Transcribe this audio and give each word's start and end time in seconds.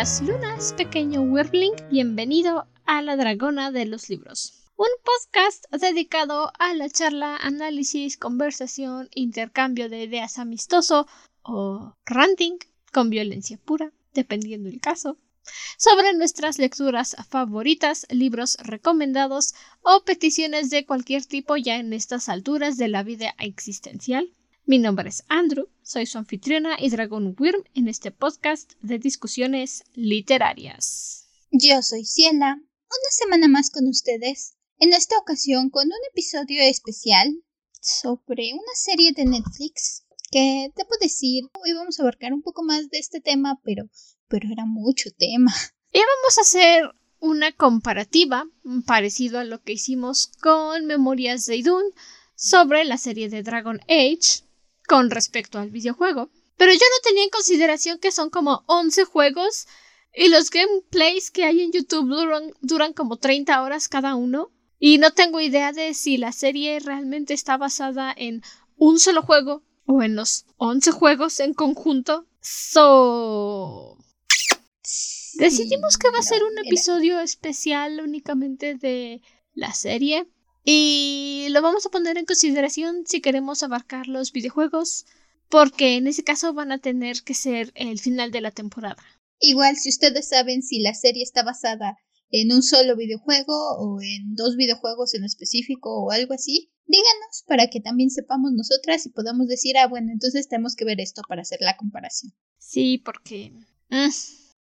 Lunas, 0.00 0.72
pequeño 0.78 1.20
Wyrmling. 1.20 1.74
Bienvenido 1.90 2.66
a 2.86 3.02
La 3.02 3.16
Dragona 3.16 3.70
de 3.70 3.84
los 3.84 4.08
Libros. 4.08 4.64
Un 4.78 4.88
podcast 5.04 5.66
dedicado 5.72 6.50
a 6.58 6.72
la 6.72 6.88
charla, 6.88 7.36
análisis, 7.36 8.16
conversación, 8.16 9.10
intercambio 9.14 9.90
de 9.90 10.04
ideas 10.04 10.38
amistoso 10.38 11.06
o 11.42 11.96
ranting 12.06 12.56
con 12.94 13.10
violencia 13.10 13.58
pura, 13.62 13.92
dependiendo 14.14 14.70
el 14.70 14.80
caso, 14.80 15.18
sobre 15.76 16.14
nuestras 16.14 16.58
lecturas 16.58 17.14
favoritas, 17.28 18.06
libros 18.08 18.56
recomendados 18.62 19.52
o 19.82 20.02
peticiones 20.06 20.70
de 20.70 20.86
cualquier 20.86 21.26
tipo 21.26 21.58
ya 21.58 21.76
en 21.76 21.92
estas 21.92 22.30
alturas 22.30 22.78
de 22.78 22.88
la 22.88 23.02
vida 23.02 23.34
existencial. 23.38 24.32
Mi 24.70 24.78
nombre 24.78 25.08
es 25.08 25.24
Andrew, 25.26 25.66
soy 25.82 26.06
su 26.06 26.16
anfitriona 26.16 26.76
y 26.78 26.90
Dragon 26.90 27.34
Wyrm 27.36 27.64
en 27.74 27.88
este 27.88 28.12
podcast 28.12 28.74
de 28.82 29.00
discusiones 29.00 29.82
literarias. 29.94 31.26
Yo 31.50 31.82
soy 31.82 32.04
Ciela, 32.04 32.54
una 32.54 33.10
semana 33.10 33.48
más 33.48 33.70
con 33.70 33.88
ustedes, 33.88 34.54
en 34.78 34.92
esta 34.92 35.18
ocasión 35.18 35.70
con 35.70 35.86
un 35.88 35.98
episodio 36.12 36.62
especial 36.62 37.42
sobre 37.80 38.52
una 38.52 38.74
serie 38.76 39.10
de 39.10 39.24
Netflix 39.24 40.04
que 40.30 40.70
debo 40.76 40.90
decir, 41.00 41.46
hoy 41.64 41.72
vamos 41.72 41.98
a 41.98 42.04
abarcar 42.04 42.32
un 42.32 42.42
poco 42.42 42.62
más 42.62 42.90
de 42.90 42.98
este 43.00 43.20
tema, 43.20 43.60
pero, 43.64 43.90
pero 44.28 44.52
era 44.52 44.66
mucho 44.66 45.10
tema. 45.18 45.52
Y 45.92 45.98
vamos 45.98 46.38
a 46.38 46.42
hacer 46.42 46.94
una 47.18 47.50
comparativa 47.50 48.46
parecido 48.86 49.40
a 49.40 49.44
lo 49.44 49.60
que 49.64 49.72
hicimos 49.72 50.28
con 50.40 50.86
Memorias 50.86 51.44
de 51.46 51.56
Idun 51.56 51.82
sobre 52.36 52.84
la 52.84 52.98
serie 52.98 53.28
de 53.28 53.42
Dragon 53.42 53.80
Age 53.88 54.48
con 54.90 55.08
respecto 55.08 55.60
al 55.60 55.70
videojuego. 55.70 56.30
Pero 56.56 56.72
yo 56.72 56.80
no 56.80 57.02
tenía 57.04 57.22
en 57.22 57.30
consideración 57.30 58.00
que 58.00 58.10
son 58.10 58.28
como 58.28 58.64
11 58.66 59.04
juegos 59.04 59.68
y 60.12 60.26
los 60.28 60.50
gameplays 60.50 61.30
que 61.30 61.44
hay 61.44 61.60
en 61.60 61.70
YouTube 61.70 62.08
duran, 62.08 62.52
duran 62.60 62.92
como 62.92 63.16
30 63.16 63.62
horas 63.62 63.88
cada 63.88 64.16
uno. 64.16 64.50
Y 64.80 64.98
no 64.98 65.12
tengo 65.12 65.40
idea 65.40 65.70
de 65.72 65.94
si 65.94 66.16
la 66.16 66.32
serie 66.32 66.80
realmente 66.80 67.34
está 67.34 67.56
basada 67.56 68.12
en 68.16 68.42
un 68.76 68.98
solo 68.98 69.22
juego 69.22 69.62
o 69.86 70.02
en 70.02 70.16
los 70.16 70.44
11 70.56 70.90
juegos 70.90 71.38
en 71.38 71.54
conjunto. 71.54 72.26
So. 72.40 73.96
Decidimos 75.34 75.98
que 75.98 76.10
va 76.10 76.18
a 76.18 76.22
ser 76.22 76.42
un 76.42 76.58
episodio 76.66 77.20
especial 77.20 78.00
únicamente 78.00 78.74
de 78.74 79.22
la 79.54 79.72
serie. 79.72 80.26
Y 80.72 81.48
lo 81.48 81.62
vamos 81.62 81.84
a 81.84 81.90
poner 81.90 82.16
en 82.16 82.26
consideración 82.26 83.02
si 83.04 83.20
queremos 83.20 83.64
abarcar 83.64 84.06
los 84.06 84.30
videojuegos, 84.30 85.04
porque 85.48 85.96
en 85.96 86.06
ese 86.06 86.22
caso 86.22 86.54
van 86.54 86.70
a 86.70 86.78
tener 86.78 87.24
que 87.24 87.34
ser 87.34 87.72
el 87.74 87.98
final 87.98 88.30
de 88.30 88.40
la 88.40 88.52
temporada. 88.52 89.02
Igual, 89.40 89.76
si 89.76 89.88
ustedes 89.88 90.28
saben 90.28 90.62
si 90.62 90.78
la 90.78 90.94
serie 90.94 91.24
está 91.24 91.42
basada 91.42 91.96
en 92.30 92.52
un 92.52 92.62
solo 92.62 92.94
videojuego 92.94 93.52
o 93.80 94.00
en 94.00 94.36
dos 94.36 94.54
videojuegos 94.54 95.12
en 95.14 95.24
específico 95.24 96.04
o 96.04 96.12
algo 96.12 96.34
así, 96.34 96.70
díganos 96.86 97.42
para 97.48 97.66
que 97.66 97.80
también 97.80 98.10
sepamos 98.10 98.52
nosotras 98.52 99.04
y 99.06 99.08
podamos 99.08 99.48
decir, 99.48 99.76
ah, 99.76 99.88
bueno, 99.88 100.12
entonces 100.12 100.46
tenemos 100.46 100.76
que 100.76 100.84
ver 100.84 101.00
esto 101.00 101.22
para 101.28 101.42
hacer 101.42 101.58
la 101.62 101.76
comparación. 101.76 102.32
Sí, 102.58 102.98
porque... 102.98 103.54
Mm. 103.88 104.10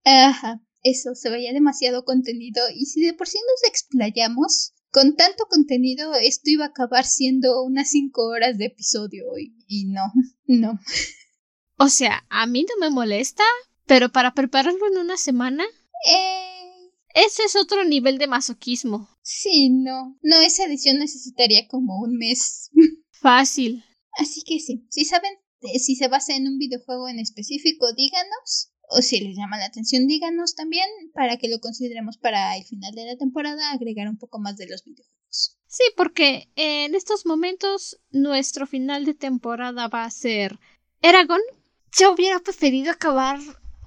Ajá, 0.04 0.62
eso, 0.84 1.16
se 1.16 1.30
veía 1.30 1.52
demasiado 1.52 2.04
contenido 2.04 2.62
y 2.72 2.86
si 2.86 3.04
de 3.04 3.12
por 3.12 3.26
sí 3.26 3.38
nos 3.38 3.68
explayamos, 3.68 4.72
con 4.96 5.14
tanto 5.14 5.44
contenido 5.50 6.14
esto 6.14 6.48
iba 6.48 6.64
a 6.64 6.68
acabar 6.68 7.04
siendo 7.04 7.62
unas 7.62 7.90
cinco 7.90 8.26
horas 8.28 8.56
de 8.56 8.64
episodio 8.64 9.24
y, 9.38 9.54
y 9.68 9.84
no, 9.84 10.04
no. 10.46 10.80
O 11.76 11.90
sea, 11.90 12.24
a 12.30 12.46
mí 12.46 12.64
no 12.66 12.80
me 12.80 12.88
molesta, 12.88 13.44
pero 13.84 14.10
para 14.10 14.32
prepararlo 14.32 14.86
en 14.90 14.96
una 14.96 15.18
semana... 15.18 15.64
Eh 16.10 16.46
ese 17.16 17.44
es 17.44 17.56
otro 17.56 17.82
nivel 17.84 18.18
de 18.18 18.26
masoquismo. 18.26 19.08
Sí, 19.22 19.70
no. 19.70 20.18
No, 20.22 20.38
esa 20.40 20.64
edición 20.64 20.98
necesitaría 20.98 21.66
como 21.66 21.98
un 22.02 22.18
mes. 22.18 22.70
Fácil. 23.10 23.84
Así 24.18 24.42
que 24.42 24.60
sí, 24.60 24.86
si 24.90 25.06
saben 25.06 25.32
si 25.78 25.96
se 25.96 26.08
basa 26.08 26.36
en 26.36 26.46
un 26.46 26.58
videojuego 26.58 27.08
en 27.08 27.18
específico, 27.18 27.86
díganos. 27.94 28.70
O 28.88 29.02
si 29.02 29.20
les 29.20 29.36
llama 29.36 29.58
la 29.58 29.66
atención, 29.66 30.06
díganos 30.06 30.54
también 30.54 30.86
para 31.12 31.36
que 31.38 31.48
lo 31.48 31.58
consideremos 31.60 32.18
para 32.18 32.56
el 32.56 32.64
final 32.64 32.94
de 32.94 33.06
la 33.06 33.16
temporada, 33.16 33.72
agregar 33.72 34.08
un 34.08 34.18
poco 34.18 34.38
más 34.38 34.56
de 34.56 34.68
los 34.68 34.84
videojuegos. 34.84 35.58
Sí, 35.66 35.84
porque 35.96 36.48
en 36.56 36.94
estos 36.94 37.26
momentos 37.26 37.98
nuestro 38.10 38.66
final 38.66 39.04
de 39.04 39.14
temporada 39.14 39.88
va 39.88 40.04
a 40.04 40.10
ser 40.10 40.58
Eragon. 41.02 41.40
Yo 41.98 42.12
hubiera 42.12 42.38
preferido 42.40 42.92
acabar 42.92 43.40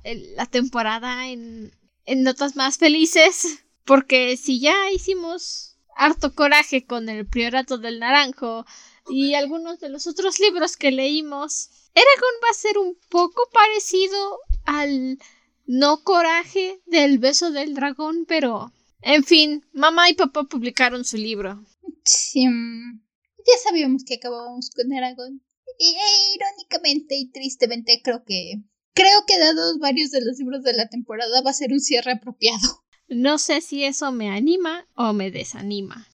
la 0.04 0.46
temporada 0.46 1.28
en 1.30 1.72
en 2.09 2.24
notas 2.24 2.56
más 2.56 2.80
felices, 2.80 3.64
porque 3.86 4.36
si 4.36 4.59
ya 4.59 4.92
hicimos 4.92 5.78
harto 5.96 6.34
coraje 6.34 6.84
con 6.84 7.08
el 7.08 7.28
Priorato 7.28 7.78
del 7.78 8.00
Naranjo 8.00 8.66
y 9.09 9.36
algunos 9.36 9.80
de 9.80 9.90
los 9.90 10.08
otros 10.08 10.40
libros 10.40 10.76
que 10.76 10.90
leímos, 10.92 11.70
Eragon 11.94 12.36
va 12.44 12.50
a 12.50 12.56
ser 12.56 12.80
un 12.80 12.98
poco 13.09 13.48
parecido 13.54 14.40
al 14.69 15.18
no 15.66 16.03
coraje 16.03 16.81
del 16.85 17.19
beso 17.19 17.52
del 17.52 17.74
dragón, 17.74 18.25
pero 18.28 18.72
en 19.02 19.24
fin, 19.24 19.66
mamá 19.74 20.09
y 20.09 20.13
papá 20.13 20.44
publicaron 20.44 21.06
su 21.06 21.18
libro. 21.18 21.63
Sí, 22.03 22.47
mm, 22.47 23.02
ya 23.38 23.53
sabíamos 23.63 24.03
que 24.03 24.16
acabábamos 24.16 24.69
con 24.72 24.91
Eragon. 24.91 25.41
Y 25.78 25.90
e, 25.91 26.35
irónicamente 26.35 27.16
y 27.16 27.31
tristemente 27.31 28.02
creo 28.03 28.24
que 28.25 28.63
Creo 29.00 29.25
que 29.25 29.40
dados 29.40 29.79
varios 29.79 30.12
de 30.12 30.19
los 30.25 30.40
libros 30.40 30.62
de 30.62 30.74
la 30.74 30.90
temporada 30.90 31.41
va 31.41 31.52
a 31.52 31.53
ser 31.53 31.72
un 31.72 31.79
cierre 31.79 32.12
apropiado. 32.12 32.84
No 33.08 33.38
sé 33.38 33.62
si 33.62 33.85
eso 33.85 34.12
me 34.12 34.29
anima 34.29 34.88
o 34.94 35.13
me 35.13 35.31
desanima. 35.31 36.06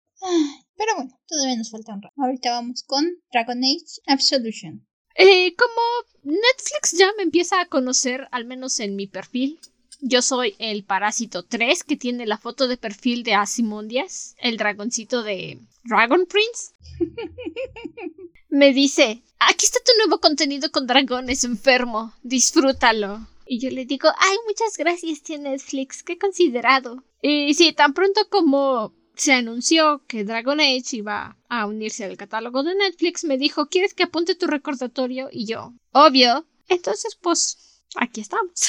pero 0.76 0.94
bueno, 0.96 1.18
todavía 1.26 1.56
nos 1.56 1.70
falta 1.70 1.94
un 1.94 2.02
rato. 2.02 2.14
Ahorita 2.18 2.50
vamos 2.50 2.82
con 2.82 3.06
Dragon 3.32 3.64
Age 3.64 4.02
Absolution. 4.06 4.86
Eh, 5.14 5.54
como 5.56 5.82
Netflix 6.22 6.92
ya 6.98 7.12
me 7.16 7.22
empieza 7.22 7.60
a 7.60 7.66
conocer, 7.66 8.28
al 8.32 8.44
menos 8.44 8.80
en 8.80 8.96
mi 8.96 9.06
perfil, 9.06 9.60
yo 10.00 10.22
soy 10.22 10.54
el 10.58 10.84
Parásito 10.84 11.44
3, 11.44 11.84
que 11.84 11.96
tiene 11.96 12.26
la 12.26 12.36
foto 12.36 12.68
de 12.68 12.76
perfil 12.76 13.22
de 13.22 13.34
Asimondias, 13.34 14.34
el 14.38 14.56
dragoncito 14.56 15.22
de 15.22 15.60
Dragon 15.84 16.26
Prince. 16.26 16.72
me 18.48 18.72
dice, 18.72 19.22
aquí 19.38 19.64
está 19.64 19.78
tu 19.84 19.92
nuevo 19.98 20.20
contenido 20.20 20.70
con 20.70 20.86
dragones 20.86 21.44
enfermo, 21.44 22.12
disfrútalo. 22.22 23.26
Y 23.46 23.60
yo 23.60 23.70
le 23.70 23.84
digo, 23.84 24.08
ay, 24.18 24.36
muchas 24.46 24.76
gracias, 24.76 25.22
tío 25.22 25.38
Netflix, 25.38 26.02
qué 26.02 26.18
considerado. 26.18 27.02
Y 27.22 27.54
sí, 27.54 27.72
tan 27.72 27.94
pronto 27.94 28.28
como 28.30 28.94
se 29.16 29.32
anunció 29.32 30.04
que 30.06 30.24
Dragon 30.24 30.60
Age 30.60 30.96
iba 30.96 31.36
a 31.48 31.66
unirse 31.66 32.04
al 32.04 32.16
catálogo 32.16 32.62
de 32.62 32.74
Netflix, 32.74 33.24
me 33.24 33.38
dijo, 33.38 33.66
¿quieres 33.66 33.94
que 33.94 34.04
apunte 34.04 34.34
tu 34.34 34.46
recordatorio? 34.46 35.28
Y 35.30 35.46
yo, 35.46 35.74
obvio. 35.92 36.46
Entonces, 36.68 37.16
pues, 37.20 37.82
aquí 37.96 38.20
estamos. 38.20 38.68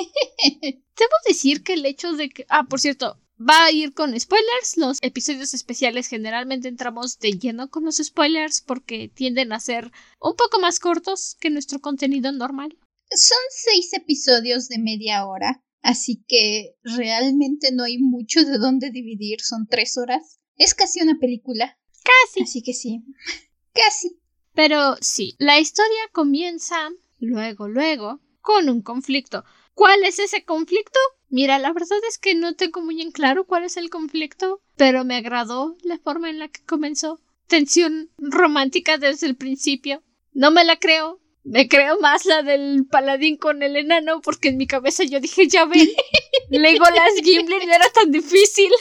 Debo 0.63 1.15
decir 1.27 1.63
que 1.63 1.75
el 1.75 1.87
hecho 1.87 2.13
de 2.13 2.29
que... 2.29 2.47
Ah, 2.49 2.65
por 2.65 2.81
cierto, 2.81 3.19
va 3.39 3.65
a 3.65 3.73
ir 3.73 3.95
con 3.95 4.19
spoilers. 4.19 4.77
Los 4.77 4.99
episodios 5.03 5.55
especiales 5.55 6.09
generalmente 6.09 6.69
entramos 6.69 7.19
de 7.19 7.33
lleno 7.33 7.69
con 7.69 7.85
los 7.85 7.97
spoilers 7.97 8.61
porque 8.61 9.09
tienden 9.09 9.53
a 9.53 9.61
ser 9.61 9.91
un 10.21 10.37
poco 10.37 10.61
más 10.61 10.79
cortos 10.79 11.37
que 11.41 11.51
nuestro 11.51 11.81
contenido 11.81 12.33
normal. 12.33 12.77
Son 13.11 13.39
seis 13.51 13.93
episodios 13.93 14.69
de 14.69 14.79
media 14.79 15.27
hora, 15.27 15.63
así 15.85 16.25
que 16.27 16.75
realmente 16.83 17.71
no 17.73 17.85
hay 17.85 17.99
mucho 17.99 18.45
de 18.45 18.59
dónde 18.59 18.91
dividir. 18.91 19.41
Son 19.41 19.69
tres 19.69 19.97
horas. 19.97 20.41
Es 20.57 20.75
casi 20.75 21.01
una 21.01 21.19
película. 21.21 21.79
Casi. 22.03 22.43
Así 22.43 22.63
que 22.63 22.73
sí. 22.73 23.05
Casi. 23.73 24.19
Pero 24.55 24.97
sí, 25.01 25.35
la 25.39 25.59
historia 25.59 26.01
comienza 26.13 26.91
luego, 27.19 27.69
luego, 27.69 28.21
con 28.41 28.69
un 28.69 28.83
conflicto. 28.83 29.45
¿Cuál 29.75 30.05
es 30.05 30.21
ese 30.21 30.45
conflicto? 30.45 30.99
Mira, 31.29 31.59
la 31.59 31.73
verdad 31.73 31.99
es 32.09 32.19
que 32.19 32.37
no 32.37 32.55
tengo 32.55 32.81
muy 32.81 33.03
en 33.03 33.11
claro 33.11 33.45
cuál 33.45 33.65
es 33.65 33.77
el 33.77 33.91
conflicto, 33.91 34.63
pero 34.77 35.05
me 35.05 35.17
agradó 35.17 35.77
la 35.83 35.99
forma 35.99 36.31
en 36.31 36.39
la 36.39 36.49
que 36.49 36.65
comenzó. 36.65 37.21
Tensión 37.49 38.11
romántica 38.19 38.97
desde 38.99 39.27
el 39.27 39.37
principio. 39.37 40.05
No 40.33 40.53
me 40.53 40.65
la 40.65 40.77
creo. 40.79 41.21
Me 41.45 41.69
creo 41.69 42.01
más 42.01 42.25
la 42.25 42.43
del 42.43 42.87
paladín 42.91 43.37
con 43.37 43.63
el 43.63 43.77
enano 43.77 44.23
porque 44.23 44.49
en 44.49 44.57
mi 44.57 44.67
cabeza 44.67 45.05
yo 45.05 45.21
dije, 45.21 45.47
ya 45.47 45.67
ven, 45.67 45.89
las 46.51 47.15
Gimli 47.23 47.67
no 47.67 47.75
era 47.75 47.91
tan 47.91 48.11
difícil. 48.11 48.73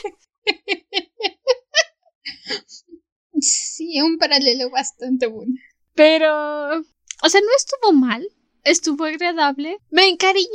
Sí, 3.39 4.00
un 4.01 4.18
paralelo 4.18 4.69
bastante 4.69 5.27
bueno. 5.27 5.54
Pero, 5.94 6.80
o 6.80 7.30
sea, 7.30 7.42
no 7.42 7.48
estuvo 7.57 7.92
mal, 7.94 8.25
estuvo 8.63 9.04
agradable. 9.04 9.77
Me 9.89 10.07
encariñé 10.07 10.48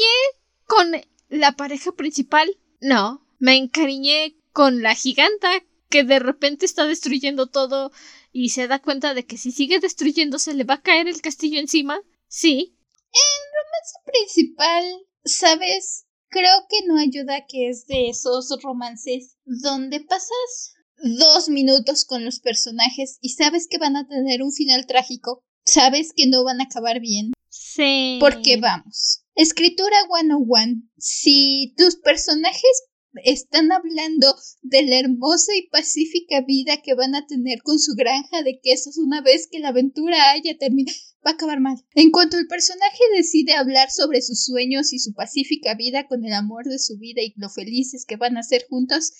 con 0.64 0.92
la 1.28 1.52
pareja 1.52 1.92
principal. 1.92 2.48
No, 2.80 3.26
me 3.38 3.56
encariñé 3.56 4.36
con 4.52 4.82
la 4.82 4.94
giganta 4.94 5.50
que 5.90 6.04
de 6.04 6.18
repente 6.18 6.66
está 6.66 6.86
destruyendo 6.86 7.46
todo 7.46 7.92
y 8.32 8.50
se 8.50 8.68
da 8.68 8.80
cuenta 8.80 9.14
de 9.14 9.24
que 9.26 9.38
si 9.38 9.52
sigue 9.52 9.80
destruyéndose 9.80 10.54
le 10.54 10.64
va 10.64 10.74
a 10.74 10.82
caer 10.82 11.08
el 11.08 11.20
castillo 11.20 11.58
encima. 11.58 12.00
Sí. 12.28 12.76
En 13.12 13.40
romance 13.54 13.98
principal, 14.04 14.84
¿sabes? 15.24 16.08
creo 16.30 16.66
que 16.68 16.86
no 16.86 16.98
ayuda 16.98 17.46
que 17.46 17.68
es 17.68 17.86
de 17.86 18.08
esos 18.08 18.50
romances 18.62 19.36
donde 19.44 20.00
pasas 20.00 20.74
dos 21.20 21.48
minutos 21.48 22.04
con 22.04 22.24
los 22.24 22.40
personajes 22.40 23.18
y 23.20 23.30
sabes 23.30 23.66
que 23.68 23.78
van 23.78 23.96
a 23.96 24.06
tener 24.06 24.42
un 24.42 24.52
final 24.52 24.86
trágico, 24.86 25.44
sabes 25.64 26.12
que 26.14 26.26
no 26.26 26.44
van 26.44 26.60
a 26.60 26.64
acabar 26.64 27.00
bien. 27.00 27.32
Sí. 27.48 28.18
Porque 28.20 28.56
vamos, 28.56 29.24
escritura 29.34 29.96
101, 30.12 30.82
si 30.98 31.74
tus 31.76 31.96
personajes 31.96 32.87
están 33.24 33.72
hablando 33.72 34.34
de 34.62 34.82
la 34.82 34.98
hermosa 34.98 35.52
y 35.56 35.68
pacífica 35.68 36.42
vida 36.42 36.82
que 36.82 36.94
van 36.94 37.14
a 37.14 37.26
tener 37.26 37.62
con 37.62 37.78
su 37.78 37.94
granja 37.94 38.42
de 38.42 38.60
quesos 38.62 38.98
una 38.98 39.20
vez 39.20 39.48
que 39.50 39.60
la 39.60 39.68
aventura 39.68 40.30
haya 40.32 40.56
terminado. 40.58 40.96
Va 41.26 41.32
a 41.32 41.34
acabar 41.34 41.60
mal. 41.60 41.76
En 41.94 42.10
cuanto 42.10 42.38
el 42.38 42.46
personaje 42.46 43.02
decide 43.16 43.54
hablar 43.54 43.90
sobre 43.90 44.22
sus 44.22 44.44
sueños 44.44 44.92
y 44.92 44.98
su 44.98 45.14
pacífica 45.14 45.74
vida 45.74 46.06
con 46.06 46.24
el 46.24 46.32
amor 46.32 46.66
de 46.66 46.78
su 46.78 46.96
vida 46.98 47.22
y 47.22 47.34
lo 47.36 47.50
felices 47.50 48.04
que 48.06 48.16
van 48.16 48.36
a 48.36 48.42
ser 48.42 48.66
juntos, 48.68 49.12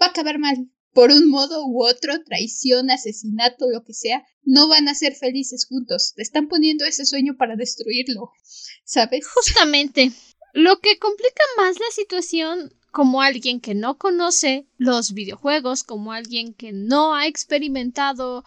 va 0.00 0.06
a 0.06 0.10
acabar 0.10 0.38
mal. 0.38 0.70
Por 0.92 1.10
un 1.10 1.28
modo 1.28 1.64
u 1.66 1.84
otro, 1.84 2.22
traición, 2.24 2.90
asesinato, 2.90 3.70
lo 3.70 3.84
que 3.84 3.94
sea, 3.94 4.24
no 4.42 4.68
van 4.68 4.88
a 4.88 4.94
ser 4.94 5.14
felices 5.14 5.66
juntos. 5.66 6.12
Le 6.16 6.22
están 6.22 6.48
poniendo 6.48 6.84
ese 6.84 7.06
sueño 7.06 7.36
para 7.38 7.56
destruirlo. 7.56 8.30
¿Sabes? 8.84 9.26
Justamente. 9.34 10.12
Lo 10.54 10.80
que 10.80 10.98
complica 10.98 11.42
más 11.56 11.78
la 11.78 11.90
situación 11.94 12.72
como 12.90 13.22
alguien 13.22 13.60
que 13.60 13.74
no 13.74 13.98
conoce 13.98 14.66
los 14.76 15.12
videojuegos, 15.12 15.84
como 15.84 16.12
alguien 16.12 16.54
que 16.54 16.72
no 16.72 17.14
ha 17.14 17.26
experimentado 17.26 18.44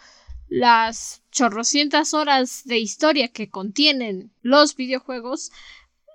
las 0.50 1.24
chorrocientas 1.32 2.14
horas 2.14 2.64
de 2.66 2.78
historia 2.80 3.30
que 3.30 3.50
contienen 3.50 4.34
los 4.42 4.76
videojuegos, 4.76 5.52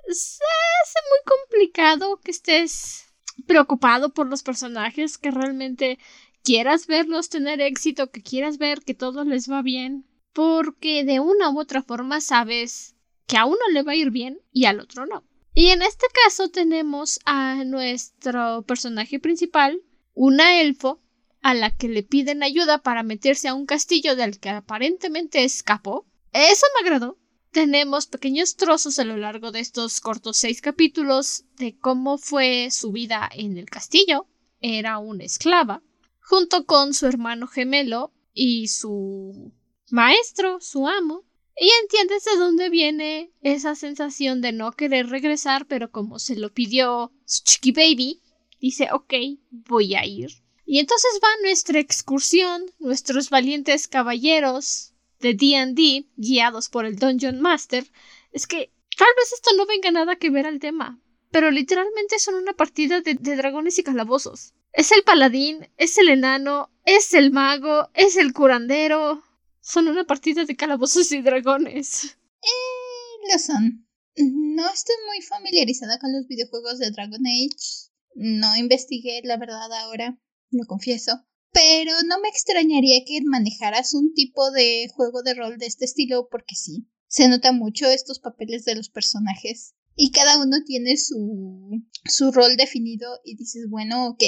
se 0.09 0.45
hace 0.83 0.99
muy 1.11 1.37
complicado 1.37 2.21
que 2.23 2.31
estés 2.31 3.07
preocupado 3.47 4.13
por 4.13 4.27
los 4.27 4.43
personajes, 4.43 5.19
que 5.19 5.31
realmente 5.31 5.99
quieras 6.43 6.87
verlos 6.87 7.29
tener 7.29 7.61
éxito, 7.61 8.11
que 8.11 8.23
quieras 8.23 8.59
ver 8.59 8.83
que 8.83 8.95
todo 8.95 9.25
les 9.25 9.51
va 9.51 9.63
bien, 9.63 10.07
porque 10.33 11.05
de 11.05 11.21
una 11.21 11.51
u 11.51 11.59
otra 11.59 11.83
forma 11.83 12.21
sabes 12.21 12.95
que 13.27 13.37
a 13.37 13.47
uno 13.47 13.59
le 13.73 13.83
va 13.83 13.93
a 13.93 13.97
ir 13.97 14.11
bien 14.11 14.39
y 14.53 14.67
al 14.67 14.81
otro 14.81 15.07
no. 15.07 15.25
Y 15.59 15.69
en 15.69 15.81
este 15.81 16.07
caso 16.23 16.51
tenemos 16.51 17.19
a 17.25 17.65
nuestro 17.65 18.63
personaje 18.67 19.19
principal, 19.19 19.83
una 20.13 20.61
elfo, 20.61 21.01
a 21.41 21.55
la 21.55 21.75
que 21.75 21.89
le 21.89 22.03
piden 22.03 22.43
ayuda 22.43 22.83
para 22.83 23.03
meterse 23.03 23.49
a 23.49 23.55
un 23.55 23.65
castillo 23.65 24.17
del 24.17 24.39
que 24.39 24.51
aparentemente 24.51 25.45
escapó. 25.45 26.07
Eso 26.35 26.67
me 26.75 26.87
agradó. 26.87 27.19
Tenemos 27.53 28.07
pequeños 28.07 28.57
trozos 28.57 28.99
a 28.99 29.05
lo 29.05 29.17
largo 29.17 29.51
de 29.51 29.61
estos 29.61 30.03
cortos 30.03 30.37
seis 30.37 30.61
capítulos 30.61 31.47
de 31.57 31.79
cómo 31.79 32.19
fue 32.19 32.69
su 32.71 32.93
vida 32.93 33.27
en 33.33 33.57
el 33.57 33.71
castillo. 33.71 34.27
Era 34.61 34.99
una 34.99 35.25
esclava, 35.25 35.83
junto 36.21 36.67
con 36.67 36.93
su 36.93 37.07
hermano 37.07 37.47
gemelo 37.47 38.13
y 38.35 38.69
su 38.69 39.55
maestro, 39.89 40.61
su 40.61 40.87
amo, 40.87 41.25
y 41.59 41.71
entiendes 41.83 42.25
de 42.25 42.37
dónde 42.37 42.69
viene 42.69 43.31
esa 43.41 43.75
sensación 43.75 44.43
de 44.43 44.53
no 44.53 44.73
querer 44.73 45.09
regresar, 45.09 45.67
pero 45.67 45.91
como 45.91 46.19
se 46.19 46.37
lo 46.37 46.53
pidió 46.53 47.13
su 47.25 47.43
chiqui 47.45 47.73
baby, 47.73 48.21
dice, 48.61 48.89
ok, 48.93 49.15
voy 49.51 49.95
a 49.95 50.05
ir. 50.05 50.31
Y 50.67 50.81
entonces 50.81 51.19
va 51.23 51.29
nuestra 51.43 51.79
excursión, 51.79 52.65
nuestros 52.79 53.31
valientes 53.31 53.89
caballeros 53.89 54.93
de 55.21 55.33
D&D, 55.33 56.07
guiados 56.17 56.69
por 56.69 56.85
el 56.85 56.97
Dungeon 56.97 57.41
Master. 57.41 57.87
Es 58.33 58.47
que 58.47 58.71
tal 58.99 59.09
vez 59.17 59.33
esto 59.33 59.51
no 59.57 59.65
venga 59.65 59.91
nada 59.91 60.17
que 60.17 60.29
ver 60.29 60.47
al 60.47 60.59
tema, 60.59 61.01
pero 61.31 61.51
literalmente 61.51 62.19
son 62.19 62.35
una 62.35 62.53
partida 62.53 63.01
de, 63.01 63.15
de 63.15 63.37
dragones 63.37 63.79
y 63.79 63.83
calabozos. 63.83 64.53
Es 64.73 64.93
el 64.93 65.05
paladín, 65.05 65.71
es 65.79 65.97
el 65.97 66.11
enano, 66.11 66.71
es 66.85 67.15
el 67.15 67.31
mago, 67.31 67.89
es 67.95 68.17
el 68.17 68.35
curandero, 68.35 69.23
son 69.67 69.89
una 69.89 70.05
partida 70.05 70.45
de 70.45 70.55
calabozos 70.55 71.11
y 71.11 71.23
dragones. 71.23 72.05
Eh, 72.05 73.33
lo 73.33 73.39
son. 73.41 73.85
No 74.15 74.71
estoy 74.73 74.95
muy 75.09 75.21
familiarizada 75.23 75.99
con 75.99 76.13
los 76.13 76.29
videojuegos 76.29 76.79
de 76.79 76.93
Dragon 76.93 77.21
Age. 77.27 77.91
No 78.15 78.57
investigué, 78.57 79.23
la 79.25 79.37
verdad, 79.37 79.71
ahora, 79.81 80.21
lo 80.51 80.65
confieso. 80.67 81.21
Pero 81.51 81.93
no 82.07 82.21
me 82.21 82.29
extrañaría 82.29 83.05
que 83.05 83.21
manejaras 83.25 83.93
un 83.93 84.15
tipo 84.15 84.53
de 84.53 84.89
juego 84.95 85.25
de 85.25 85.35
rol 85.35 85.59
de 85.59 85.67
este 85.67 85.85
estilo, 85.85 86.29
porque 86.31 86.55
sí. 86.55 86.87
Se 87.09 87.27
nota 87.27 87.51
mucho 87.51 87.89
estos 87.89 88.21
papeles 88.21 88.65
de 88.65 88.77
los 88.77 88.89
personajes. 88.89 89.75
Y 89.97 90.13
cada 90.13 90.41
uno 90.41 90.59
tiene 90.65 90.97
su, 90.97 91.83
su 92.05 92.31
rol 92.31 92.57
definido. 92.57 93.19
Y 93.25 93.35
dices, 93.35 93.69
bueno, 93.69 94.11
ok, 94.11 94.23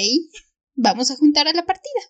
vamos 0.75 1.11
a 1.11 1.15
juntar 1.15 1.47
a 1.47 1.53
la 1.53 1.65
partida. 1.65 2.01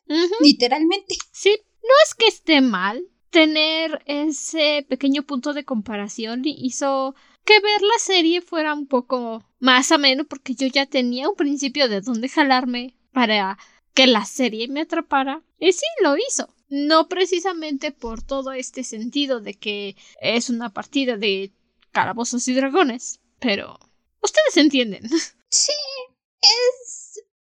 Literalmente. 0.42 1.16
Sí, 1.32 1.56
no 1.84 1.94
es 2.08 2.16
que 2.16 2.26
esté 2.26 2.62
mal 2.62 3.06
tener 3.30 4.02
ese 4.06 4.86
pequeño 4.88 5.24
punto 5.24 5.54
de 5.54 5.66
comparación 5.66 6.42
hizo 6.46 7.16
que 7.46 7.60
ver 7.60 7.82
la 7.82 8.00
serie 8.00 8.42
fuera 8.42 8.74
un 8.74 8.88
poco 8.88 9.44
más 9.60 9.92
ameno 9.92 10.26
porque 10.26 10.56
yo 10.56 10.68
ya 10.68 10.86
tenía 10.86 11.30
un 11.30 11.36
principio 11.36 11.88
de 11.90 12.02
dónde 12.02 12.30
jalarme 12.30 12.96
para 13.12 13.58
que 13.94 14.08
la 14.08 14.26
serie 14.26 14.68
me 14.68 14.82
atrapara. 14.82 15.44
Y 15.60 15.72
sí, 15.74 15.86
lo 16.04 16.16
hizo. 16.18 16.54
No 16.70 17.08
precisamente 17.08 17.92
por 17.92 18.22
todo 18.22 18.52
este 18.52 18.84
sentido 18.84 19.40
de 19.40 19.56
que 19.56 19.96
es 20.22 20.50
una 20.50 20.72
partida 20.72 21.18
de 21.18 21.52
calabozos 21.92 22.48
y 22.48 22.54
dragones, 22.54 23.20
pero 23.40 23.80
ustedes 24.22 24.58
entienden. 24.58 25.10
Sí, 25.52 25.74
es 26.42 26.99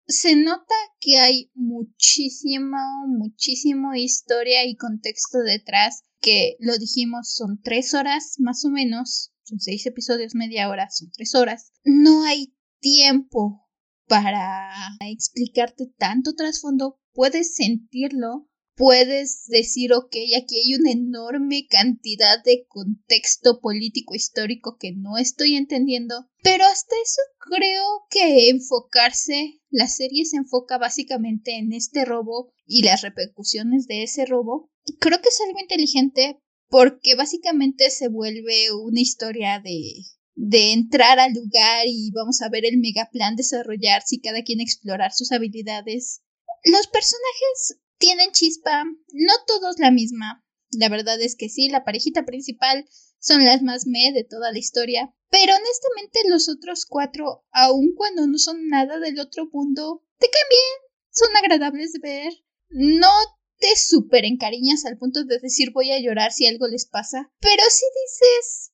se 0.06 0.36
nota 0.36 0.74
que 1.00 1.18
hay 1.18 1.50
muchísimo, 1.54 2.78
muchísimo 3.08 3.94
historia 3.94 4.64
y 4.64 4.76
contexto 4.76 5.38
detrás, 5.38 6.04
que 6.20 6.56
lo 6.60 6.78
dijimos, 6.78 7.34
son 7.34 7.60
tres 7.62 7.94
horas 7.94 8.36
más 8.38 8.64
o 8.64 8.70
menos, 8.70 9.32
son 9.42 9.60
seis 9.60 9.86
episodios, 9.86 10.34
media 10.34 10.68
hora, 10.68 10.88
son 10.90 11.10
tres 11.10 11.34
horas. 11.34 11.72
No 11.84 12.24
hay 12.24 12.54
tiempo 12.80 13.66
para 14.06 14.70
explicarte 15.08 15.92
tanto 15.98 16.34
trasfondo, 16.34 17.00
puedes 17.12 17.56
sentirlo, 17.56 18.48
puedes 18.76 19.46
decir, 19.46 19.92
ok, 19.92 20.14
aquí 20.36 20.60
hay 20.60 20.74
una 20.74 20.92
enorme 20.92 21.66
cantidad 21.68 22.42
de 22.44 22.66
contexto 22.68 23.60
político 23.60 24.14
histórico 24.14 24.76
que 24.78 24.92
no 24.92 25.16
estoy 25.18 25.56
entendiendo, 25.56 26.28
pero 26.42 26.64
hasta 26.64 26.94
eso 27.02 27.22
creo 27.38 27.84
que 28.10 28.50
enfocarse, 28.50 29.60
la 29.70 29.88
serie 29.88 30.24
se 30.26 30.36
enfoca 30.36 30.78
básicamente 30.78 31.56
en 31.56 31.72
este 31.72 32.04
robo 32.04 32.52
y 32.66 32.82
las 32.82 33.02
repercusiones 33.02 33.86
de 33.86 34.02
ese 34.02 34.26
robo. 34.26 34.70
Creo 35.00 35.20
que 35.20 35.30
es 35.30 35.40
algo 35.46 35.58
inteligente 35.58 36.38
porque 36.68 37.14
básicamente 37.14 37.90
se 37.90 38.08
vuelve 38.08 38.72
una 38.72 39.00
historia 39.00 39.60
de 39.60 40.04
de 40.36 40.74
entrar 40.74 41.18
al 41.18 41.32
lugar 41.32 41.86
y 41.86 42.10
vamos 42.10 42.42
a 42.42 42.50
ver 42.50 42.66
el 42.66 42.76
megaplan 42.76 43.36
desarrollarse 43.36 44.16
y 44.16 44.20
cada 44.20 44.42
quien 44.42 44.60
explorar 44.60 45.12
sus 45.12 45.32
habilidades. 45.32 46.20
Los 46.62 46.86
personajes 46.88 47.78
tienen 47.98 48.32
chispa, 48.32 48.84
no 48.84 49.32
todos 49.46 49.78
la 49.78 49.90
misma. 49.90 50.44
La 50.70 50.88
verdad 50.88 51.20
es 51.20 51.36
que 51.36 51.48
sí, 51.48 51.68
la 51.68 51.84
parejita 51.84 52.24
principal 52.24 52.86
son 53.18 53.44
las 53.44 53.62
más 53.62 53.86
me 53.86 54.12
de 54.12 54.24
toda 54.24 54.52
la 54.52 54.58
historia. 54.58 55.12
Pero 55.30 55.54
honestamente 55.54 56.28
los 56.28 56.48
otros 56.48 56.86
cuatro, 56.86 57.44
aun 57.52 57.94
cuando 57.94 58.26
no 58.26 58.38
son 58.38 58.68
nada 58.68 58.98
del 58.98 59.18
otro 59.18 59.48
mundo, 59.52 60.04
te 60.18 60.28
caen 60.30 60.46
bien, 60.50 60.92
son 61.10 61.36
agradables 61.36 61.92
de 61.92 61.98
ver. 62.00 62.32
No 62.68 63.10
te 63.58 63.74
super 63.76 64.24
encariñas 64.24 64.84
al 64.84 64.98
punto 64.98 65.24
de 65.24 65.38
decir 65.38 65.72
voy 65.72 65.90
a 65.90 66.00
llorar 66.00 66.32
si 66.32 66.46
algo 66.46 66.68
les 66.68 66.86
pasa. 66.86 67.32
Pero 67.40 67.62
si 67.70 67.84
dices, 68.04 68.72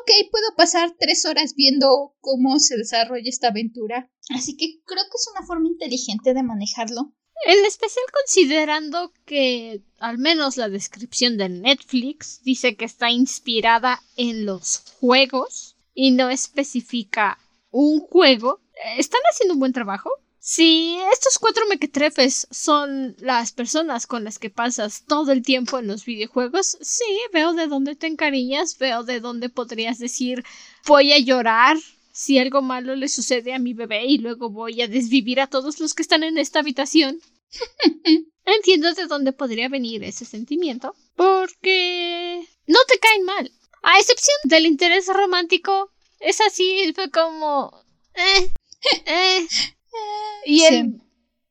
ok, 0.00 0.30
puedo 0.30 0.54
pasar 0.56 0.94
tres 0.98 1.24
horas 1.24 1.54
viendo 1.54 2.16
cómo 2.20 2.58
se 2.58 2.76
desarrolla 2.76 3.28
esta 3.28 3.48
aventura. 3.48 4.10
Así 4.30 4.56
que 4.56 4.80
creo 4.84 5.04
que 5.04 5.16
es 5.16 5.28
una 5.36 5.46
forma 5.46 5.68
inteligente 5.68 6.34
de 6.34 6.42
manejarlo. 6.42 7.14
En 7.46 7.64
especial 7.66 8.04
considerando 8.12 9.12
que 9.26 9.82
al 9.98 10.18
menos 10.18 10.56
la 10.56 10.68
descripción 10.68 11.36
de 11.36 11.48
Netflix 11.48 12.40
dice 12.42 12.76
que 12.76 12.86
está 12.86 13.10
inspirada 13.10 14.02
en 14.16 14.46
los 14.46 14.82
juegos 14.98 15.76
y 15.94 16.12
no 16.12 16.30
especifica 16.30 17.38
un 17.70 18.00
juego. 18.00 18.60
¿Están 18.96 19.20
haciendo 19.30 19.54
un 19.54 19.60
buen 19.60 19.72
trabajo? 19.72 20.10
Si 20.38 20.98
estos 21.10 21.38
cuatro 21.38 21.64
mequetrefes 21.70 22.46
son 22.50 23.16
las 23.18 23.52
personas 23.52 24.06
con 24.06 24.24
las 24.24 24.38
que 24.38 24.50
pasas 24.50 25.04
todo 25.06 25.32
el 25.32 25.42
tiempo 25.42 25.78
en 25.78 25.86
los 25.86 26.04
videojuegos, 26.04 26.76
sí, 26.82 27.04
veo 27.32 27.54
de 27.54 27.66
dónde 27.66 27.96
te 27.96 28.08
encariñas, 28.08 28.76
veo 28.76 29.04
de 29.04 29.20
dónde 29.20 29.48
podrías 29.48 29.98
decir 29.98 30.44
voy 30.86 31.14
a 31.14 31.18
llorar 31.18 31.78
si 32.14 32.38
algo 32.38 32.62
malo 32.62 32.94
le 32.94 33.08
sucede 33.08 33.52
a 33.52 33.58
mi 33.58 33.74
bebé 33.74 34.06
y 34.06 34.18
luego 34.18 34.48
voy 34.48 34.80
a 34.80 34.86
desvivir 34.86 35.40
a 35.40 35.48
todos 35.48 35.80
los 35.80 35.94
que 35.94 36.02
están 36.02 36.22
en 36.22 36.38
esta 36.38 36.60
habitación. 36.60 37.20
Entiendo 38.44 38.94
de 38.94 39.06
dónde 39.06 39.32
podría 39.32 39.68
venir 39.68 40.04
ese 40.04 40.24
sentimiento, 40.24 40.94
porque 41.16 42.46
no 42.68 42.78
te 42.86 42.98
caen 43.00 43.24
mal. 43.24 43.50
A 43.82 43.98
excepción 43.98 44.36
del 44.44 44.66
interés 44.66 45.08
romántico, 45.08 45.90
es 46.20 46.40
así, 46.40 46.92
fue 46.94 47.10
como... 47.10 47.84
Eh. 48.14 48.50
Eh, 49.06 49.48
y 50.44 50.62
el, 50.62 51.00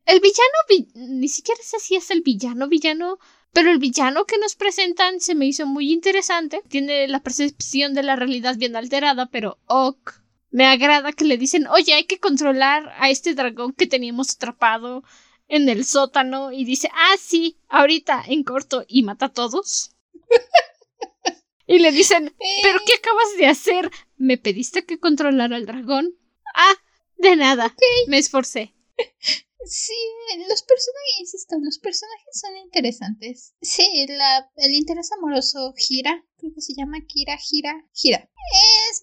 el 0.06 0.20
villano, 0.22 0.94
ni 0.94 1.28
siquiera 1.28 1.62
sé 1.62 1.80
si 1.80 1.96
es 1.96 2.10
el 2.10 2.22
villano, 2.22 2.70
villano, 2.70 3.18
pero 3.52 3.70
el 3.70 3.80
villano 3.80 4.26
que 4.26 4.38
nos 4.38 4.56
presentan 4.56 5.20
se 5.20 5.36
me 5.36 5.46
hizo 5.46 5.66
muy 5.66 5.92
interesante. 5.92 6.62
Tiene 6.70 7.10
la 7.10 7.22
percepción 7.22 7.94
de 7.94 8.04
la 8.04 8.16
realidad 8.16 8.56
bien 8.56 8.78
alterada, 8.78 9.26
pero 9.26 9.58
ok. 9.66 10.23
Me 10.54 10.68
agrada 10.68 11.14
que 11.14 11.26
le 11.26 11.40
dicen, 11.40 11.66
oye, 11.66 11.96
hay 11.96 12.06
que 12.06 12.20
controlar 12.20 12.94
a 13.00 13.10
este 13.10 13.34
dragón 13.34 13.74
que 13.74 13.88
teníamos 13.88 14.36
atrapado 14.36 15.04
en 15.48 15.68
el 15.68 15.84
sótano. 15.84 16.52
Y 16.52 16.64
dice, 16.64 16.90
ah, 16.94 17.16
sí, 17.20 17.58
ahorita 17.70 18.24
en 18.28 18.44
corto 18.44 18.86
y 18.88 19.02
mata 19.02 19.26
a 19.26 19.34
todos. 19.34 19.96
y 21.68 21.80
le 21.80 21.92
dicen, 21.92 22.36
¿pero 22.62 22.80
qué 22.86 22.94
acabas 22.94 23.36
de 23.36 23.48
hacer? 23.48 23.90
¿Me 24.16 24.38
pediste 24.38 24.86
que 24.86 25.00
controlara 25.00 25.56
al 25.56 25.66
dragón? 25.66 26.16
Ah, 26.54 26.76
de 27.18 27.36
nada. 27.36 27.76
Me 28.06 28.20
esforcé. 28.20 28.76
Sí, 29.66 29.94
los 30.50 30.62
personajes, 30.62 31.20
insisto, 31.20 31.56
los 31.62 31.80
personajes 31.80 32.40
son 32.40 32.58
interesantes. 32.58 33.56
Sí, 33.62 34.06
la, 34.08 34.52
el 34.58 34.74
interés 34.76 35.12
amoroso 35.14 35.74
gira, 35.78 36.24
creo 36.38 36.54
que 36.54 36.62
se 36.62 36.74
llama 36.76 37.00
Kira, 37.08 37.38
gira, 37.38 37.74
gira. 37.94 38.30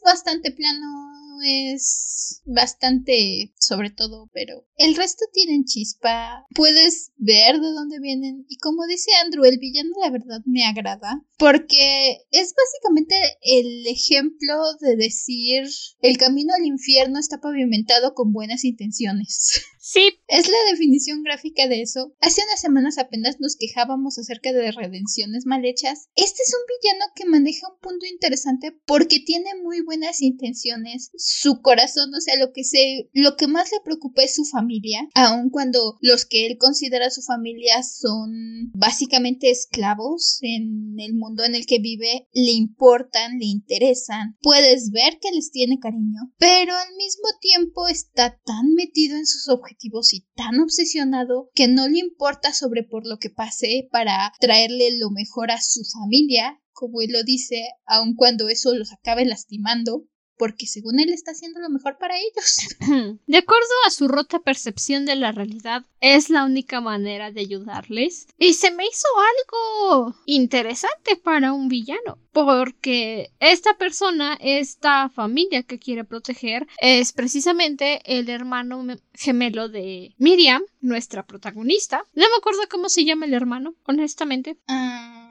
Es 0.01 0.05
bastante 0.05 0.51
plano, 0.53 1.11
es 1.45 2.41
bastante 2.47 3.53
sobre 3.59 3.91
todo, 3.91 4.31
pero 4.33 4.67
el 4.77 4.97
resto 4.97 5.27
tienen 5.33 5.65
chispa. 5.65 6.47
Puedes 6.55 7.13
ver 7.17 7.61
de 7.61 7.73
dónde 7.73 8.01
vienen 8.01 8.47
y 8.49 8.57
como 8.59 8.87
dice 8.87 9.11
Andrew, 9.23 9.45
el 9.45 9.59
villano 9.59 9.91
la 10.03 10.11
verdad 10.11 10.41
me 10.47 10.65
agrada 10.65 11.23
porque 11.37 12.19
es 12.31 12.55
básicamente 12.55 13.15
el 13.43 13.87
ejemplo 13.87 14.55
de 14.81 14.97
decir 14.97 15.65
el 16.01 16.17
camino 16.17 16.55
al 16.55 16.65
infierno 16.65 17.19
está 17.19 17.41
pavimentado 17.41 18.15
con 18.15 18.33
buenas 18.33 18.65
intenciones. 18.65 19.63
Sí. 19.83 20.21
Es 20.29 20.47
la 20.47 20.59
definición 20.71 21.25
gráfica 21.25 21.67
de 21.67 21.83
eso. 21.83 22.15
Hace 22.21 22.43
unas 22.45 22.61
semanas 22.61 22.99
apenas 22.99 23.41
nos 23.41 23.57
quejábamos 23.57 24.19
acerca 24.19 24.53
de 24.53 24.71
redenciones 24.71 25.47
mal 25.47 25.65
hechas. 25.65 26.07
Este 26.15 26.43
es 26.43 26.55
un 26.55 26.61
villano 26.69 27.05
que 27.17 27.25
maneja 27.25 27.67
un 27.67 27.81
punto 27.81 28.07
interesante 28.07 28.73
porque 28.87 29.19
tiene 29.19 29.51
muy 29.65 29.81
buenas 29.91 30.23
intenciones. 30.23 31.11
Su 31.17 31.63
corazón, 31.63 32.15
o 32.15 32.21
sea, 32.21 32.37
lo 32.39 32.53
que 32.53 32.63
se, 32.63 33.11
lo 33.13 33.35
que 33.35 33.49
más 33.49 33.73
le 33.73 33.79
preocupa 33.85 34.23
es 34.23 34.37
su 34.37 34.45
familia, 34.45 35.01
aun 35.15 35.51
cuando 35.51 35.99
los 36.01 36.27
que 36.27 36.47
él 36.47 36.59
considera 36.59 37.11
su 37.11 37.23
familia 37.23 37.83
son 37.83 38.71
básicamente 38.73 39.51
esclavos 39.51 40.39
en 40.43 40.95
el 41.01 41.15
mundo 41.15 41.43
en 41.43 41.57
el 41.57 41.67
que 41.67 41.81
vive, 41.81 42.29
le 42.33 42.53
importan, 42.53 43.41
le 43.41 43.47
interesan. 43.47 44.37
Puedes 44.43 44.93
ver 44.93 45.19
que 45.21 45.35
les 45.35 45.51
tiene 45.51 45.81
cariño, 45.81 46.21
pero 46.39 46.73
al 46.73 46.95
mismo 46.97 47.27
tiempo 47.41 47.89
está 47.89 48.39
tan 48.45 48.73
metido 48.75 49.17
en 49.17 49.27
sus 49.27 49.49
objetivos 49.49 50.15
y 50.15 50.25
tan 50.37 50.61
obsesionado 50.61 51.51
que 51.53 51.67
no 51.67 51.89
le 51.89 51.99
importa 51.99 52.53
sobre 52.53 52.85
por 52.85 53.09
lo 53.09 53.19
que 53.19 53.31
pase 53.31 53.89
para 53.91 54.33
traerle 54.39 54.97
lo 54.99 55.11
mejor 55.11 55.51
a 55.51 55.61
su 55.61 55.83
familia 55.85 56.61
como 56.73 57.01
él 57.01 57.13
lo 57.13 57.23
dice, 57.23 57.63
aun 57.87 58.15
cuando 58.15 58.49
eso 58.49 58.75
los 58.75 58.93
acabe 58.93 59.25
lastimando, 59.25 60.07
porque 60.41 60.67
según 60.67 60.99
él 61.01 61.11
está 61.11 61.33
haciendo 61.33 61.61
lo 61.61 61.69
mejor 61.69 61.99
para 61.99 62.15
ellos. 62.17 62.67
De 63.27 63.37
acuerdo 63.37 63.69
a 63.87 63.91
su 63.91 64.09
rota 64.09 64.39
percepción 64.39 65.05
de 65.05 65.15
la 65.15 65.33
realidad, 65.33 65.85
es 66.01 66.31
la 66.31 66.47
única 66.47 66.81
manera 66.81 67.31
de 67.31 67.43
ayudarles. 67.43 68.27
Y 68.39 68.55
se 68.55 68.71
me 68.71 68.87
hizo 68.87 69.07
algo 69.19 70.17
interesante 70.25 71.17
para 71.17 71.53
un 71.53 71.69
villano, 71.69 72.17
porque 72.33 73.33
esta 73.39 73.77
persona, 73.77 74.39
esta 74.41 75.11
familia 75.11 75.63
que 75.63 75.79
quiere 75.79 76.05
proteger, 76.05 76.67
es 76.81 77.13
precisamente 77.13 78.01
el 78.07 78.31
hermano 78.31 78.83
gemelo 79.13 79.69
de 79.69 80.15
Miriam, 80.17 80.63
nuestra 80.81 81.27
protagonista. 81.27 82.03
No 82.15 82.23
me 82.23 82.37
acuerdo 82.39 82.61
cómo 82.71 82.89
se 82.89 83.05
llama 83.05 83.27
el 83.27 83.35
hermano, 83.35 83.75
honestamente. 83.85 84.57
Ah, 84.69 85.30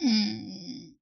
mm, 0.00 0.94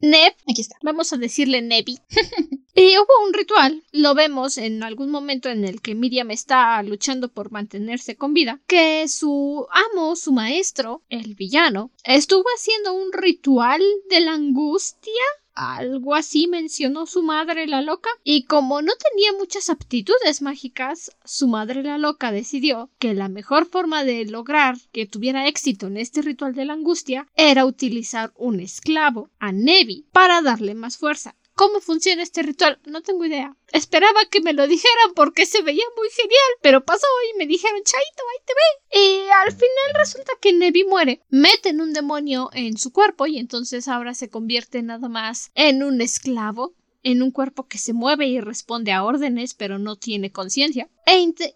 Neb. 0.00 0.34
Aquí 0.48 0.60
está. 0.60 0.76
Vamos 0.82 1.12
a 1.12 1.16
decirle 1.16 1.62
Nebi. 1.62 1.98
y 2.74 2.98
hubo 2.98 3.26
un 3.26 3.32
ritual, 3.32 3.82
lo 3.92 4.14
vemos 4.14 4.58
en 4.58 4.82
algún 4.82 5.10
momento 5.10 5.48
en 5.48 5.64
el 5.64 5.80
que 5.80 5.94
Miriam 5.94 6.30
está 6.30 6.82
luchando 6.82 7.32
por 7.32 7.50
mantenerse 7.50 8.16
con 8.16 8.34
vida, 8.34 8.60
que 8.66 9.08
su 9.08 9.66
amo, 9.70 10.14
su 10.16 10.32
maestro, 10.32 11.02
el 11.08 11.34
villano, 11.34 11.90
estuvo 12.04 12.44
haciendo 12.54 12.92
un 12.92 13.12
ritual 13.12 13.80
de 14.10 14.20
la 14.20 14.34
angustia 14.34 15.24
algo 15.56 16.14
así 16.14 16.46
mencionó 16.46 17.06
su 17.06 17.22
madre 17.22 17.66
la 17.66 17.82
loca, 17.82 18.10
y 18.22 18.44
como 18.44 18.82
no 18.82 18.92
tenía 19.10 19.32
muchas 19.38 19.70
aptitudes 19.70 20.42
mágicas, 20.42 21.10
su 21.24 21.48
madre 21.48 21.82
la 21.82 21.98
loca 21.98 22.30
decidió 22.30 22.90
que 22.98 23.14
la 23.14 23.28
mejor 23.28 23.66
forma 23.66 24.04
de 24.04 24.24
lograr 24.26 24.76
que 24.92 25.06
tuviera 25.06 25.48
éxito 25.48 25.86
en 25.86 25.96
este 25.96 26.22
ritual 26.22 26.54
de 26.54 26.66
la 26.66 26.74
angustia 26.74 27.26
era 27.34 27.64
utilizar 27.64 28.32
un 28.36 28.60
esclavo, 28.60 29.30
a 29.38 29.50
Nevi, 29.50 30.06
para 30.12 30.42
darle 30.42 30.74
más 30.74 30.98
fuerza. 30.98 31.34
¿Cómo 31.56 31.80
funciona 31.80 32.22
este 32.22 32.42
ritual? 32.42 32.78
No 32.84 33.00
tengo 33.00 33.24
idea. 33.24 33.56
Esperaba 33.72 34.26
que 34.30 34.42
me 34.42 34.52
lo 34.52 34.66
dijeran 34.66 35.14
porque 35.14 35.46
se 35.46 35.62
veía 35.62 35.84
muy 35.96 36.08
genial, 36.10 36.50
pero 36.60 36.84
pasó 36.84 37.06
y 37.32 37.38
me 37.38 37.46
dijeron, 37.46 37.80
Chaito, 37.82 38.22
ahí 38.30 38.44
te 38.44 38.52
ve. 38.52 39.00
Y 39.00 39.30
al 39.30 39.52
final 39.52 39.94
resulta 39.94 40.32
que 40.38 40.52
Nevi 40.52 40.84
muere. 40.84 41.22
Meten 41.30 41.80
un 41.80 41.94
demonio 41.94 42.50
en 42.52 42.76
su 42.76 42.92
cuerpo 42.92 43.26
y 43.26 43.38
entonces 43.38 43.88
ahora 43.88 44.12
se 44.12 44.28
convierte 44.28 44.82
nada 44.82 45.08
más 45.08 45.50
en 45.54 45.82
un 45.82 46.02
esclavo 46.02 46.74
en 47.02 47.22
un 47.22 47.30
cuerpo 47.30 47.68
que 47.68 47.78
se 47.78 47.92
mueve 47.92 48.26
y 48.26 48.40
responde 48.40 48.90
a 48.90 49.04
órdenes 49.04 49.54
pero 49.54 49.78
no 49.78 49.94
tiene 49.94 50.32
conciencia. 50.32 50.90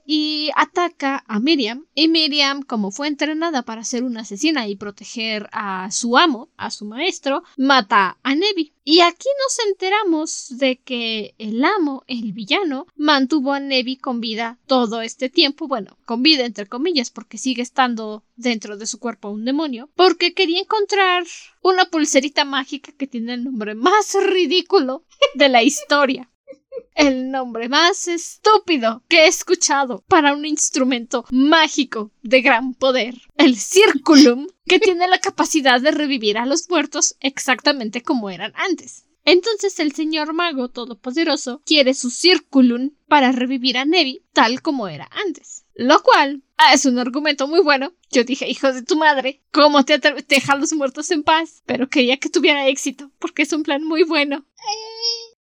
Y 0.07 0.51
ataca 0.57 1.25
a 1.27 1.41
Miriam. 1.41 1.87
Y 1.95 2.09
Miriam, 2.09 2.63
como 2.63 2.91
fue 2.91 3.09
entrenada 3.09 3.63
para 3.63 3.85
ser 3.85 4.05
una 4.05 4.21
asesina 4.21 4.69
y 4.69 4.77
proteger 4.77 5.49
a 5.53 5.91
su 5.91 6.17
amo, 6.17 6.51
a 6.57 6.71
su 6.71 6.85
maestro, 6.85 7.43
mata 7.57 8.19
a 8.23 8.35
Nevi. 8.35 8.73
Y 8.85 9.01
aquí 9.01 9.29
nos 9.45 9.67
enteramos 9.69 10.59
de 10.59 10.81
que 10.81 11.35
el 11.39 11.65
amo, 11.65 12.03
el 12.07 12.33
villano, 12.33 12.87
mantuvo 12.97 13.53
a 13.53 13.61
Nevi 13.61 13.97
con 13.97 14.21
vida 14.21 14.59
todo 14.67 15.03
este 15.03 15.29
tiempo. 15.29 15.69
Bueno, 15.69 15.97
con 16.05 16.23
vida 16.23 16.45
entre 16.45 16.67
comillas, 16.67 17.11
porque 17.11 17.39
sigue 17.39 17.63
estando 17.63 18.25
dentro 18.37 18.77
de 18.77 18.87
su 18.87 18.99
cuerpo 18.99 19.31
un 19.31 19.45
demonio. 19.45 19.91
Porque 19.95 20.35
quería 20.35 20.61
encontrar 20.61 21.25
una 21.63 21.85
pulserita 21.87 22.45
mágica 22.45 22.93
que 22.93 23.07
tiene 23.07 23.35
el 23.35 23.45
nombre 23.45 23.75
más 23.75 24.15
ridículo 24.15 25.05
de 25.35 25.49
la 25.49 25.63
historia. 25.63 26.30
El 26.95 27.31
nombre 27.31 27.69
más 27.69 28.09
estúpido 28.09 29.03
que 29.09 29.25
he 29.25 29.27
escuchado 29.27 30.05
para 30.09 30.33
un 30.33 30.45
instrumento 30.45 31.25
mágico 31.31 32.11
de 32.23 32.43
gran 32.43 32.75
poder. 32.75 33.15
El 33.37 33.57
Circulum, 33.57 34.47
que 34.67 34.79
tiene 34.79 35.09
la 35.09 35.19
capacidad 35.19 35.81
de 35.81 35.91
revivir 35.91 36.39
a 36.39 36.47
los 36.47 36.69
muertos 36.69 37.17
exactamente 37.21 38.03
como 38.03 38.31
eran 38.31 38.53
antes. 38.57 39.07
Entonces 39.25 39.79
el 39.79 39.93
señor 39.93 40.33
mago 40.33 40.69
todopoderoso 40.69 41.63
quiere 41.65 41.95
su 41.95 42.11
Circulum 42.11 42.91
para 43.07 43.33
revivir 43.33 43.77
a 43.77 43.85
Nevi 43.85 44.23
tal 44.33 44.63
como 44.63 44.89
era 44.89 45.09
antes. 45.13 45.65
Lo 45.75 46.03
cual 46.03 46.43
es 46.75 46.85
un 46.85 46.99
argumento 46.99 47.49
muy 47.49 47.61
bueno. 47.61 47.93
Yo 48.11 48.25
dije, 48.25 48.49
hijo 48.49 48.73
de 48.73 48.83
tu 48.83 48.97
madre, 48.97 49.41
¿cómo 49.51 49.85
te, 49.85 49.99
deja 49.99 50.53
a 50.53 50.57
los 50.57 50.73
muertos 50.73 51.11
en 51.11 51.23
paz? 51.23 51.63
Pero 51.65 51.89
quería 51.89 52.19
que 52.19 52.29
tuviera 52.29 52.69
éxito, 52.69 53.11
porque 53.19 53.43
es 53.43 53.53
un 53.53 53.63
plan 53.63 53.83
muy 53.85 54.03
bueno. 54.03 54.45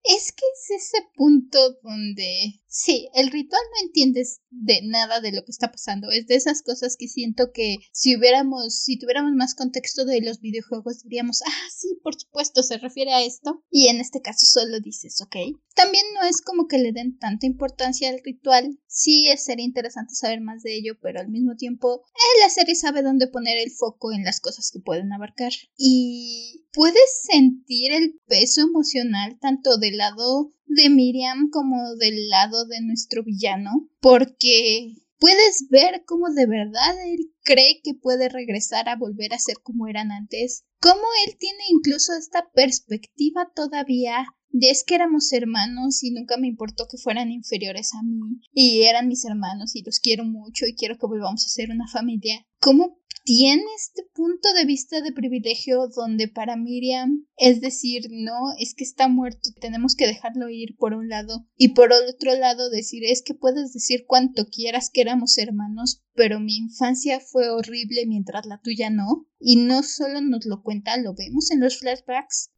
Es 0.05 0.33
que 0.33 0.45
es 0.55 0.71
ese 0.71 0.99
punto 1.15 1.59
donde 1.83 2.60
Sí, 2.73 3.09
el 3.15 3.33
ritual 3.33 3.61
no 3.75 3.87
entiendes 3.89 4.43
de 4.49 4.81
nada 4.85 5.21
de 5.21 5.33
lo 5.33 5.45
que 5.45 5.51
está 5.51 5.73
pasando. 5.73 6.09
Es 6.13 6.29
de 6.29 6.37
esas 6.37 6.63
cosas 6.63 6.97
que 6.97 7.09
siento 7.09 7.51
que 7.53 7.79
si 7.93 8.17
hubiéramos, 8.17 8.83
si 8.83 8.97
tuviéramos 8.97 9.33
más 9.33 9.57
contexto 9.57 10.05
de 10.05 10.21
los 10.21 10.41
videojuegos, 10.41 11.03
diríamos, 11.03 11.43
ah, 11.45 11.69
sí, 11.77 11.99
por 12.01 12.15
supuesto, 12.15 12.63
se 12.63 12.79
refiere 12.79 13.13
a 13.13 13.25
esto. 13.25 13.65
Y 13.73 13.89
en 13.89 14.01
este 14.01 14.23
caso 14.23 14.47
solo 14.47 14.79
dices, 14.79 15.21
ok. 15.21 15.35
También 15.75 16.05
no 16.15 16.23
es 16.29 16.43
como 16.43 16.69
que 16.69 16.79
le 16.79 16.93
den 16.93 17.19
tanta 17.19 17.45
importancia 17.45 18.09
al 18.09 18.21
ritual. 18.23 18.79
Sí, 18.87 19.27
sería 19.37 19.65
interesante 19.65 20.15
saber 20.15 20.41
más 20.41 20.63
de 20.63 20.77
ello, 20.77 20.97
pero 21.03 21.19
al 21.19 21.29
mismo 21.29 21.57
tiempo, 21.57 22.05
eh, 22.07 22.41
la 22.41 22.51
serie 22.51 22.77
sabe 22.77 23.03
dónde 23.03 23.27
poner 23.27 23.59
el 23.59 23.73
foco 23.73 24.13
en 24.13 24.23
las 24.23 24.39
cosas 24.39 24.71
que 24.73 24.79
pueden 24.79 25.13
abarcar. 25.13 25.53
Y 25.77 26.67
puedes 26.73 27.23
sentir 27.29 27.91
el 27.91 28.21
peso 28.29 28.61
emocional 28.61 29.39
tanto 29.41 29.77
del 29.79 29.97
lado 29.97 30.53
de 30.71 30.89
Miriam 30.89 31.51
como 31.51 31.95
del 31.97 32.29
lado 32.29 32.65
de 32.67 32.81
nuestro 32.81 33.23
villano, 33.25 33.89
porque 34.01 34.95
puedes 35.19 35.67
ver 35.69 36.03
cómo 36.07 36.31
de 36.31 36.47
verdad 36.47 36.95
él 37.07 37.33
cree 37.43 37.81
que 37.83 37.95
puede 37.95 38.29
regresar 38.29 38.89
a 38.89 38.97
volver 38.97 39.35
a 39.35 39.39
ser 39.39 39.57
como 39.63 39.87
eran 39.87 40.13
antes, 40.13 40.65
cómo 40.81 41.03
él 41.27 41.37
tiene 41.39 41.63
incluso 41.71 42.13
esta 42.15 42.51
perspectiva 42.55 43.51
todavía 43.55 44.27
de 44.53 44.71
es 44.71 44.85
que 44.85 44.97
éramos 44.97 45.33
hermanos 45.33 46.03
y 46.03 46.11
nunca 46.11 46.37
me 46.37 46.49
importó 46.49 46.87
que 46.91 46.99
fueran 46.99 47.31
inferiores 47.31 47.95
a 47.95 48.03
mí 48.03 48.41
y 48.53 48.83
eran 48.83 49.09
mis 49.09 49.25
hermanos 49.25 49.77
y 49.77 49.83
los 49.83 50.01
quiero 50.01 50.25
mucho 50.25 50.67
y 50.67 50.75
quiero 50.75 50.99
que 50.99 51.07
volvamos 51.07 51.45
a 51.45 51.49
ser 51.49 51.71
una 51.71 51.87
familia. 51.87 52.47
¿Cómo 52.59 53.00
tiene 53.25 53.65
este 53.77 54.03
punto 54.15 54.53
de 54.55 54.65
vista 54.65 55.01
de 55.01 55.13
privilegio 55.13 55.89
donde 55.95 56.29
para 56.29 56.57
Miriam 56.57 57.27
es 57.37 57.61
decir, 57.61 58.09
no, 58.11 58.53
es 58.59 58.75
que 58.75 58.85
está 58.85 59.09
muerto, 59.09 59.51
tenemos 59.61 59.95
que 59.97 60.07
dejarlo 60.07 60.51
ir 60.51 60.77
por 60.77 60.93
un 60.93 61.09
lado 61.09 61.47
y 61.57 61.69
por 61.69 61.91
otro 61.93 62.35
lado 62.35 62.69
decir, 62.69 63.03
es 63.05 63.23
que 63.23 63.35
puedes 63.35 63.73
decir 63.73 64.05
cuanto 64.07 64.45
quieras 64.47 64.91
que 64.93 65.01
éramos 65.01 65.39
hermanos, 65.39 66.03
pero 66.15 66.41
mi 66.41 66.57
infancia 66.57 67.21
fue 67.21 67.49
horrible 67.49 68.07
mientras 68.07 68.47
la 68.47 68.61
tuya 68.61 68.91
no. 68.91 69.27
Y 69.39 69.57
no 69.57 69.83
solo 69.83 70.21
nos 70.21 70.45
lo 70.45 70.63
cuenta, 70.63 70.99
lo 70.99 71.15
vemos 71.15 71.51
en 71.51 71.61
los 71.61 71.79
flashbacks, 71.79 72.51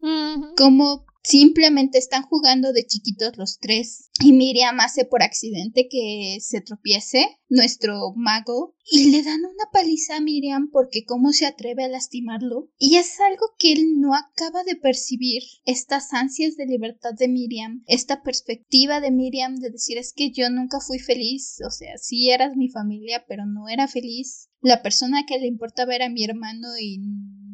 como 0.56 1.04
Simplemente 1.25 1.99
están 1.99 2.25
jugando 2.25 2.73
de 2.73 2.85
chiquitos 2.85 3.37
los 3.37 3.59
tres 3.59 4.11
y 4.21 4.32
Miriam 4.32 4.80
hace 4.80 5.04
por 5.04 5.23
accidente 5.23 5.87
que 5.88 6.38
se 6.40 6.61
tropiece 6.61 7.25
nuestro 7.49 8.12
mago 8.16 8.75
y 8.85 9.12
le 9.12 9.23
dan 9.23 9.38
una 9.38 9.71
paliza 9.73 10.16
a 10.16 10.21
Miriam 10.21 10.68
porque 10.73 11.04
cómo 11.04 11.32
se 11.32 11.47
atreve 11.47 11.85
a 11.85 11.88
lastimarlo 11.88 12.71
y 12.76 12.97
es 12.97 13.21
algo 13.21 13.47
que 13.56 13.73
él 13.73 14.00
no 14.00 14.16
acaba 14.16 14.64
de 14.64 14.75
percibir 14.75 15.42
estas 15.64 16.12
ansias 16.12 16.56
de 16.56 16.66
libertad 16.66 17.12
de 17.16 17.28
Miriam 17.28 17.85
esta 17.87 18.23
perspectiva 18.23 19.00
de 19.00 19.12
Miriam 19.12 19.56
de 19.56 19.71
decir 19.71 19.99
es 19.99 20.12
que 20.12 20.32
yo 20.32 20.50
nunca 20.50 20.80
fui 20.80 20.99
feliz 20.99 21.59
o 21.64 21.71
sea 21.71 21.99
sí 21.99 22.30
eras 22.30 22.56
mi 22.56 22.68
familia 22.68 23.25
pero 23.28 23.41
no 23.46 23.68
era 23.68 23.88
feliz 23.88 24.49
la 24.61 24.82
persona 24.82 25.25
que 25.26 25.38
le 25.38 25.46
importaba 25.46 25.94
era 25.94 26.08
mi 26.08 26.25
hermano 26.25 26.68
y 26.80 26.99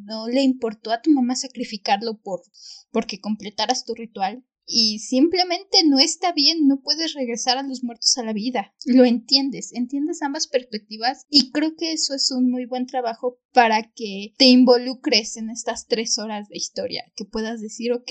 no 0.05 0.29
le 0.29 0.43
importó 0.43 0.91
a 0.91 1.01
tu 1.01 1.11
mamá 1.11 1.37
sacrificarlo 1.37 2.21
por 2.21 2.43
porque 2.91 3.21
completaras 3.21 3.85
tu 3.85 3.95
ritual 3.95 4.45
y 4.71 4.99
simplemente 4.99 5.83
no 5.87 5.99
está 5.99 6.33
bien, 6.33 6.69
no 6.69 6.83
puedes 6.83 7.15
regresar 7.15 7.57
a 7.57 7.63
los 7.63 7.83
muertos 7.83 8.19
a 8.19 8.23
la 8.23 8.35
vida. 8.35 8.75
Lo 8.85 9.07
entiendes, 9.07 9.73
entiendes 9.73 10.21
ambas 10.21 10.47
perspectivas 10.47 11.25
y 11.31 11.51
creo 11.53 11.75
que 11.75 11.93
eso 11.93 12.15
es 12.15 12.31
un 12.31 12.51
muy 12.51 12.67
buen 12.67 12.87
trabajo 12.87 13.41
para 13.55 13.91
que 13.95 14.35
te 14.37 14.45
involucres 14.45 15.39
en 15.39 15.49
estas 15.49 15.87
tres 15.87 16.19
horas 16.19 16.49
de 16.51 16.59
historia, 16.59 17.11
que 17.17 17.25
puedas 17.25 17.63
decir, 17.63 17.93
ok, 17.95 18.11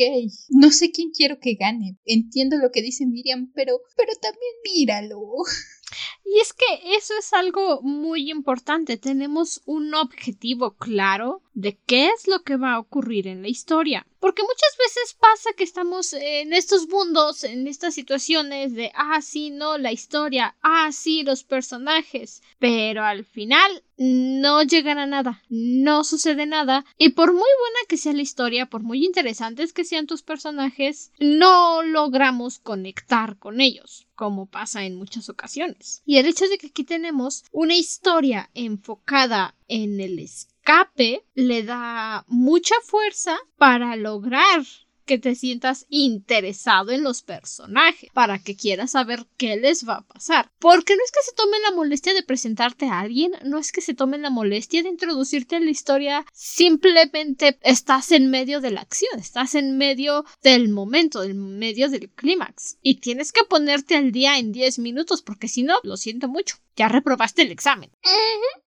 no 0.50 0.72
sé 0.72 0.90
quién 0.90 1.12
quiero 1.12 1.40
que 1.40 1.54
gane, 1.54 2.00
entiendo 2.06 2.58
lo 2.58 2.72
que 2.72 2.82
dice 2.82 3.06
Miriam, 3.06 3.52
pero, 3.54 3.80
pero 3.96 4.14
también 4.20 4.54
míralo. 4.64 5.22
Y 6.30 6.40
es 6.42 6.52
que 6.52 6.66
eso 6.98 7.14
es 7.18 7.32
algo 7.32 7.82
muy 7.82 8.30
importante. 8.30 8.98
Tenemos 8.98 9.62
un 9.66 9.94
objetivo 9.96 10.76
claro 10.76 11.42
de 11.54 11.80
qué 11.86 12.10
es 12.10 12.28
lo 12.28 12.44
que 12.44 12.58
va 12.58 12.74
a 12.74 12.80
ocurrir 12.80 13.28
en 13.28 13.42
la 13.42 13.48
historia. 13.48 14.06
Porque 14.20 14.42
muchas 14.42 14.78
veces 14.78 15.16
pasa 15.20 15.52
que 15.56 15.64
estamos 15.64 16.14
en 16.14 16.54
estos 16.54 16.88
mundos, 16.88 17.44
en 17.44 17.68
estas 17.68 17.94
situaciones 17.94 18.74
de, 18.74 18.92
ah, 18.96 19.22
sí, 19.22 19.52
no, 19.52 19.78
la 19.78 19.92
historia, 19.92 20.56
ah, 20.62 20.92
sí, 20.92 21.24
los 21.24 21.44
personajes. 21.44 22.42
Pero 22.60 23.04
al 23.04 23.26
final 23.26 23.84
no 23.98 24.62
llegan 24.64 25.00
a 25.00 25.08
nada, 25.08 25.44
no 25.50 26.04
sucede 26.04 26.46
nada. 26.46 26.86
Y 26.98 27.10
por 27.10 27.32
muy 27.32 27.42
buena 27.42 27.80
que 27.88 27.98
sea 27.98 28.14
la 28.14 28.22
historia, 28.22 28.68
por 28.68 28.84
muy 28.84 29.04
interesantes 29.06 29.74
que 29.74 29.86
sean 29.86 30.08
tus 30.08 30.22
personajes, 30.22 31.12
no 31.20 31.84
logramos 31.84 32.60
conectar 32.60 33.38
con 33.38 33.60
ellos, 33.62 34.08
como 34.16 34.46
pasa 34.46 34.86
en 34.86 34.96
muchas 34.96 35.30
ocasiones. 35.30 36.02
Y 36.06 36.18
el 36.18 36.28
hecho 36.28 36.48
de 36.48 36.58
que 36.58 36.68
aquí 36.68 36.84
tenemos 36.84 37.44
una 37.52 37.76
historia 37.76 38.50
enfocada 38.54 39.56
en 39.68 40.00
el 40.00 40.20
escape 40.68 41.24
le 41.34 41.64
da 41.64 42.26
mucha 42.28 42.76
fuerza 42.84 43.38
para 43.58 43.96
lograr 43.96 44.64
que 45.08 45.18
te 45.18 45.34
sientas 45.34 45.88
interesado 45.90 46.92
en 46.92 47.02
los 47.02 47.24
personajes, 47.24 48.12
para 48.14 48.38
que 48.38 48.56
quieras 48.56 48.92
saber 48.92 49.26
qué 49.38 49.56
les 49.56 49.88
va 49.88 49.96
a 49.96 50.06
pasar. 50.06 50.52
Porque 50.60 50.96
no 50.96 51.02
es 51.04 51.12
que 51.12 51.24
se 51.24 51.34
tomen 51.34 51.62
la 51.64 51.72
molestia 51.72 52.14
de 52.14 52.22
presentarte 52.22 52.86
a 52.86 53.00
alguien, 53.00 53.32
no 53.44 53.58
es 53.58 53.72
que 53.72 53.82
se 53.82 53.96
tomen 53.96 54.22
la 54.22 54.30
molestia 54.30 54.84
de 54.84 54.90
introducirte 54.90 55.56
en 55.56 55.66
la 55.66 55.72
historia, 55.72 56.26
simplemente 56.34 57.58
estás 57.64 58.12
en 58.12 58.30
medio 58.30 58.62
de 58.62 58.70
la 58.70 58.82
acción, 58.82 59.20
estás 59.20 59.56
en 59.56 59.78
medio 59.78 60.26
del 60.44 60.70
momento, 60.70 61.24
en 61.24 61.58
medio 61.58 61.90
del 61.90 62.10
clímax. 62.12 62.78
Y 62.84 63.00
tienes 63.00 63.32
que 63.32 63.46
ponerte 63.46 63.96
al 63.96 64.12
día 64.12 64.38
en 64.38 64.52
10 64.52 64.80
minutos, 64.80 65.22
porque 65.22 65.48
si 65.48 65.64
no, 65.64 65.80
lo 65.84 65.98
siento 65.98 66.28
mucho, 66.28 66.58
ya 66.76 66.90
reprobaste 66.90 67.42
el 67.42 67.52
examen. 67.52 67.90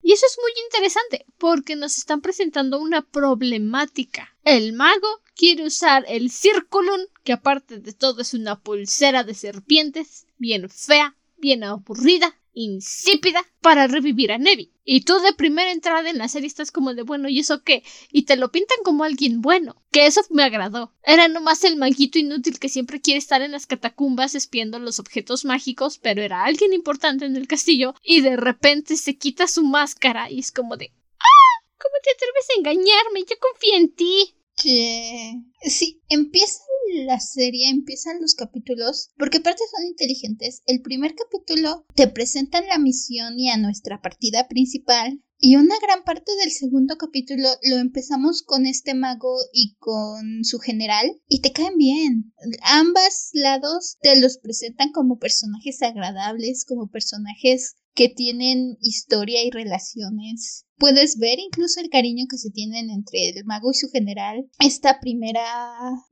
Y 0.03 0.13
eso 0.13 0.27
es 0.27 0.39
muy 0.41 0.53
interesante, 0.67 1.25
porque 1.39 1.75
nos 1.75 1.99
están 1.99 2.21
presentando 2.21 2.79
una 2.79 3.03
problemática. 3.03 4.37
El 4.45 4.73
mago 4.73 5.09
quiere 5.37 5.65
usar 5.65 6.05
el 6.09 6.31
Circulum, 6.31 7.03
que 7.23 7.35
aparte 7.35 7.79
de 7.79 7.93
todo 7.93 8.23
es 8.23 8.35
una 8.35 8.59
pulsera 8.59 9.23
de 9.23 9.35
serpientes, 9.35 10.27
bien 10.39 10.69
fea, 10.69 11.15
bien 11.37 11.63
aburrida, 11.63 12.35
insípida, 12.55 13.45
para 13.61 13.87
revivir 13.87 14.33
a 14.33 14.39
Nevi. 14.39 14.73
Y 14.83 15.03
tú 15.03 15.19
de 15.21 15.35
primera 15.35 15.71
entrada 15.71 16.09
en 16.09 16.17
la 16.17 16.29
serie 16.29 16.47
estás 16.47 16.73
como 16.73 16.95
de 16.95 17.03
bueno, 17.03 17.29
¿y 17.29 17.41
eso 17.41 17.63
qué? 17.63 17.85
Y 18.11 18.23
te 18.23 18.37
lo 18.37 18.51
pintan 18.51 18.79
como 18.83 19.05
alguien 19.05 19.43
bueno. 19.43 19.83
Que 19.93 20.07
eso 20.07 20.23
me 20.31 20.43
agradó. 20.43 20.95
Era 21.03 21.29
nomás 21.29 21.65
el 21.65 21.77
maguito 21.77 22.19
inútil 22.19 22.59
que 22.59 22.71
siempre 22.71 23.01
quiere 23.01 23.19
estar 23.19 23.43
en 23.43 23.53
las 23.53 23.67
catacumbas 23.67 24.35
espiando 24.35 24.79
los 24.79 24.99
objetos 24.99 25.45
mágicos, 25.45 25.99
pero 25.99 26.23
era 26.23 26.45
alguien 26.45 26.73
importante 26.73 27.27
en 27.27 27.37
el 27.37 27.47
castillo 27.47 27.95
y 28.03 28.23
de 28.23 28.37
repente 28.37 28.97
se 28.97 29.19
quita 29.19 29.47
su 29.49 29.63
máscara 29.63 30.31
y 30.31 30.39
es 30.39 30.51
como 30.51 30.77
de 30.77 30.93
¡Ah! 31.19 31.67
¿Cómo 31.79 31.95
te 32.03 32.11
atreves 32.13 32.47
a 32.49 32.59
engañarme? 32.59 33.25
Yo 33.29 33.37
confío 33.39 33.75
en 33.77 33.93
ti. 33.95 34.35
Que 34.57 35.43
sí, 35.63 36.03
empieza 36.09 36.61
la 37.05 37.21
serie, 37.21 37.69
empiezan 37.69 38.21
los 38.21 38.35
capítulos, 38.35 39.11
porque 39.19 39.39
aparte 39.39 39.63
son 39.71 39.87
inteligentes. 39.87 40.63
El 40.67 40.83
primer 40.83 41.15
capítulo 41.15 41.87
te 41.95 42.09
presentan 42.09 42.67
la 42.67 42.79
misión 42.79 43.39
y 43.39 43.51
a 43.51 43.57
nuestra 43.57 44.01
partida 44.01 44.49
principal. 44.49 45.23
Y 45.39 45.57
una 45.57 45.75
gran 45.83 46.03
parte 46.05 46.33
del 46.37 46.51
segundo 46.51 46.97
capítulo 46.97 47.49
lo 47.63 47.77
empezamos 47.77 48.43
con 48.43 48.65
este 48.65 48.95
mago 48.95 49.37
y 49.53 49.77
con 49.79 50.45
su 50.45 50.59
general 50.59 51.21
y 51.29 51.43
te 51.43 51.53
caen 51.53 51.77
bien. 51.77 52.33
Ambas 52.63 53.31
lados 53.35 53.99
te 54.01 54.19
los 54.19 54.39
presentan 54.39 54.93
como 54.93 55.19
personajes 55.19 55.83
agradables, 55.83 56.65
como 56.65 56.89
personajes 56.89 57.77
que 57.97 58.11
tienen 58.11 58.77
historia 58.81 59.43
y 59.43 59.51
relaciones. 59.51 60.67
Puedes 60.77 61.19
ver 61.19 61.39
incluso 61.39 61.81
el 61.81 61.89
cariño 61.89 62.27
que 62.31 62.37
se 62.37 62.51
tienen 62.51 62.91
entre 62.91 63.31
el 63.31 63.45
mago 63.47 63.71
y 63.73 63.75
su 63.75 63.89
general. 63.89 64.49
Esta 64.61 65.01
primera 65.01 65.43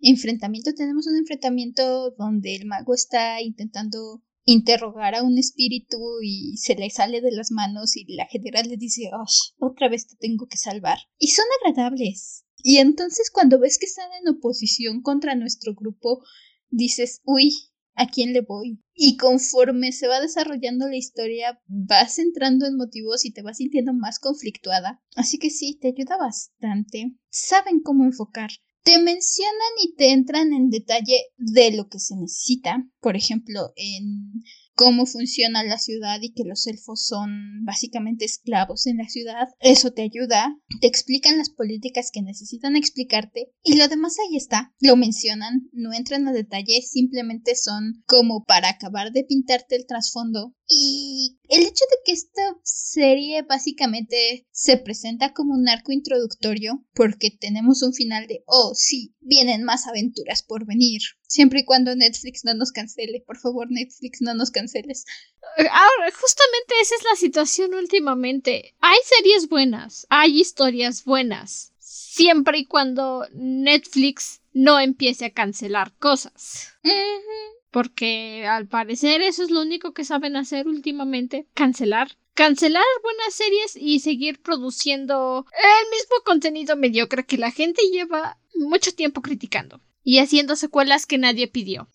enfrentamiento, 0.01 0.73
tenemos 0.75 1.07
un 1.07 1.16
enfrentamiento 1.16 2.11
donde 2.18 2.57
el 2.57 2.66
mago 2.66 2.94
está 2.94 3.42
intentando 3.42 4.23
interrogar 4.47 5.14
a 5.14 5.23
un 5.23 5.38
espíritu 5.38 5.99
y 6.23 6.57
se 6.57 6.75
le 6.75 6.88
sale 6.88 7.20
de 7.20 7.33
las 7.33 7.51
manos 7.51 7.97
y 7.97 8.07
la 8.14 8.27
general 8.27 8.66
le 8.68 8.79
dice, 8.79 9.11
otra 9.59 9.88
vez 9.88 10.07
te 10.07 10.16
tengo 10.16 10.47
que 10.47 10.57
salvar. 10.57 10.99
Y 11.18 11.29
son 11.29 11.44
agradables. 11.61 12.44
Y 12.57 12.79
entonces 12.79 13.31
cuando 13.31 13.59
ves 13.59 13.79
que 13.79 13.87
están 13.87 14.09
en 14.23 14.35
oposición 14.35 15.03
contra 15.03 15.35
nuestro 15.35 15.75
grupo, 15.75 16.23
dices, 16.70 17.20
uy, 17.25 17.53
a 17.95 18.07
quién 18.07 18.33
le 18.33 18.41
voy. 18.43 18.81
Y 18.95 19.17
conforme 19.17 19.93
se 19.93 20.07
va 20.07 20.21
desarrollando 20.21 20.89
la 20.89 20.97
historia, 20.97 21.61
vas 21.67 22.19
entrando 22.19 22.67
en 22.67 22.77
motivos 22.77 23.25
y 23.25 23.33
te 23.33 23.43
vas 23.43 23.57
sintiendo 23.59 23.93
más 23.93 24.19
conflictuada. 24.19 25.03
Así 25.17 25.39
que 25.39 25.51
sí, 25.51 25.79
te 25.81 25.89
ayuda 25.89 26.17
bastante. 26.17 27.13
Saben 27.31 27.81
cómo 27.81 28.05
enfocar. 28.05 28.51
Te 28.85 28.99
mencionan 28.99 29.73
y 29.83 29.95
te 29.95 30.13
entran 30.13 30.53
en 30.53 30.69
detalle 30.69 31.23
de 31.39 31.73
lo 31.73 31.89
que 31.89 31.99
se 31.99 32.17
necesita. 32.17 32.87
Por 33.01 33.17
ejemplo, 33.17 33.73
en 33.77 34.43
cómo 34.75 35.07
funciona 35.07 35.63
la 35.63 35.79
ciudad 35.79 36.19
y 36.21 36.33
que 36.33 36.45
los 36.45 36.67
elfos 36.67 37.07
son 37.07 37.65
básicamente 37.65 38.25
esclavos 38.25 38.87
en 38.87 38.99
la 38.99 39.09
ciudad. 39.09 39.49
Eso 39.61 39.93
te 39.93 40.03
ayuda, 40.03 40.57
te 40.81 40.87
explican 40.87 41.39
las 41.39 41.51
políticas 41.51 42.11
que 42.13 42.23
necesitan 42.23 42.77
explicarte 42.77 43.53
y 43.63 43.77
lo 43.77 43.89
demás 43.89 44.17
ahí 44.19 44.37
está. 44.37 44.73
Lo 44.81 44.97
mencionan, 44.97 45.69
no 45.73 45.93
entran 45.93 46.27
a 46.29 46.33
detalle, 46.33 46.83
simplemente 46.83 47.55
son 47.55 48.03
como 48.07 48.45
para 48.45 48.69
acabar 48.69 49.13
de 49.13 49.25
pintarte 49.25 49.77
el 49.77 49.87
trasfondo. 49.87 50.55
Y 50.66 51.38
el 51.48 51.62
hecho 51.62 51.85
de 51.90 51.96
que 52.05 52.12
esta 52.12 52.42
serie 52.62 53.42
básicamente 53.42 54.46
se 54.50 54.79
presenta 54.79 55.35
como 55.35 55.55
un 55.55 55.68
arco 55.68 55.92
introductorio 55.92 56.83
porque 56.94 57.31
tenemos 57.31 57.83
un 57.83 57.92
final 57.92 58.27
de, 58.27 58.44
oh, 58.46 58.72
sí, 58.74 59.14
vienen 59.20 59.64
más 59.64 59.87
aventuras 59.87 60.42
por 60.42 60.64
venir. 60.66 61.03
Siempre 61.29 61.61
y 61.61 61.64
cuando 61.64 61.94
Netflix 61.94 62.44
no 62.44 62.55
nos 62.55 62.72
cancele. 62.72 63.22
Por 63.27 63.38
favor, 63.38 63.70
Netflix, 63.70 64.22
no 64.22 64.35
nos 64.35 64.50
canceles. 64.50 65.05
Ahora, 65.59 66.11
justamente 66.12 66.74
esa 66.81 66.94
es 66.94 67.05
la 67.05 67.16
situación 67.16 67.74
últimamente. 67.74 68.74
Hay 68.81 68.98
series 69.05 69.48
buenas, 69.48 70.07
hay 70.09 70.40
historias 70.40 71.05
buenas. 71.05 71.72
Siempre 71.79 72.59
y 72.59 72.66
cuando 72.66 73.27
Netflix 73.35 74.40
no 74.55 74.81
empiece 74.81 75.27
a 75.27 75.31
cancelar 75.31 75.92
cosas. 75.98 76.68
Porque 77.75 78.47
al 78.47 78.69
parecer 78.69 79.21
eso 79.21 79.43
es 79.43 79.51
lo 79.51 79.61
único 79.61 79.93
que 79.95 80.05
saben 80.05 80.37
hacer 80.37 80.69
últimamente. 80.69 81.49
Cancelar. 81.55 82.17
Cancelar 82.35 82.85
buenas 83.03 83.35
series 83.35 83.75
y 83.75 83.99
seguir 83.99 84.41
produciendo 84.41 85.45
el 85.53 85.91
mismo 85.91 86.15
contenido 86.25 86.77
mediocre 86.77 87.27
que 87.27 87.37
la 87.37 87.51
gente 87.51 87.83
lleva 87.91 88.39
mucho 88.55 88.95
tiempo 88.95 89.23
criticando. 89.23 89.81
Y 90.05 90.19
haciendo 90.19 90.55
secuelas 90.55 91.07
que 91.07 91.19
nadie 91.19 91.49
pidió. 91.49 91.88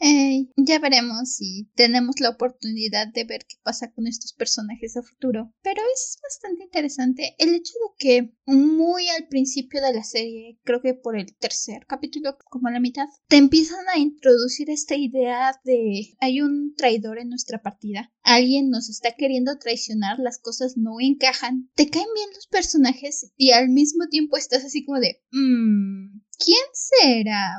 ya 0.58 0.80
veremos 0.80 1.36
si 1.36 1.69
tenemos 1.76 2.19
la 2.19 2.30
oportunidad 2.30 3.08
de 3.08 3.24
ver 3.24 3.45
qué 3.48 3.56
pasa 3.63 3.91
con 3.91 4.08
estos 4.08 4.34
personajes 4.34 4.98
a 4.98 5.04
futuro. 5.04 5.54
Pero 5.62 5.82
es 5.93 6.17
bastante 6.22 6.63
interesante 6.63 7.36
el 7.38 7.54
hecho 7.54 7.74
de 7.74 7.95
que 7.98 8.34
muy 8.45 9.08
al 9.10 9.28
principio 9.28 9.82
de 9.82 9.93
la 9.93 10.04
serie, 10.04 10.60
creo 10.63 10.82
que 10.82 10.95
por 10.95 11.17
el 11.17 11.36
tercer 11.38 11.86
capítulo, 11.88 12.38
como 12.50 12.69
la 12.69 12.80
mitad, 12.80 13.06
te 13.28 13.38
empiezan 13.38 13.88
a 13.93 14.00
introducir 14.00 14.69
esta 14.72 14.95
idea 14.95 15.54
de 15.63 16.15
hay 16.19 16.41
un 16.41 16.74
traidor 16.76 17.19
en 17.19 17.30
nuestra 17.30 17.62
partida, 17.62 18.12
alguien 18.24 18.69
nos 18.69 18.89
está 18.89 19.13
queriendo 19.15 19.58
traicionar, 19.60 20.17
las 20.19 20.39
cosas 20.39 20.78
no 20.78 21.00
encajan, 21.00 21.69
te 21.76 21.89
caen 21.89 22.08
bien 22.15 22.30
los 22.34 22.48
personajes 22.48 23.32
y 23.38 23.52
al 23.52 23.69
mismo 23.69 24.08
tiempo 24.10 24.38
estás 24.38 24.65
así 24.65 24.84
como 24.84 25.00
de, 25.00 25.22
mmm, 25.32 26.22
¿quién 26.39 26.65
será? 26.74 27.52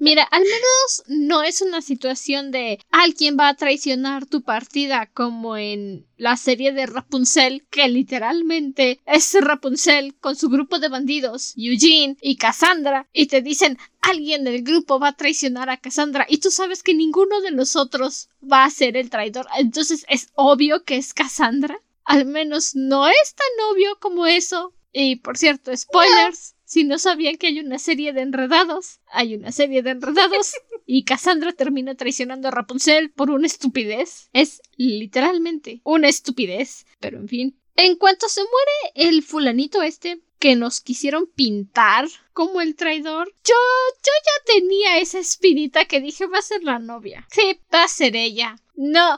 Mira, 0.00 0.22
al 0.22 0.40
menos 0.40 1.02
no 1.08 1.42
es 1.42 1.60
una 1.60 1.82
situación 1.82 2.50
de 2.50 2.80
alguien 2.90 3.36
va 3.38 3.48
a 3.48 3.54
traicionar 3.54 4.24
tu 4.24 4.40
partida 4.40 5.10
como 5.12 5.58
en 5.58 6.06
la 6.16 6.38
serie 6.38 6.72
de 6.72 6.86
Rapunzel, 6.86 7.66
que 7.70 7.86
literalmente 7.86 8.98
es 9.04 9.36
Rapunzel 9.38 10.14
con 10.16 10.36
su 10.36 10.48
grupo 10.48 10.78
de 10.78 10.88
bandidos, 10.88 11.52
Eugene 11.54 12.16
y 12.22 12.36
Cassandra, 12.36 13.08
y 13.12 13.26
te 13.26 13.42
dicen 13.42 13.76
alguien 14.00 14.44
del 14.44 14.62
grupo 14.62 14.98
va 14.98 15.08
a 15.08 15.16
traicionar 15.16 15.68
a 15.68 15.76
Cassandra 15.76 16.24
y 16.30 16.38
tú 16.38 16.50
sabes 16.50 16.82
que 16.82 16.94
ninguno 16.94 17.42
de 17.42 17.50
nosotros 17.50 18.30
va 18.42 18.64
a 18.64 18.70
ser 18.70 18.96
el 18.96 19.10
traidor. 19.10 19.48
Entonces 19.58 20.06
es 20.08 20.28
obvio 20.34 20.82
que 20.84 20.96
es 20.96 21.12
Cassandra. 21.12 21.78
Al 22.04 22.24
menos 22.24 22.74
no 22.74 23.06
es 23.06 23.34
tan 23.34 23.66
obvio 23.70 23.98
como 24.00 24.26
eso. 24.26 24.72
Y 24.94 25.16
por 25.16 25.36
cierto, 25.36 25.76
spoilers. 25.76 26.54
Si 26.70 26.84
no 26.84 27.00
sabían 27.00 27.36
que 27.36 27.48
hay 27.48 27.58
una 27.58 27.80
serie 27.80 28.12
de 28.12 28.20
enredados, 28.20 29.00
hay 29.10 29.34
una 29.34 29.50
serie 29.50 29.82
de 29.82 29.90
enredados 29.90 30.52
y 30.86 31.02
Cassandra 31.02 31.52
termina 31.52 31.96
traicionando 31.96 32.46
a 32.46 32.52
Rapunzel 32.52 33.10
por 33.10 33.30
una 33.30 33.48
estupidez. 33.48 34.30
Es 34.32 34.62
literalmente 34.76 35.80
una 35.82 36.08
estupidez. 36.08 36.86
Pero 37.00 37.18
en 37.18 37.26
fin. 37.26 37.58
En 37.74 37.96
cuanto 37.96 38.28
se 38.28 38.42
muere 38.42 39.08
el 39.10 39.24
fulanito 39.24 39.82
este 39.82 40.20
que 40.38 40.54
nos 40.54 40.80
quisieron 40.80 41.26
pintar 41.26 42.06
como 42.32 42.60
el 42.60 42.76
traidor, 42.76 43.34
yo, 43.44 43.56
yo 44.04 44.12
ya 44.24 44.54
tenía 44.54 44.98
esa 44.98 45.18
espinita 45.18 45.86
que 45.86 46.00
dije 46.00 46.26
va 46.26 46.38
a 46.38 46.42
ser 46.42 46.62
la 46.62 46.78
novia. 46.78 47.26
Sí, 47.32 47.58
va 47.74 47.82
a 47.82 47.88
ser 47.88 48.14
ella. 48.14 48.54
No, 48.76 49.16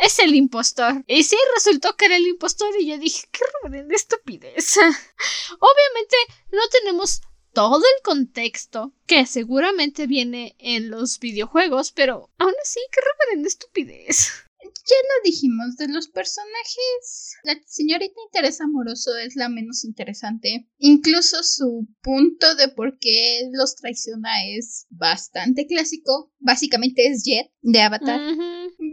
es 0.00 0.18
el 0.18 0.34
impostor. 0.34 1.04
Y 1.06 1.22
sí, 1.24 1.36
resultó 1.54 1.96
que 1.96 2.06
era 2.06 2.16
el 2.16 2.26
impostor 2.26 2.70
y 2.78 2.86
yo 2.86 2.98
dije, 2.98 3.26
qué 3.30 3.40
reverenda 3.62 3.94
estupidez. 3.94 4.76
Obviamente 4.78 6.16
no 6.52 6.62
tenemos 6.70 7.20
todo 7.52 7.78
el 7.78 8.02
contexto 8.02 8.92
que 9.06 9.26
seguramente 9.26 10.06
viene 10.06 10.54
en 10.58 10.90
los 10.90 11.18
videojuegos, 11.18 11.92
pero 11.92 12.30
aún 12.38 12.54
así, 12.62 12.80
qué 12.92 13.00
reverenda 13.00 13.48
estupidez. 13.48 14.44
Ya 14.60 14.96
lo 14.96 15.30
dijimos, 15.30 15.76
de 15.76 15.88
los 15.88 16.08
personajes, 16.08 17.36
la 17.42 17.54
señorita 17.66 18.14
interés 18.26 18.60
amoroso 18.60 19.16
es 19.18 19.36
la 19.36 19.48
menos 19.48 19.84
interesante. 19.84 20.66
Incluso 20.78 21.42
su 21.42 21.86
punto 22.02 22.54
de 22.54 22.68
por 22.68 22.98
qué 22.98 23.48
los 23.52 23.76
traiciona 23.76 24.30
es 24.46 24.86
bastante 24.88 25.66
clásico. 25.66 26.32
Básicamente 26.38 27.06
es 27.06 27.22
Jet 27.24 27.50
de 27.60 27.80
Avatar. 27.80 28.20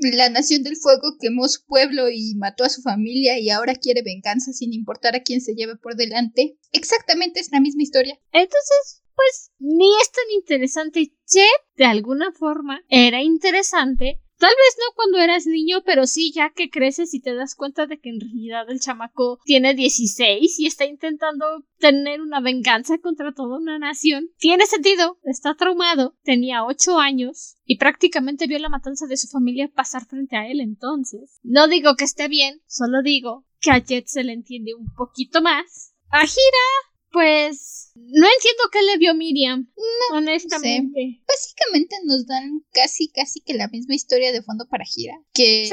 La 0.02 0.30
Nación 0.30 0.64
del 0.64 0.78
Fuego 0.78 1.18
quemó 1.20 1.48
su 1.48 1.66
pueblo 1.66 2.10
y 2.10 2.36
mató 2.36 2.64
a 2.64 2.70
su 2.70 2.82
familia 2.82 3.40
y 3.40 3.50
ahora 3.50 3.76
quiere 3.76 4.02
venganza 4.02 4.54
sin 4.54 4.74
importar 4.74 5.16
a 5.16 5.24
quién 5.24 5.42
se 5.42 5.56
lleve 5.56 5.76
por 5.76 5.96
delante. 5.96 6.58
Exactamente 6.72 7.40
es 7.40 7.52
la 7.52 7.62
misma 7.62 7.84
historia. 7.84 8.20
Entonces, 8.32 9.04
pues 9.16 9.52
ni 9.60 9.90
es 10.02 10.12
tan 10.12 10.26
interesante. 10.36 11.12
Jet, 11.28 11.48
de 11.78 11.86
alguna 11.86 12.32
forma, 12.32 12.82
era 12.90 13.22
interesante 13.22 14.22
Tal 14.38 14.50
vez 14.50 14.78
no 14.80 14.94
cuando 14.96 15.20
eras 15.20 15.46
niño, 15.46 15.82
pero 15.86 16.06
sí 16.08 16.32
ya 16.34 16.52
que 16.54 16.70
creces 16.70 17.14
y 17.14 17.22
te 17.22 17.34
das 17.34 17.56
cuenta 17.56 17.88
de 17.88 18.00
que 18.00 18.10
en 18.10 18.20
realidad 18.20 18.70
el 18.70 18.82
chamaco 18.82 19.40
tiene 19.46 19.74
16 19.74 20.60
y 20.60 20.66
está 20.66 20.86
intentando 20.86 21.46
tener 21.80 22.22
una 22.22 22.42
venganza 22.42 22.98
contra 22.98 23.34
toda 23.34 23.58
una 23.58 23.80
nación. 23.80 24.30
Tiene 24.38 24.66
sentido, 24.66 25.20
está 25.24 25.56
traumado, 25.56 26.18
tenía 26.24 26.66
8 26.66 27.00
años 27.00 27.56
y 27.66 27.78
prácticamente 27.78 28.48
vio 28.48 28.60
la 28.60 28.70
matanza 28.70 29.08
de 29.08 29.18
su 29.18 29.28
familia 29.28 29.72
pasar 29.74 30.06
frente 30.06 30.36
a 30.36 30.48
él 30.48 30.60
entonces. 30.60 31.40
No 31.44 31.68
digo 31.68 31.96
que 31.96 32.04
esté 32.04 32.28
bien, 32.28 32.62
solo 32.68 33.02
digo 33.04 33.46
que 33.62 33.72
a 33.72 33.80
Jet 33.80 34.08
se 34.08 34.24
le 34.24 34.34
entiende 34.34 34.74
un 34.76 34.94
poquito 34.94 35.42
más. 35.42 35.94
A 36.10 36.20
Gira 36.22 36.95
pues 37.16 37.92
no 37.96 38.28
entiendo 38.28 38.64
qué 38.74 38.82
le 38.82 38.98
vio 38.98 39.16
Miriam, 39.16 39.72
no, 39.78 40.18
honestamente. 40.18 41.22
Básicamente 41.26 41.96
nos 42.04 42.28
dan 42.28 42.62
casi, 42.74 43.08
casi 43.08 43.40
que 43.40 43.54
la 43.54 43.70
misma 43.70 43.96
historia 43.96 44.34
de 44.34 44.44
fondo 44.44 44.68
para 44.68 44.84
Gira. 44.84 45.14
Que, 45.34 45.70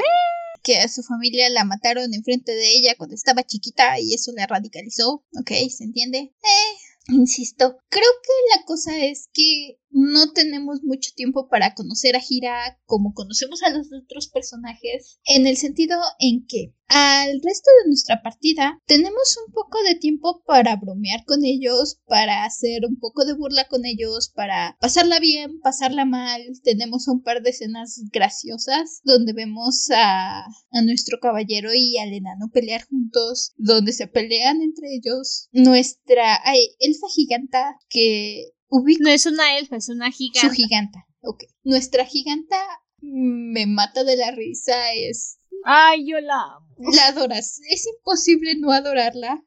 que 0.63 0.77
a 0.77 0.87
su 0.87 1.03
familia 1.03 1.49
la 1.49 1.65
mataron 1.65 2.13
enfrente 2.13 2.53
de 2.53 2.77
ella 2.77 2.95
cuando 2.97 3.15
estaba 3.15 3.43
chiquita 3.43 3.99
y 3.99 4.13
eso 4.13 4.31
la 4.31 4.47
radicalizó. 4.47 5.25
Ok, 5.37 5.51
¿se 5.69 5.83
entiende? 5.83 6.17
Eh, 6.19 6.77
insisto, 7.09 7.75
creo 7.89 8.11
que 8.23 8.57
la 8.57 8.63
cosa 8.63 8.97
es 9.03 9.27
que 9.33 9.79
no 9.93 10.31
tenemos 10.33 10.83
mucho 10.83 11.11
tiempo 11.15 11.47
para 11.47 11.73
conocer 11.73 12.15
a 12.15 12.19
Gira 12.19 12.79
como 12.85 13.13
conocemos 13.13 13.63
a 13.63 13.69
los 13.69 13.87
otros 13.93 14.27
personajes, 14.27 15.19
en 15.25 15.47
el 15.47 15.57
sentido 15.57 15.97
en 16.19 16.45
que 16.47 16.73
al 16.87 17.31
resto 17.41 17.71
de 17.81 17.89
nuestra 17.89 18.21
partida 18.21 18.79
tenemos 18.85 19.37
un 19.47 19.53
poco 19.53 19.81
de 19.83 19.95
tiempo 19.95 20.43
para 20.45 20.75
bromear 20.75 21.25
con 21.25 21.43
ellos, 21.43 21.99
para 22.05 22.45
hacer 22.45 22.85
un 22.87 22.99
poco 22.99 23.25
de 23.25 23.33
burla 23.33 23.67
con 23.67 23.85
ellos, 23.85 24.31
para 24.35 24.77
pasarla 24.79 25.19
bien, 25.19 25.59
pasarla 25.61 26.05
mal. 26.05 26.41
Tenemos 26.63 27.07
un 27.07 27.23
par 27.23 27.41
de 27.41 27.49
escenas 27.49 28.01
graciosas 28.11 29.01
donde 29.03 29.33
vemos 29.33 29.89
a, 29.91 30.41
a 30.43 30.81
nuestro 30.83 31.19
caballero 31.19 31.71
y 31.73 31.97
al 31.97 32.13
enano 32.13 32.51
pelear 32.51 32.85
juntos, 32.85 33.53
donde 33.57 33.91
se 33.91 34.07
pelean 34.07 34.61
entre 34.61 34.93
ellos. 34.93 35.49
Nuestra 35.51 36.39
ay, 36.43 36.75
elfa 36.79 37.07
giganta 37.15 37.75
que 37.89 38.53
no 38.99 39.09
es 39.09 39.25
una 39.25 39.57
elfa, 39.57 39.75
es 39.75 39.89
una 39.89 40.11
giganta. 40.11 40.49
Su 40.49 40.55
giganta, 40.55 41.05
ok. 41.21 41.43
Nuestra 41.63 42.05
giganta 42.05 42.57
me 43.01 43.65
mata 43.67 44.03
de 44.03 44.15
la 44.17 44.31
risa, 44.31 44.93
es... 44.93 45.37
Ay, 45.65 46.09
yo 46.09 46.19
la 46.19 46.41
amo. 46.41 46.75
La 46.93 47.07
adoras, 47.07 47.59
es 47.69 47.87
imposible 47.87 48.55
no 48.59 48.71
adorarla. 48.71 49.43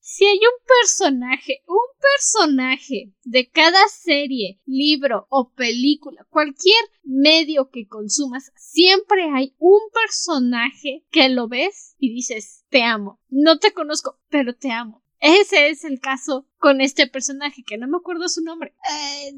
Si 0.00 0.24
hay 0.24 0.38
un 0.38 0.66
personaje, 0.66 1.62
un 1.66 2.00
personaje 2.00 3.12
de 3.24 3.50
cada 3.50 3.88
serie, 3.88 4.60
libro 4.64 5.26
o 5.30 5.52
película, 5.52 6.26
cualquier 6.30 6.82
medio 7.02 7.70
que 7.70 7.86
consumas, 7.86 8.52
siempre 8.56 9.28
hay 9.34 9.54
un 9.58 9.80
personaje 9.92 11.04
que 11.10 11.28
lo 11.28 11.48
ves 11.48 11.96
y 11.98 12.14
dices, 12.14 12.64
te 12.70 12.82
amo. 12.82 13.20
No 13.28 13.58
te 13.58 13.72
conozco, 13.72 14.18
pero 14.28 14.54
te 14.54 14.70
amo. 14.70 15.02
Ese 15.26 15.70
es 15.70 15.84
el 15.84 16.00
caso 16.00 16.46
con 16.58 16.80
este 16.80 17.06
personaje, 17.06 17.64
que 17.66 17.78
no 17.78 17.88
me 17.88 17.96
acuerdo 17.96 18.28
su 18.28 18.42
nombre. 18.42 18.74
Eh, 18.90 19.32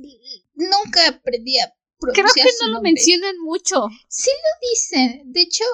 nunca 0.54 1.08
aprendí 1.08 1.58
a 1.58 1.72
Creo 2.00 2.26
que 2.34 2.42
no 2.62 2.74
lo 2.74 2.80
mencionan 2.80 3.38
mucho. 3.40 3.88
Sí 4.08 4.30
lo 4.30 4.68
dicen. 4.70 5.32
De 5.32 5.42
hecho, 5.42 5.64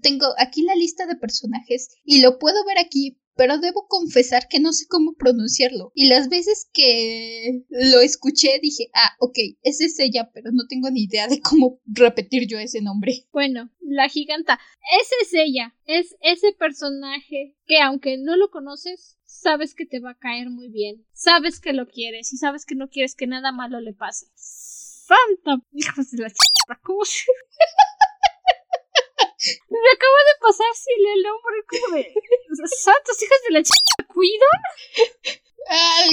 tengo 0.00 0.26
aquí 0.38 0.62
la 0.62 0.74
lista 0.74 1.06
de 1.06 1.16
personajes 1.16 1.88
y 2.04 2.20
lo 2.20 2.38
puedo 2.38 2.64
ver 2.64 2.78
aquí, 2.78 3.18
pero 3.34 3.58
debo 3.58 3.86
confesar 3.88 4.48
que 4.48 4.60
no 4.60 4.72
sé 4.72 4.86
cómo 4.88 5.14
pronunciarlo. 5.14 5.90
Y 5.94 6.06
las 6.06 6.28
veces 6.28 6.68
que 6.72 7.64
lo 7.68 8.00
escuché 8.00 8.60
dije, 8.62 8.90
ah, 8.94 9.16
ok, 9.18 9.38
esa 9.62 9.84
es 9.84 9.98
ella, 9.98 10.30
pero 10.32 10.50
no 10.52 10.66
tengo 10.68 10.90
ni 10.90 11.04
idea 11.04 11.26
de 11.26 11.40
cómo 11.40 11.80
repetir 11.84 12.46
yo 12.46 12.58
ese 12.58 12.80
nombre. 12.80 13.26
Bueno, 13.32 13.70
la 13.80 14.08
giganta, 14.08 14.60
esa 15.00 15.14
es 15.22 15.34
ella, 15.34 15.74
es 15.84 16.14
ese 16.20 16.52
personaje 16.52 17.56
que 17.66 17.80
aunque 17.80 18.18
no 18.18 18.36
lo 18.36 18.50
conoces, 18.50 19.15
sabes 19.26 19.74
que 19.74 19.84
te 19.86 20.00
va 20.00 20.12
a 20.12 20.18
caer 20.18 20.48
muy 20.50 20.68
bien, 20.68 21.04
sabes 21.12 21.60
que 21.60 21.72
lo 21.72 21.86
quieres 21.86 22.32
y 22.32 22.38
sabes 22.38 22.64
que 22.64 22.74
no 22.74 22.88
quieres 22.88 23.14
que 23.14 23.26
nada 23.26 23.52
malo 23.52 23.80
le 23.80 23.92
pase. 23.92 24.26
Santa, 24.34 25.62
hijos 25.72 26.10
de 26.10 26.22
la 26.22 26.30
chica, 26.30 26.80
¿cómo 26.82 27.04
se... 27.04 27.24
Me 29.68 29.78
acabo 29.78 30.18
de 30.26 30.40
pasar 30.40 30.74
sin 30.74 31.06
el 31.14 31.22
nombre 31.22 31.64
como 31.68 31.96
de... 31.96 32.14
Santos 32.76 33.22
hijos 33.22 33.38
de 33.46 33.52
la 33.52 33.62
chica, 33.62 34.12
¿Cuidon? 34.12 34.60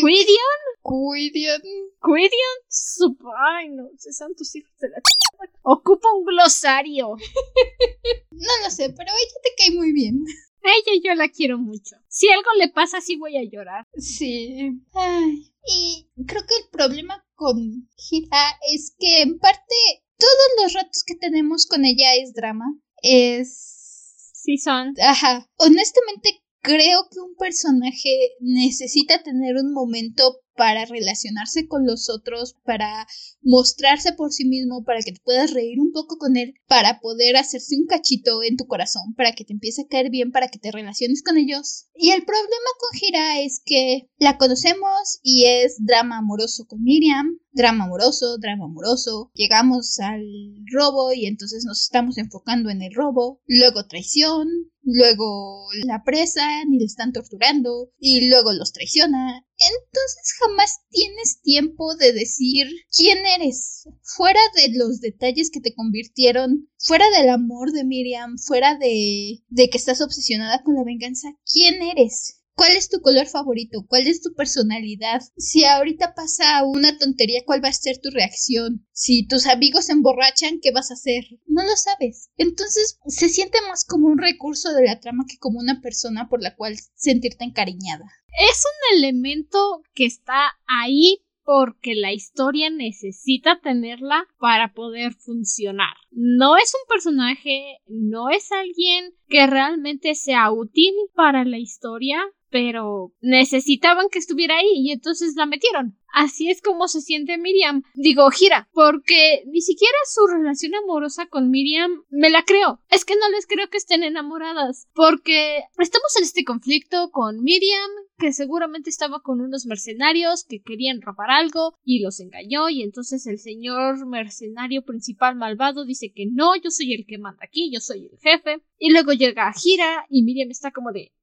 ¿Cuidion? 0.02 0.60
Cuidion. 0.82 1.62
Cuidion. 1.99 2.58
Su... 2.67 3.17
Ay, 3.38 3.69
no, 3.69 3.89
santos 3.97 4.56
hijos 4.56 4.78
de 4.80 4.89
la 4.89 4.97
chica. 4.97 5.54
Ocupa 5.62 6.10
un 6.13 6.26
glosario. 6.26 7.15
no 8.32 8.54
lo 8.63 8.69
sé, 8.69 8.89
pero 8.89 9.12
ella 9.12 9.39
te 9.43 9.54
cae 9.58 9.71
muy 9.71 9.93
bien. 9.93 10.23
Ella 10.63 11.02
yo 11.04 11.15
la 11.15 11.30
quiero 11.30 11.58
mucho. 11.58 11.95
Si 12.08 12.30
algo 12.30 12.49
le 12.58 12.69
pasa, 12.69 13.02
sí 13.02 13.17
voy 13.17 13.38
a 13.38 13.43
llorar. 13.43 13.86
Sí. 13.97 14.71
Ay. 14.93 15.54
Y 15.65 16.08
creo 16.26 16.41
que 16.45 16.56
el 16.56 16.69
problema 16.71 17.26
con 17.36 17.58
Hira 17.58 18.60
es 18.73 18.95
que 18.97 19.21
en 19.21 19.39
parte 19.39 19.76
todos 20.17 20.63
los 20.63 20.73
ratos 20.73 21.04
que 21.06 21.15
tenemos 21.15 21.65
con 21.65 21.86
ella 21.86 22.15
es 22.15 22.34
drama. 22.34 22.65
Es. 23.02 24.32
Sí, 24.34 24.58
son. 24.58 24.93
Ajá. 25.02 25.49
Honestamente, 25.58 26.43
creo 26.62 27.08
que 27.12 27.19
un 27.19 27.36
personaje 27.36 28.36
necesita 28.39 29.21
tener 29.21 29.56
un 29.56 29.73
momento 29.73 30.42
para 30.56 30.86
relacionarse 30.86 31.68
con 31.68 31.86
los 31.86 32.10
otros, 32.10 32.56
para 32.63 33.08
mostrarse 33.42 34.13
por 34.13 34.32
sí 34.32 34.46
mismo, 34.46 34.84
para 34.84 35.02
que 35.02 35.12
te 35.12 35.22
puedas 35.22 35.52
reír 35.52 35.80
un 35.80 35.92
poco 35.92 36.18
con 36.18 36.38
él, 36.38 36.54
para 36.68 37.00
poder 37.00 37.38
hacerse 37.38 37.76
un 37.76 37.86
cachito 37.86 38.44
en 38.44 38.58
tu 38.58 38.66
corazón, 38.66 39.13
para 39.16 39.34
que 39.34 39.46
te 39.46 39.54
empiece 39.54 39.84
a 39.84 39.88
caer 39.88 40.10
bien, 40.10 40.32
para 40.32 40.48
que 40.48 40.60
te 40.60 40.72
relaciones 40.72 41.24
con 41.24 41.38
ellos. 41.38 41.88
Y 41.96 42.12
el 42.12 42.24
problema 42.26 42.70
con 42.80 43.00
Gira 43.00 43.42
es 43.42 43.62
que 43.66 44.10
la 44.18 44.38
conocemos 44.38 45.20
y 45.22 45.46
es 45.46 45.76
drama 45.80 46.18
amoroso 46.18 46.66
con 46.68 46.84
Miriam, 46.84 47.39
drama 47.52 47.86
amoroso, 47.86 48.38
drama 48.38 48.66
amoroso. 48.66 49.32
Llegamos 49.34 50.00
al 50.00 50.24
robo 50.72 51.13
y 51.13 51.26
entonces 51.26 51.66
nos 51.66 51.82
estamos 51.82 52.18
enfocando 52.18 52.70
en 52.70 52.82
el 52.82 52.94
robo. 52.94 53.42
Luego 53.46 53.86
traición, 53.86 54.48
luego 54.84 55.67
la 55.86 56.04
presa, 56.04 56.48
ni 56.69 56.78
le 56.78 56.86
están 56.86 57.13
torturando 57.13 57.89
y 58.00 58.30
luego 58.30 58.54
los 58.54 58.72
traiciona. 58.74 59.46
Entonces 59.58 60.34
jamás 60.39 60.80
tienes 60.89 61.41
tiempo 61.41 61.96
de 61.96 62.13
decir 62.13 62.67
quién 62.96 63.19
eres, 63.26 63.88
fuera 64.02 64.41
de 64.56 64.78
los 64.78 65.00
detalles 65.00 65.50
que 65.52 65.62
te 65.62 65.74
convirtieron, 65.74 66.69
fuera 66.78 67.10
del 67.12 67.30
amor 67.30 67.72
de 67.72 67.84
Miriam, 67.86 68.38
fuera 68.38 68.78
de, 68.78 69.39
de 69.48 69.69
que 69.69 69.78
estás 69.78 70.02
obsesionada 70.02 70.63
con 70.63 70.76
la 70.76 70.84
venganza, 70.84 71.30
¿quién 71.46 71.82
eres? 71.82 72.42
¿Cuál 72.56 72.74
es 72.74 72.89
tu 72.89 73.02
color 73.02 73.26
favorito? 73.26 73.86
¿Cuál 73.88 74.08
es 74.08 74.22
tu 74.22 74.34
personalidad? 74.34 75.22
Si 75.38 75.66
ahorita 75.66 76.13
pasa 76.13 76.63
una 76.63 76.98
tontería, 76.98 77.42
¿cuál 77.46 77.63
va 77.63 77.70
a 77.70 77.74
ser 77.74 77.98
tu 78.00 78.10
reacción? 78.12 78.86
Si 78.92 79.26
tus 79.28 79.48
amigos 79.48 79.86
se 79.86 79.94
emborrachan, 79.94 80.60
¿qué 80.62 80.72
vas 80.72 80.92
a 80.92 80.94
hacer? 80.94 81.24
No 81.48 81.63
lo 81.63 81.76
sabes. 81.76 82.30
Entonces 82.38 83.00
se 83.08 83.30
siente 83.30 83.58
más 83.68 83.86
como 83.86 84.08
un 84.08 84.18
recurso 84.18 84.72
de 84.74 84.86
la 84.86 85.00
trama 85.00 85.26
que 85.28 85.38
como 85.39 85.60
una 85.60 85.82
persona 85.82 86.30
por 86.30 86.42
la 86.42 86.56
cual 86.56 86.76
sentirte 86.96 87.44
encariñada. 87.44 88.06
Es 88.39 88.63
un 88.66 88.98
elemento 88.98 89.82
que 89.94 90.06
está 90.06 90.52
ahí 90.68 91.24
porque 91.46 91.96
la 91.96 92.13
historia 92.13 92.70
necesita 92.70 93.60
tenerla 93.62 94.26
para 94.39 94.74
poder 94.74 95.13
funcionar. 95.13 95.94
No 96.12 96.58
es 96.58 96.74
un 96.74 96.88
personaje, 96.88 97.80
no 97.88 98.30
es 98.30 98.52
alguien 98.52 99.13
que 99.28 99.46
realmente 99.48 100.16
sea 100.16 100.52
útil 100.52 100.94
para 101.13 101.44
la 101.44 101.58
historia, 101.58 102.22
pero 102.54 103.12
necesitaban 103.20 104.10
que 104.12 104.20
estuviera 104.20 104.56
ahí 104.58 104.74
y 104.76 104.92
entonces 104.92 105.34
la 105.36 105.48
metieron. 105.48 105.98
Así 106.13 106.52
es 106.52 106.62
como 106.62 106.88
se 106.88 107.02
siente 107.02 107.39
Miriam. 107.39 107.82
Digo, 107.96 108.30
gira, 108.30 108.70
porque 108.74 109.42
ni 109.48 109.62
siquiera 109.62 109.98
su 110.08 110.28
relación 110.28 110.76
amorosa 110.76 111.26
con 111.26 111.50
Miriam 111.50 112.04
me 112.12 112.30
la 112.30 112.44
creo. 112.44 112.80
Es 112.92 113.06
que 113.06 113.16
no 113.16 113.28
les 113.32 113.48
creo 113.48 113.72
que 113.72 113.78
estén 113.78 114.04
enamoradas, 114.04 114.88
porque 114.94 115.63
estamos 115.80 116.16
en 116.16 116.26
este 116.26 116.44
conflicto 116.44 117.10
con 117.10 117.42
Miriam, 117.42 117.89
que 118.20 118.32
seguramente 118.34 118.92
estaba 118.92 119.24
con 119.24 119.42
unos 119.42 119.66
mercenarios 119.66 120.46
que 120.48 120.62
querían 120.62 121.02
robar 121.02 121.32
algo 121.32 121.74
y 121.84 122.04
los 122.04 122.20
engañó 122.20 122.70
y 122.70 122.84
entonces 122.84 123.26
el 123.26 123.39
señor 123.39 124.06
mercenario 124.06 124.84
principal 124.86 125.36
malvado 125.36 125.86
dice 125.86 126.13
que 126.13 126.28
no, 126.32 126.56
yo 126.56 126.70
soy 126.70 126.94
el 126.94 127.08
que 127.08 127.18
manda 127.18 127.46
aquí, 127.46 127.72
yo 127.74 127.80
soy 127.80 128.12
el 128.12 128.20
jefe. 128.20 128.62
Y 128.78 128.92
luego 128.92 129.13
llega 129.13 129.52
Gira 129.54 130.06
y 130.08 130.22
Miriam 130.22 130.52
está 130.52 130.70
como 130.70 130.92
de 130.92 131.13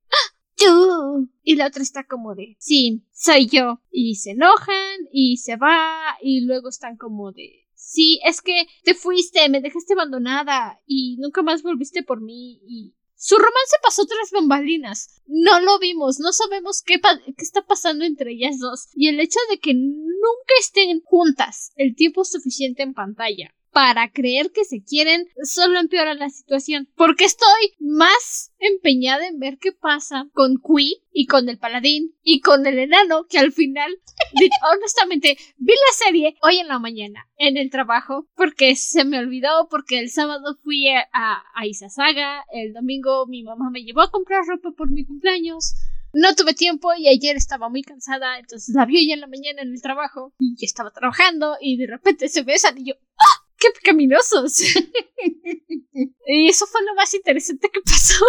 y 1.43 1.57
la 1.57 1.67
otra 1.67 1.83
está 1.83 2.05
como 2.05 2.35
de, 2.35 2.57
sí, 2.59 3.05
soy 3.13 3.47
yo. 3.47 3.81
Y 3.91 4.17
se 4.17 4.33
enojan 4.33 5.09
y 5.13 5.39
se 5.39 5.57
va 5.57 6.17
y 6.23 6.43
luego 6.43 6.69
están 6.69 6.97
como 6.97 7.33
de, 7.33 7.67
sí, 7.75 8.21
es 8.25 8.41
que 8.43 8.67
te 8.85 8.95
fuiste, 8.95 9.49
me 9.49 9.61
dejaste 9.61 9.95
abandonada 9.95 10.81
y 10.87 11.17
nunca 11.19 11.43
más 11.43 11.63
volviste 11.63 12.03
por 12.03 12.21
mí 12.21 12.61
y... 12.67 12.95
Su 13.23 13.37
romance 13.37 13.77
pasó 13.83 14.07
tras 14.07 14.31
bambalinas. 14.31 15.21
No 15.27 15.61
lo 15.61 15.79
vimos, 15.79 16.21
no 16.21 16.33
sabemos 16.33 16.83
qué, 16.83 17.03
qué 17.03 17.45
está 17.45 17.61
pasando 17.67 18.07
entre 18.07 18.33
ellas 18.33 18.59
dos. 18.59 18.89
Y 18.95 19.09
el 19.09 19.21
hecho 19.21 19.39
de 19.51 19.59
que 19.59 19.75
nunca 19.75 20.55
estén 20.59 21.03
juntas 21.03 21.73
el 21.77 21.95
tiempo 21.95 22.25
suficiente 22.25 22.83
en 22.83 22.95
pantalla 22.95 23.55
para 23.73 24.11
creer 24.11 24.51
que 24.53 24.65
se 24.65 24.83
quieren 24.83 25.29
solo 25.43 25.79
empeora 25.79 26.15
la 26.15 26.31
situación. 26.31 26.89
Porque 26.97 27.25
estoy 27.25 27.75
más 27.79 28.53
empeñada 28.59 29.27
en 29.27 29.39
ver 29.39 29.59
qué 29.59 29.73
pasa 29.73 30.29
con 30.33 30.57
Kui 30.57 31.03
y 31.13 31.27
con 31.27 31.49
el 31.49 31.59
paladín 31.59 32.15
y 32.23 32.41
con 32.41 32.67
el 32.67 32.79
enano 32.79 33.27
que 33.29 33.39
al 33.39 33.53
final, 33.53 33.91
honestamente, 34.73 35.37
vi 35.57 35.73
la 35.73 36.07
serie 36.07 36.37
hoy 36.43 36.59
en 36.59 36.69
la 36.69 36.79
mañana 36.79 37.29
en 37.37 37.57
el 37.57 37.71
trabajo 37.71 38.29
porque 38.35 38.77
se 38.77 39.05
me 39.05 39.19
olvidó 39.19 39.69
porque 39.71 39.99
el 39.99 40.11
sábado 40.11 40.59
fui 40.63 40.89
a, 40.89 41.09
a 41.13 41.67
Isasaga, 41.67 42.45
el 42.53 42.73
domingo 42.73 43.27
mi 43.27 43.43
mamá 43.43 43.71
me 43.71 43.83
llevó 43.83 44.03
a 44.03 44.11
comprar 44.11 44.45
ropa 44.47 44.71
por 44.77 44.91
mi 44.91 45.05
cumpleaños. 45.05 45.75
No 46.13 46.35
tuve 46.35 46.55
tiempo 46.55 46.91
y 46.99 47.07
ayer 47.07 47.37
estaba 47.37 47.69
muy 47.69 47.83
cansada, 47.83 48.39
entonces 48.39 48.75
la 48.75 48.85
vi 48.85 48.97
hoy 48.97 49.13
en 49.13 49.21
la 49.21 49.29
mañana 49.29 49.63
en 49.63 49.73
el 49.73 49.81
trabajo 49.81 50.35
y 50.41 50.57
estaba 50.65 50.91
trabajando 50.91 51.57
y 51.61 51.77
de 51.77 51.87
repente 51.87 52.29
se 52.29 52.43
besan 52.43 52.79
y 52.79 52.89
yo 52.89 52.95
¡Ah! 53.17 53.40
¡Qué 53.61 53.69
pecaminosos! 53.73 54.61
y 56.27 56.49
eso 56.49 56.67
fue 56.67 56.83
lo 56.83 56.95
más 56.95 57.13
interesante 57.13 57.69
que 57.71 57.81
pasó. 57.83 58.25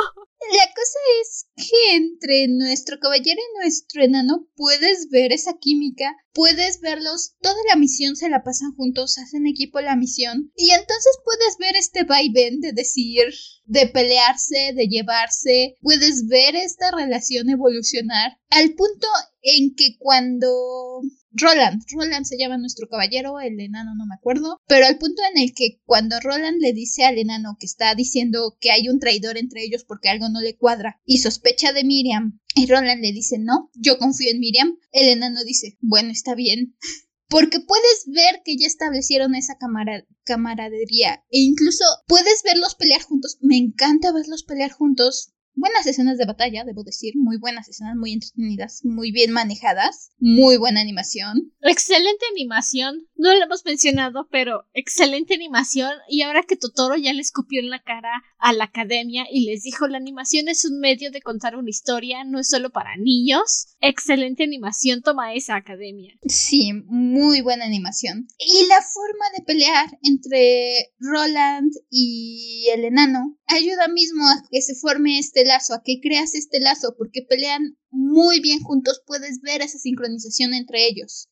La 0.53 0.65
cosa 0.73 0.99
es 1.21 1.47
que 1.55 1.95
entre 1.95 2.47
nuestro 2.49 2.99
caballero 2.99 3.39
y 3.39 3.57
nuestro 3.59 4.03
enano 4.03 4.49
puedes 4.55 5.09
ver 5.09 5.31
esa 5.31 5.53
química, 5.57 6.13
puedes 6.33 6.81
verlos, 6.81 7.35
toda 7.41 7.55
la 7.69 7.77
misión 7.77 8.15
se 8.17 8.27
la 8.27 8.43
pasan 8.43 8.75
juntos, 8.75 9.17
hacen 9.19 9.47
equipo 9.47 9.79
la 9.79 9.95
misión, 9.95 10.51
y 10.55 10.71
entonces 10.71 11.19
puedes 11.23 11.57
ver 11.59 11.75
este 11.75 12.03
vaivén 12.03 12.59
de 12.59 12.73
decir, 12.73 13.33
de 13.65 13.87
pelearse, 13.87 14.73
de 14.75 14.87
llevarse, 14.87 15.75
puedes 15.79 16.27
ver 16.27 16.55
esta 16.55 16.91
relación 16.91 17.49
evolucionar 17.49 18.37
al 18.49 18.73
punto 18.73 19.07
en 19.41 19.75
que 19.75 19.97
cuando 19.97 21.01
Roland, 21.31 21.83
Roland 21.91 22.25
se 22.25 22.37
llama 22.37 22.57
nuestro 22.57 22.87
caballero, 22.87 23.39
el 23.39 23.59
enano 23.59 23.95
no 23.95 24.05
me 24.05 24.15
acuerdo, 24.15 24.59
pero 24.67 24.85
al 24.85 24.97
punto 24.97 25.21
en 25.33 25.41
el 25.41 25.53
que 25.53 25.79
cuando 25.85 26.19
Roland 26.19 26.59
le 26.59 26.73
dice 26.73 27.05
al 27.05 27.17
enano 27.17 27.57
que 27.59 27.65
está 27.65 27.95
diciendo 27.95 28.57
que 28.59 28.71
hay 28.71 28.89
un 28.89 28.99
traidor 28.99 29.37
entre 29.37 29.63
ellos 29.63 29.83
porque 29.85 30.09
algo 30.09 30.29
no 30.29 30.41
le 30.41 30.57
cuadra 30.57 30.99
y 31.05 31.19
sospecha 31.19 31.73
de 31.73 31.83
Miriam, 31.83 32.39
y 32.55 32.67
Roland 32.67 33.01
le 33.01 33.13
dice 33.13 33.37
no, 33.39 33.69
yo 33.75 33.97
confío 33.97 34.29
en 34.31 34.39
Miriam, 34.39 34.77
el 34.91 35.07
enano 35.07 35.43
dice, 35.43 35.77
bueno, 35.81 36.11
está 36.11 36.35
bien. 36.35 36.75
Porque 37.31 37.61
puedes 37.61 38.03
ver 38.07 38.41
que 38.43 38.57
ya 38.57 38.67
establecieron 38.67 39.35
esa 39.35 39.57
camaradería 40.25 41.23
e 41.29 41.39
incluso 41.39 41.85
puedes 42.05 42.43
verlos 42.43 42.75
pelear 42.75 43.01
juntos. 43.03 43.37
Me 43.39 43.55
encanta 43.55 44.11
verlos 44.11 44.43
pelear 44.43 44.71
juntos 44.71 45.31
buenas 45.61 45.85
escenas 45.85 46.17
de 46.17 46.25
batalla, 46.25 46.65
debo 46.65 46.83
decir, 46.83 47.13
muy 47.15 47.37
buenas 47.37 47.69
escenas, 47.69 47.95
muy 47.95 48.13
entretenidas, 48.13 48.81
muy 48.83 49.11
bien 49.11 49.31
manejadas, 49.31 50.11
muy 50.19 50.57
buena 50.57 50.81
animación. 50.81 51.53
Excelente 51.61 52.25
animación, 52.31 53.07
no 53.15 53.33
lo 53.33 53.43
hemos 53.43 53.63
mencionado, 53.63 54.27
pero 54.31 54.65
excelente 54.73 55.35
animación 55.35 55.91
y 56.09 56.23
ahora 56.23 56.43
que 56.43 56.57
Totoro 56.57 56.97
ya 56.97 57.13
le 57.13 57.21
escupió 57.21 57.61
en 57.61 57.69
la 57.69 57.81
cara 57.81 58.23
a 58.39 58.53
la 58.53 58.65
academia 58.65 59.25
y 59.31 59.45
les 59.45 59.61
dijo 59.61 59.87
la 59.87 59.97
animación 59.97 60.47
es 60.47 60.65
un 60.65 60.79
medio 60.79 61.11
de 61.11 61.21
contar 61.21 61.55
una 61.55 61.69
historia, 61.69 62.23
no 62.23 62.39
es 62.39 62.49
solo 62.49 62.71
para 62.71 62.97
niños, 62.97 63.75
excelente 63.79 64.43
animación 64.43 65.03
toma 65.03 65.35
esa 65.35 65.55
academia. 65.55 66.15
Sí, 66.27 66.73
muy 66.85 67.41
buena 67.41 67.65
animación. 67.65 68.27
Y 68.39 68.65
la 68.65 68.81
forma 68.81 69.25
de 69.37 69.43
pelear 69.45 69.99
entre 70.01 70.91
Roland 70.99 71.71
y 71.91 72.65
el 72.73 72.85
enano 72.85 73.37
ayuda 73.45 73.87
mismo 73.87 74.27
a 74.27 74.43
que 74.49 74.61
se 74.61 74.75
forme 74.75 75.19
este 75.19 75.45
lazo, 75.51 75.73
a 75.73 75.83
que 75.83 75.99
creas 76.01 76.33
este 76.33 76.59
lazo, 76.59 76.95
porque 76.97 77.21
pelean 77.21 77.77
muy 77.89 78.39
bien 78.39 78.61
juntos, 78.61 79.01
puedes 79.05 79.41
ver 79.41 79.61
esa 79.61 79.77
sincronización 79.77 80.53
entre 80.53 80.87
ellos. 80.87 81.29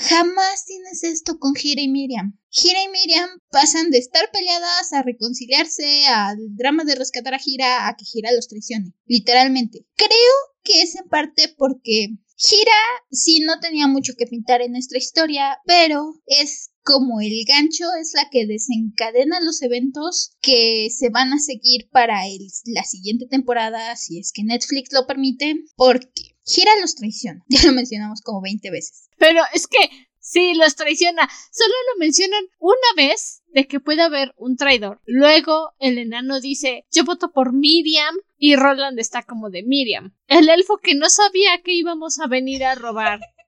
Jamás 0.00 0.64
tienes 0.66 1.02
esto 1.04 1.38
con 1.38 1.54
Gira 1.54 1.80
y 1.80 1.88
Miriam. 1.88 2.38
Gira 2.50 2.82
y 2.82 2.88
Miriam 2.88 3.28
pasan 3.50 3.90
de 3.90 3.98
estar 3.98 4.30
peleadas 4.30 4.92
a 4.92 5.02
reconciliarse, 5.02 6.06
al 6.06 6.36
drama 6.56 6.84
de 6.84 6.96
rescatar 6.96 7.34
a 7.34 7.38
Gira, 7.38 7.88
a 7.88 7.96
que 7.96 8.04
Gira 8.04 8.32
los 8.32 8.48
traicione, 8.48 8.92
literalmente. 9.06 9.86
Creo 9.96 10.34
que 10.62 10.82
es 10.82 10.96
en 10.96 11.08
parte 11.08 11.54
porque 11.56 12.08
Gira 12.36 12.72
sí 13.10 13.40
no 13.40 13.60
tenía 13.60 13.86
mucho 13.86 14.14
que 14.16 14.26
pintar 14.26 14.62
en 14.62 14.72
nuestra 14.72 14.98
historia, 14.98 15.58
pero 15.64 16.20
es 16.26 16.69
como 16.90 17.20
el 17.20 17.44
gancho 17.46 17.84
es 18.00 18.14
la 18.14 18.28
que 18.30 18.46
desencadena 18.46 19.38
los 19.40 19.62
eventos 19.62 20.32
que 20.40 20.88
se 20.90 21.08
van 21.08 21.32
a 21.32 21.38
seguir 21.38 21.88
para 21.92 22.20
la 22.64 22.82
siguiente 22.82 23.26
temporada, 23.26 23.94
si 23.94 24.18
es 24.18 24.32
que 24.32 24.42
Netflix 24.42 24.92
lo 24.92 25.06
permite, 25.06 25.54
porque 25.76 26.34
Gira 26.44 26.72
los 26.80 26.96
traiciona. 26.96 27.44
Ya 27.48 27.62
lo 27.66 27.72
mencionamos 27.72 28.22
como 28.22 28.40
20 28.40 28.72
veces. 28.72 29.08
Pero 29.18 29.40
es 29.54 29.68
que 29.68 29.78
sí, 30.18 30.54
los 30.54 30.74
traiciona. 30.74 31.30
Solo 31.52 31.74
lo 31.92 32.00
mencionan 32.00 32.42
una 32.58 32.74
vez 32.96 33.42
de 33.54 33.68
que 33.68 33.78
puede 33.78 34.02
haber 34.02 34.34
un 34.36 34.56
traidor. 34.56 35.00
Luego 35.04 35.70
el 35.78 35.96
enano 35.96 36.40
dice, 36.40 36.86
yo 36.90 37.04
voto 37.04 37.30
por 37.30 37.52
Miriam 37.52 38.16
y 38.36 38.56
Roland 38.56 38.98
está 38.98 39.22
como 39.22 39.50
de 39.50 39.62
Miriam. 39.62 40.12
El 40.26 40.48
elfo 40.48 40.78
que 40.78 40.96
no 40.96 41.08
sabía 41.08 41.62
que 41.62 41.72
íbamos 41.72 42.18
a 42.18 42.26
venir 42.26 42.64
a 42.64 42.74
robar. 42.74 43.20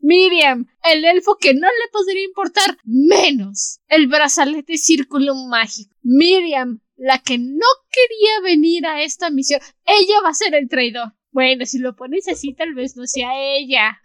Miriam, 0.00 0.66
el 0.82 1.04
elfo 1.04 1.36
que 1.38 1.54
no 1.54 1.66
le 1.66 1.88
podría 1.92 2.24
importar 2.24 2.78
menos 2.84 3.80
el 3.88 4.08
brazalete 4.08 4.78
círculo 4.78 5.34
mágico. 5.34 5.94
Miriam, 6.02 6.80
la 6.96 7.18
que 7.18 7.38
no 7.38 7.66
quería 7.90 8.40
venir 8.42 8.86
a 8.86 9.02
esta 9.02 9.30
misión. 9.30 9.60
Ella 9.84 10.20
va 10.24 10.30
a 10.30 10.34
ser 10.34 10.54
el 10.54 10.68
traidor. 10.68 11.12
Bueno, 11.32 11.64
si 11.64 11.78
lo 11.78 11.96
pones 11.96 12.28
así, 12.28 12.54
tal 12.54 12.74
vez 12.74 12.96
no 12.96 13.06
sea 13.06 13.30
ella. 13.34 14.00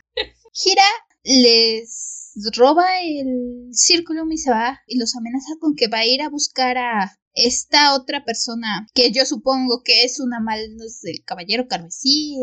Gira 0.54 0.84
les 1.24 2.32
roba 2.56 3.02
el 3.02 3.70
círculo 3.72 4.24
y 4.30 4.38
se 4.38 4.52
va 4.52 4.82
y 4.88 4.98
los 5.00 5.16
amenaza 5.16 5.54
con 5.60 5.76
que 5.76 5.88
va 5.88 6.00
a 6.00 6.06
ir 6.06 6.22
a 6.22 6.30
buscar 6.30 6.78
a 6.78 7.18
esta 7.34 7.96
otra 7.96 8.24
persona 8.24 8.88
que 8.94 9.12
yo 9.12 9.26
supongo 9.26 9.82
que 9.84 10.04
es 10.04 10.20
una 10.20 10.40
mal, 10.40 10.76
no 10.78 10.88
sé, 10.88 11.12
el 11.12 11.24
caballero 11.26 11.68
carmesí, 11.68 12.38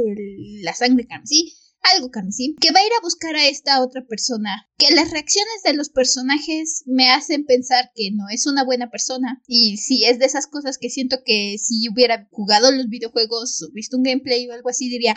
la 0.62 0.74
sangre 0.74 1.06
carmesí, 1.06 1.54
algo 1.82 2.10
carmesí, 2.10 2.54
que 2.60 2.70
va 2.72 2.80
a 2.80 2.86
ir 2.86 2.92
a 2.98 3.02
buscar 3.02 3.34
a 3.36 3.48
esta 3.48 3.82
otra 3.82 4.04
persona, 4.06 4.68
que 4.78 4.94
las 4.94 5.10
reacciones 5.10 5.62
de 5.64 5.74
los 5.74 5.90
personajes 5.90 6.84
me 6.86 7.10
hacen 7.10 7.44
pensar 7.44 7.90
que 7.94 8.10
no 8.12 8.24
es 8.30 8.46
una 8.46 8.64
buena 8.64 8.90
persona 8.90 9.42
y 9.46 9.76
si 9.78 10.04
es 10.04 10.18
de 10.18 10.26
esas 10.26 10.46
cosas 10.46 10.78
que 10.78 10.90
siento 10.90 11.18
que 11.24 11.56
si 11.58 11.88
hubiera 11.88 12.28
jugado 12.30 12.70
los 12.70 12.88
videojuegos 12.88 13.62
o 13.62 13.72
visto 13.72 13.96
un 13.96 14.04
gameplay 14.04 14.48
o 14.48 14.52
algo 14.52 14.68
así 14.68 14.88
diría, 14.88 15.14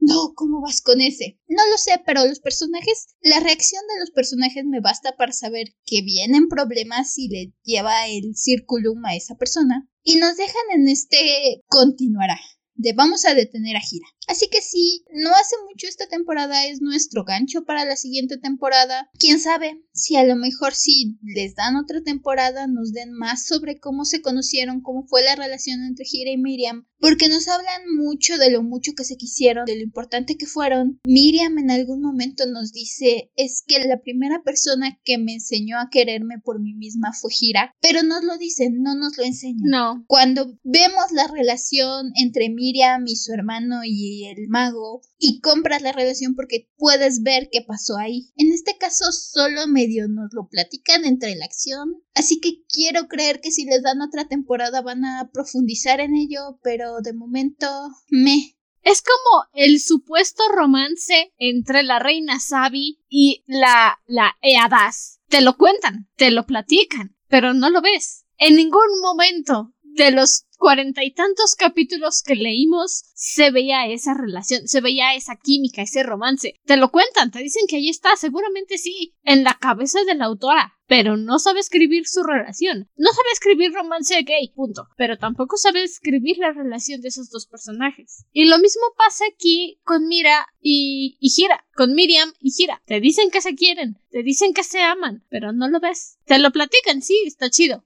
no, 0.00 0.32
¿cómo 0.34 0.60
vas 0.60 0.80
con 0.82 1.00
ese? 1.00 1.38
No 1.48 1.66
lo 1.70 1.78
sé, 1.78 2.00
pero 2.04 2.26
los 2.26 2.40
personajes, 2.40 3.08
la 3.20 3.40
reacción 3.40 3.82
de 3.94 4.00
los 4.00 4.10
personajes 4.10 4.64
me 4.64 4.80
basta 4.80 5.16
para 5.16 5.32
saber 5.32 5.74
que 5.84 6.02
vienen 6.02 6.48
problemas 6.48 7.12
si 7.12 7.28
le 7.28 7.52
lleva 7.62 8.08
el 8.08 8.34
círculum 8.34 9.04
a 9.04 9.16
esa 9.16 9.36
persona 9.36 9.88
y 10.02 10.16
nos 10.16 10.36
dejan 10.36 10.62
en 10.74 10.88
este 10.88 11.62
continuará 11.68 12.38
de 12.74 12.92
vamos 12.92 13.24
a 13.24 13.34
detener 13.34 13.76
a 13.76 13.80
Gira. 13.80 14.06
Así 14.28 14.48
que 14.48 14.62
sí, 14.62 15.04
no 15.12 15.30
hace 15.30 15.56
mucho 15.68 15.86
esta 15.86 16.06
temporada 16.06 16.66
es 16.66 16.80
nuestro 16.80 17.24
gancho 17.24 17.64
para 17.64 17.84
la 17.84 17.96
siguiente 17.96 18.38
temporada. 18.38 19.10
Quién 19.18 19.40
sabe 19.40 19.84
si 19.92 20.16
a 20.16 20.24
lo 20.24 20.36
mejor 20.36 20.74
si 20.74 21.18
les 21.22 21.54
dan 21.54 21.76
otra 21.76 22.02
temporada 22.02 22.66
nos 22.66 22.92
den 22.92 23.12
más 23.12 23.46
sobre 23.46 23.78
cómo 23.78 24.04
se 24.04 24.22
conocieron, 24.22 24.80
cómo 24.80 25.06
fue 25.06 25.22
la 25.22 25.36
relación 25.36 25.82
entre 25.84 26.04
Gira 26.04 26.30
y 26.30 26.38
Miriam, 26.38 26.86
porque 26.98 27.28
nos 27.28 27.48
hablan 27.48 27.82
mucho 27.96 28.38
de 28.38 28.50
lo 28.50 28.62
mucho 28.62 28.92
que 28.96 29.04
se 29.04 29.16
quisieron, 29.16 29.64
de 29.64 29.76
lo 29.76 29.82
importante 29.82 30.36
que 30.36 30.46
fueron. 30.46 31.00
Miriam 31.04 31.58
en 31.58 31.70
algún 31.70 32.00
momento 32.00 32.46
nos 32.46 32.72
dice 32.72 33.32
es 33.36 33.64
que 33.66 33.84
la 33.84 34.00
primera 34.00 34.42
persona 34.44 34.98
que 35.04 35.18
me 35.18 35.34
enseñó 35.34 35.78
a 35.78 35.88
quererme 35.90 36.38
por 36.38 36.60
mí 36.60 36.74
misma 36.74 37.12
fue 37.12 37.32
Gira, 37.32 37.74
pero 37.80 38.02
nos 38.02 38.22
lo 38.22 38.38
dicen, 38.38 38.82
no 38.82 38.94
nos 38.94 39.16
lo 39.18 39.24
enseñan. 39.24 39.62
No. 39.64 40.04
Cuando 40.06 40.58
vemos 40.62 41.10
la 41.12 41.26
relación 41.26 42.12
entre 42.14 42.50
Miriam 42.50 43.04
y 43.06 43.16
su 43.16 43.32
hermano 43.32 43.80
y 43.84 44.11
el 44.24 44.48
mago 44.48 45.02
y 45.18 45.40
compras 45.40 45.82
la 45.82 45.92
relación 45.92 46.34
porque 46.34 46.68
puedes 46.76 47.22
ver 47.22 47.48
qué 47.50 47.62
pasó 47.62 47.96
ahí. 47.96 48.30
En 48.36 48.52
este 48.52 48.76
caso 48.78 49.10
solo 49.12 49.66
medio 49.66 50.08
nos 50.08 50.32
lo 50.32 50.48
platican 50.48 51.04
entre 51.04 51.34
la 51.36 51.44
acción, 51.44 52.02
así 52.14 52.40
que 52.40 52.64
quiero 52.68 53.08
creer 53.08 53.40
que 53.40 53.50
si 53.50 53.64
les 53.64 53.82
dan 53.82 54.00
otra 54.02 54.28
temporada 54.28 54.82
van 54.82 55.04
a 55.04 55.30
profundizar 55.32 56.00
en 56.00 56.14
ello, 56.14 56.58
pero 56.62 57.00
de 57.00 57.12
momento 57.12 57.66
me 58.08 58.56
es 58.82 59.02
como 59.02 59.44
el 59.52 59.80
supuesto 59.80 60.42
romance 60.52 61.32
entre 61.38 61.84
la 61.84 62.00
reina 62.00 62.40
Sabi 62.40 62.98
y 63.08 63.44
la, 63.46 64.00
la 64.06 64.36
Eadas. 64.42 65.20
Te 65.28 65.40
lo 65.40 65.56
cuentan, 65.56 66.08
te 66.16 66.32
lo 66.32 66.46
platican, 66.46 67.16
pero 67.28 67.54
no 67.54 67.70
lo 67.70 67.80
ves. 67.80 68.26
En 68.38 68.56
ningún 68.56 69.00
momento 69.00 69.72
de 69.94 70.10
los 70.10 70.46
cuarenta 70.62 71.02
y 71.02 71.12
tantos 71.12 71.56
capítulos 71.56 72.22
que 72.22 72.36
leímos 72.36 73.02
se 73.14 73.50
veía 73.50 73.88
esa 73.88 74.14
relación, 74.14 74.68
se 74.68 74.80
veía 74.80 75.14
esa 75.16 75.36
química, 75.36 75.82
ese 75.82 76.04
romance. 76.04 76.54
Te 76.64 76.76
lo 76.76 76.92
cuentan, 76.92 77.32
te 77.32 77.40
dicen 77.40 77.64
que 77.68 77.76
ahí 77.76 77.88
está, 77.88 78.14
seguramente 78.14 78.78
sí, 78.78 79.16
en 79.24 79.42
la 79.42 79.58
cabeza 79.60 80.04
de 80.04 80.14
la 80.14 80.26
autora, 80.26 80.74
pero 80.86 81.16
no 81.16 81.40
sabe 81.40 81.58
escribir 81.58 82.06
su 82.06 82.22
relación. 82.22 82.88
No 82.96 83.10
sabe 83.10 83.28
escribir 83.32 83.72
romance 83.72 84.14
gay, 84.22 84.52
punto. 84.54 84.86
Pero 84.96 85.18
tampoco 85.18 85.56
sabe 85.56 85.82
escribir 85.82 86.38
la 86.38 86.52
relación 86.52 87.00
de 87.00 87.08
esos 87.08 87.28
dos 87.30 87.46
personajes. 87.46 88.24
Y 88.32 88.44
lo 88.44 88.58
mismo 88.58 88.82
pasa 88.96 89.24
aquí 89.32 89.80
con 89.82 90.06
Mira 90.06 90.46
y, 90.60 91.16
y 91.18 91.30
Gira, 91.30 91.64
con 91.74 91.94
Miriam 91.94 92.32
y 92.38 92.52
Gira. 92.52 92.82
Te 92.86 93.00
dicen 93.00 93.30
que 93.32 93.40
se 93.40 93.56
quieren, 93.56 93.98
te 94.10 94.22
dicen 94.22 94.54
que 94.54 94.62
se 94.62 94.80
aman, 94.80 95.24
pero 95.28 95.52
no 95.52 95.68
lo 95.68 95.80
ves. 95.80 96.18
Te 96.24 96.38
lo 96.38 96.52
platican, 96.52 97.02
sí, 97.02 97.18
está 97.26 97.50
chido 97.50 97.84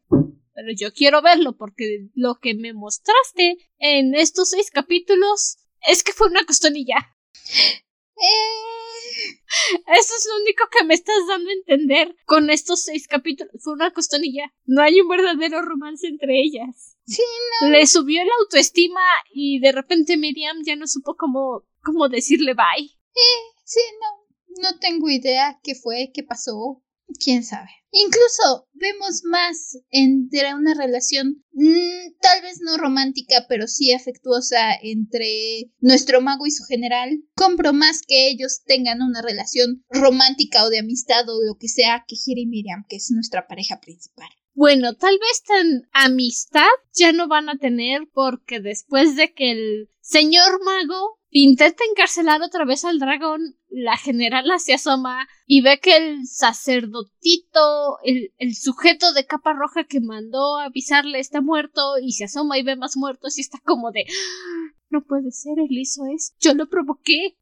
pero 0.57 0.69
yo 0.75 0.93
quiero 0.93 1.21
verlo 1.21 1.55
porque 1.57 2.09
lo 2.15 2.41
que 2.41 2.55
me 2.55 2.73
mostraste 2.73 3.59
en 3.79 4.15
estos 4.15 4.51
seis 4.51 4.71
capítulos 4.71 5.59
es 5.87 6.03
que 6.03 6.13
fue 6.13 6.29
una 6.29 6.45
costonilla. 6.45 6.97
Eh... 8.17 8.77
Eso 9.87 10.15
es 10.19 10.27
lo 10.29 10.43
único 10.43 10.65
que 10.71 10.85
me 10.85 10.95
estás 10.95 11.17
dando 11.29 11.51
a 11.51 11.53
entender 11.53 12.17
con 12.25 12.51
estos 12.51 12.83
seis 12.83 13.07
capítulos. 13.07 13.53
Fue 13.61 13.75
una 13.75 13.93
costonilla. 13.93 14.53
No 14.65 14.83
hay 14.83 15.01
un 15.01 15.09
verdadero 15.09 15.63
romance 15.63 16.07
entre 16.07 16.41
ellas. 16.41 16.97
Sí, 17.05 17.23
no. 17.61 17.69
Le 17.69 17.87
subió 17.87 18.25
la 18.25 18.33
autoestima 18.41 19.01
y 19.33 19.61
de 19.61 19.73
repente 19.73 20.17
Miriam 20.17 20.57
ya 20.65 20.75
no 20.77 20.87
supo 20.87 21.17
cómo, 21.17 21.65
cómo 21.83 22.09
decirle 22.09 22.55
bye. 22.55 22.87
Eh, 22.87 23.55
sí, 23.65 23.81
no. 24.01 24.27
No 24.63 24.79
tengo 24.79 25.11
idea 25.11 25.61
qué 25.63 25.75
fue, 25.75 26.11
qué 26.15 26.23
pasó. 26.23 26.83
Quién 27.19 27.45
sabe. 27.45 27.71
Incluso 27.91 28.69
vemos 28.75 29.23
más 29.25 29.79
entre 29.91 30.55
una 30.55 30.75
relación 30.75 31.43
mm, 31.53 32.19
tal 32.21 32.43
vez 32.43 32.59
no 32.61 32.77
romántica, 32.77 33.47
pero 33.49 33.67
sí 33.69 33.93
afectuosa 33.93 34.75
entre 34.83 35.71
nuestro 35.81 36.21
mago 36.21 36.47
y 36.47 36.51
su 36.51 36.65
general. 36.65 37.23
Compro 37.35 37.73
más 37.73 38.03
que 38.07 38.29
ellos 38.29 38.63
tengan 38.67 39.01
una 39.01 39.23
relación 39.23 39.85
romántica 39.89 40.65
o 40.65 40.71
de 40.71 40.81
amistad 40.81 41.29
o 41.29 41.43
lo 41.43 41.57
que 41.59 41.69
sea 41.69 42.05
que 42.07 42.17
Gira 42.17 42.41
y 42.41 42.47
Miriam, 42.47 42.85
que 42.89 42.97
es 42.97 43.11
nuestra 43.11 43.47
pareja 43.47 43.81
principal. 43.81 44.29
Bueno, 44.53 44.95
tal 44.95 45.19
vez 45.19 45.43
tan 45.43 45.89
amistad 45.93 46.65
ya 46.95 47.13
no 47.13 47.29
van 47.29 47.49
a 47.51 47.59
tener 47.59 48.09
porque 48.13 48.61
después 48.61 49.15
de 49.15 49.33
que 49.35 49.53
el 49.53 49.91
señor 50.01 50.65
mago 50.65 51.19
intenta 51.29 51.85
encarcelar 51.91 52.41
otra 52.41 52.65
vez 52.65 52.85
al 52.85 52.99
dragón, 52.99 53.59
la 53.77 53.99
generala 53.99 54.59
se 54.59 54.73
asoma 54.73 55.29
y 55.47 55.61
ve 55.61 55.79
que 55.81 55.97
el 55.97 56.27
sacerdotito, 56.27 57.99
el, 58.05 58.33
el, 58.39 58.55
sujeto 58.55 59.13
de 59.13 59.27
capa 59.27 59.53
roja 59.53 59.85
que 59.85 60.01
mandó 60.01 60.57
avisarle 60.57 61.19
está 61.19 61.43
muerto 61.43 61.99
y 62.03 62.13
se 62.13 62.25
asoma 62.25 62.57
y 62.57 62.63
ve 62.63 62.75
más 62.77 62.97
muertos 62.97 63.37
y 63.37 63.43
está 63.43 63.59
como 63.65 63.93
de 63.93 64.07
no 64.89 65.05
puede 65.05 65.31
ser, 65.31 65.59
él 65.59 65.77
hizo 65.77 66.03
eso. 66.07 66.33
Yo 66.41 66.55
lo 66.55 66.69
provoqué. 66.69 67.37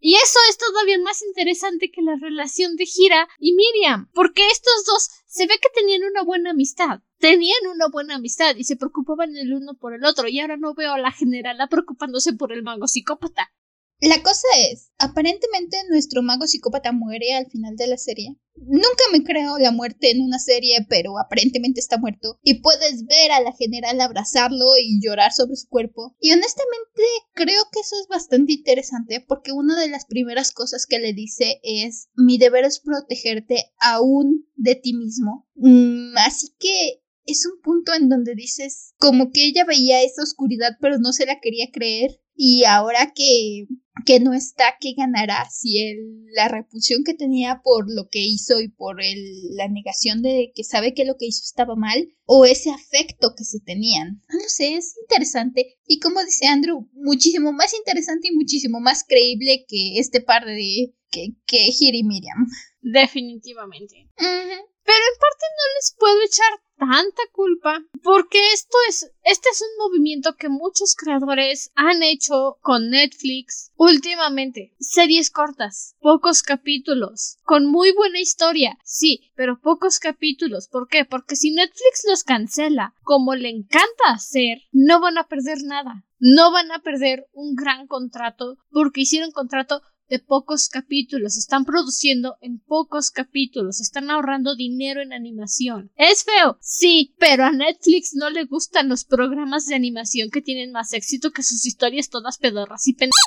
Y 0.00 0.14
eso 0.14 0.38
es 0.48 0.56
todavía 0.56 0.98
más 1.00 1.22
interesante 1.22 1.90
que 1.90 2.02
la 2.02 2.16
relación 2.16 2.76
de 2.76 2.86
Gira 2.86 3.28
y 3.38 3.52
Miriam, 3.52 4.08
porque 4.14 4.46
estos 4.48 4.84
dos 4.86 5.10
se 5.26 5.46
ve 5.46 5.54
que 5.60 5.68
tenían 5.74 6.04
una 6.04 6.22
buena 6.22 6.50
amistad. 6.50 7.00
Tenían 7.18 7.66
una 7.74 7.88
buena 7.88 8.14
amistad 8.14 8.56
y 8.56 8.64
se 8.64 8.76
preocupaban 8.76 9.36
el 9.36 9.52
uno 9.52 9.74
por 9.74 9.92
el 9.92 10.04
otro, 10.04 10.28
y 10.28 10.40
ahora 10.40 10.56
no 10.56 10.74
veo 10.74 10.92
a 10.92 10.98
la 10.98 11.12
generala 11.12 11.66
preocupándose 11.66 12.32
por 12.32 12.52
el 12.52 12.62
mago 12.62 12.86
psicópata. 12.86 13.52
La 14.00 14.22
cosa 14.22 14.46
es, 14.70 14.92
aparentemente 14.98 15.76
nuestro 15.90 16.22
mago 16.22 16.46
psicópata 16.46 16.92
muere 16.92 17.32
al 17.32 17.50
final 17.50 17.74
de 17.74 17.88
la 17.88 17.96
serie. 17.96 18.36
Nunca 18.54 19.02
me 19.10 19.24
creo 19.24 19.58
la 19.58 19.72
muerte 19.72 20.12
en 20.12 20.20
una 20.20 20.38
serie, 20.38 20.86
pero 20.88 21.18
aparentemente 21.18 21.80
está 21.80 21.98
muerto. 21.98 22.38
Y 22.44 22.60
puedes 22.60 23.06
ver 23.06 23.32
a 23.32 23.40
la 23.40 23.52
general 23.52 24.00
abrazarlo 24.00 24.66
y 24.80 25.00
llorar 25.04 25.32
sobre 25.32 25.56
su 25.56 25.66
cuerpo. 25.68 26.14
Y 26.20 26.30
honestamente 26.30 27.02
creo 27.34 27.62
que 27.72 27.80
eso 27.80 27.96
es 28.00 28.06
bastante 28.08 28.52
interesante 28.52 29.24
porque 29.26 29.50
una 29.50 29.78
de 29.80 29.88
las 29.88 30.06
primeras 30.06 30.52
cosas 30.52 30.86
que 30.86 31.00
le 31.00 31.12
dice 31.12 31.58
es 31.64 32.08
mi 32.14 32.38
deber 32.38 32.64
es 32.64 32.78
protegerte 32.78 33.72
aún 33.80 34.46
de 34.54 34.76
ti 34.76 34.94
mismo. 34.94 35.48
Mm, 35.56 36.16
así 36.18 36.54
que 36.60 37.02
es 37.26 37.44
un 37.46 37.60
punto 37.62 37.92
en 37.94 38.08
donde 38.08 38.34
dices 38.34 38.94
como 38.98 39.32
que 39.32 39.44
ella 39.44 39.64
veía 39.64 40.02
esa 40.02 40.22
oscuridad 40.22 40.78
pero 40.80 40.98
no 40.98 41.12
se 41.12 41.26
la 41.26 41.40
quería 41.40 41.66
creer 41.70 42.20
y 42.40 42.64
ahora 42.64 43.12
que 43.14 43.66
que 44.06 44.20
no 44.20 44.32
está, 44.32 44.76
que 44.80 44.94
ganará 44.96 45.50
si 45.50 45.82
el, 45.82 46.24
la 46.32 46.46
repulsión 46.46 47.02
que 47.04 47.14
tenía 47.14 47.60
por 47.64 47.92
lo 47.92 48.08
que 48.08 48.20
hizo 48.20 48.60
y 48.60 48.68
por 48.68 49.02
el, 49.02 49.56
la 49.56 49.68
negación 49.68 50.22
de 50.22 50.52
que 50.54 50.62
sabe 50.62 50.94
que 50.94 51.04
lo 51.04 51.16
que 51.18 51.26
hizo 51.26 51.42
estaba 51.44 51.74
mal 51.74 52.08
o 52.24 52.44
ese 52.44 52.70
afecto 52.70 53.34
que 53.36 53.42
se 53.42 53.58
tenían. 53.58 54.22
No 54.28 54.38
lo 54.40 54.48
sé, 54.48 54.74
es 54.74 54.94
interesante 55.02 55.78
y 55.84 55.98
como 55.98 56.24
dice 56.24 56.46
Andrew, 56.46 56.88
muchísimo 56.92 57.52
más 57.52 57.74
interesante 57.74 58.28
y 58.28 58.36
muchísimo 58.36 58.78
más 58.78 59.04
creíble 59.04 59.66
que 59.66 59.98
este 59.98 60.20
par 60.20 60.46
de 60.46 60.94
que, 61.10 61.34
que 61.44 61.66
y 61.68 62.04
Miriam. 62.04 62.46
Definitivamente. 62.80 64.10
Pero 64.16 65.04
en 65.04 65.18
parte 65.20 65.44
no 65.56 65.74
les 65.76 65.94
puedo 65.98 66.22
echar 66.22 66.67
tanta 66.78 67.22
culpa 67.32 67.82
porque 68.02 68.38
esto 68.54 68.76
es 68.88 69.10
este 69.24 69.48
es 69.50 69.62
un 69.62 69.84
movimiento 69.86 70.36
que 70.36 70.48
muchos 70.48 70.94
creadores 70.96 71.70
han 71.74 72.02
hecho 72.02 72.58
con 72.62 72.90
Netflix 72.90 73.72
últimamente. 73.76 74.74
Series 74.78 75.30
cortas 75.30 75.96
pocos 76.00 76.42
capítulos 76.42 77.38
con 77.42 77.66
muy 77.66 77.92
buena 77.92 78.20
historia 78.20 78.78
sí 78.84 79.30
pero 79.34 79.60
pocos 79.60 79.98
capítulos. 79.98 80.68
¿por 80.68 80.88
qué? 80.88 81.04
porque 81.04 81.36
si 81.36 81.50
Netflix 81.50 82.04
los 82.08 82.24
cancela 82.24 82.94
como 83.02 83.34
le 83.34 83.50
encanta 83.50 84.12
hacer 84.12 84.58
no 84.72 85.00
van 85.00 85.18
a 85.18 85.26
perder 85.26 85.58
nada. 85.64 86.04
No 86.20 86.50
van 86.50 86.72
a 86.72 86.80
perder 86.80 87.28
un 87.32 87.54
gran 87.54 87.86
contrato 87.86 88.56
porque 88.70 89.02
hicieron 89.02 89.30
contrato 89.30 89.82
de 90.08 90.18
pocos 90.18 90.68
capítulos, 90.68 91.36
están 91.36 91.64
produciendo 91.64 92.36
en 92.40 92.58
pocos 92.58 93.10
capítulos, 93.10 93.80
están 93.80 94.10
ahorrando 94.10 94.56
dinero 94.56 95.02
en 95.02 95.12
animación. 95.12 95.90
¿Es 95.96 96.24
feo? 96.24 96.58
Sí, 96.60 97.14
pero 97.18 97.44
a 97.44 97.52
Netflix 97.52 98.14
no 98.14 98.30
le 98.30 98.44
gustan 98.44 98.88
los 98.88 99.04
programas 99.04 99.66
de 99.66 99.74
animación 99.74 100.30
que 100.30 100.42
tienen 100.42 100.72
más 100.72 100.92
éxito 100.92 101.30
que 101.30 101.42
sus 101.42 101.66
historias 101.66 102.08
todas 102.08 102.38
pedorras 102.38 102.86
y 102.88 102.94
pendejas. 102.94 103.18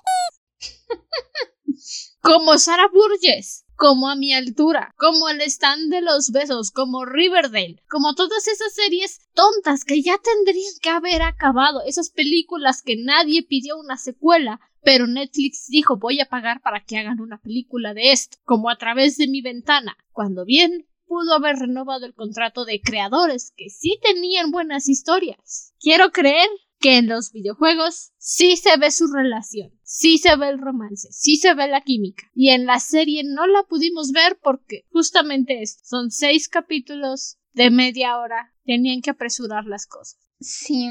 como 2.22 2.58
Sarah 2.58 2.90
Burgess, 2.94 3.66
como 3.82 4.10
a 4.10 4.16
mi 4.16 4.32
altura, 4.32 4.94
como 4.96 5.28
el 5.28 5.42
stand 5.42 5.92
de 5.92 6.02
los 6.02 6.30
besos, 6.30 6.70
como 6.70 7.04
Riverdale, 7.04 7.82
como 7.90 8.14
todas 8.14 8.48
esas 8.48 8.76
series 8.76 9.22
tontas 9.34 9.86
que 9.86 10.04
ya 10.04 10.20
tendrían 10.20 10.74
que 10.84 10.92
haber 10.92 11.24
acabado, 11.24 11.82
esas 11.88 12.12
películas 12.12 12.84
que 12.84 12.96
nadie 12.96 13.42
pidió 13.42 13.80
una 13.80 13.98
secuela, 13.98 14.60
pero 14.84 15.08
Netflix 15.08 15.66
dijo 15.68 15.98
voy 15.98 16.20
a 16.20 16.30
pagar 16.30 16.62
para 16.62 16.86
que 16.86 17.00
hagan 17.00 17.20
una 17.20 17.40
película 17.40 17.96
de 17.96 18.12
esto, 18.12 18.38
como 18.44 18.70
a 18.70 18.78
través 18.78 19.18
de 19.18 19.28
mi 19.28 19.42
ventana, 19.42 19.98
cuando 20.12 20.46
bien 20.46 20.88
pudo 21.08 21.34
haber 21.34 21.56
renovado 21.56 22.06
el 22.06 22.14
contrato 22.14 22.66
de 22.66 22.82
creadores 22.82 23.52
que 23.58 23.72
sí 23.72 24.00
tenían 24.04 24.52
buenas 24.52 24.90
historias. 24.90 25.74
Quiero 25.80 26.12
creer 26.12 26.50
que 26.82 26.98
en 26.98 27.08
los 27.08 27.32
videojuegos 27.32 28.12
sí 28.18 28.58
se 28.58 28.76
ve 28.78 28.92
su 28.92 29.08
relación, 29.08 29.72
sí 29.84 30.18
se 30.18 30.36
ve 30.36 30.50
el 30.50 30.60
romance, 30.60 31.10
sí 31.12 31.38
se 31.38 31.54
ve 31.54 31.68
la 31.68 31.82
química. 31.82 32.30
Y 32.34 32.50
en 32.50 32.66
la 32.66 32.80
serie 32.80 33.24
no 33.24 33.48
la 33.48 33.64
pudimos 33.64 34.12
ver 34.12 34.40
porque 34.42 34.86
justamente 34.92 35.62
esto, 35.62 35.84
son 35.86 36.12
seis 36.12 36.50
capítulos 36.50 37.38
de 37.54 37.70
media 37.70 38.18
hora, 38.18 38.54
tenían 38.66 39.02
que 39.02 39.12
apresurar 39.12 39.66
las 39.66 39.86
cosas. 39.86 40.20
Sí, 40.40 40.90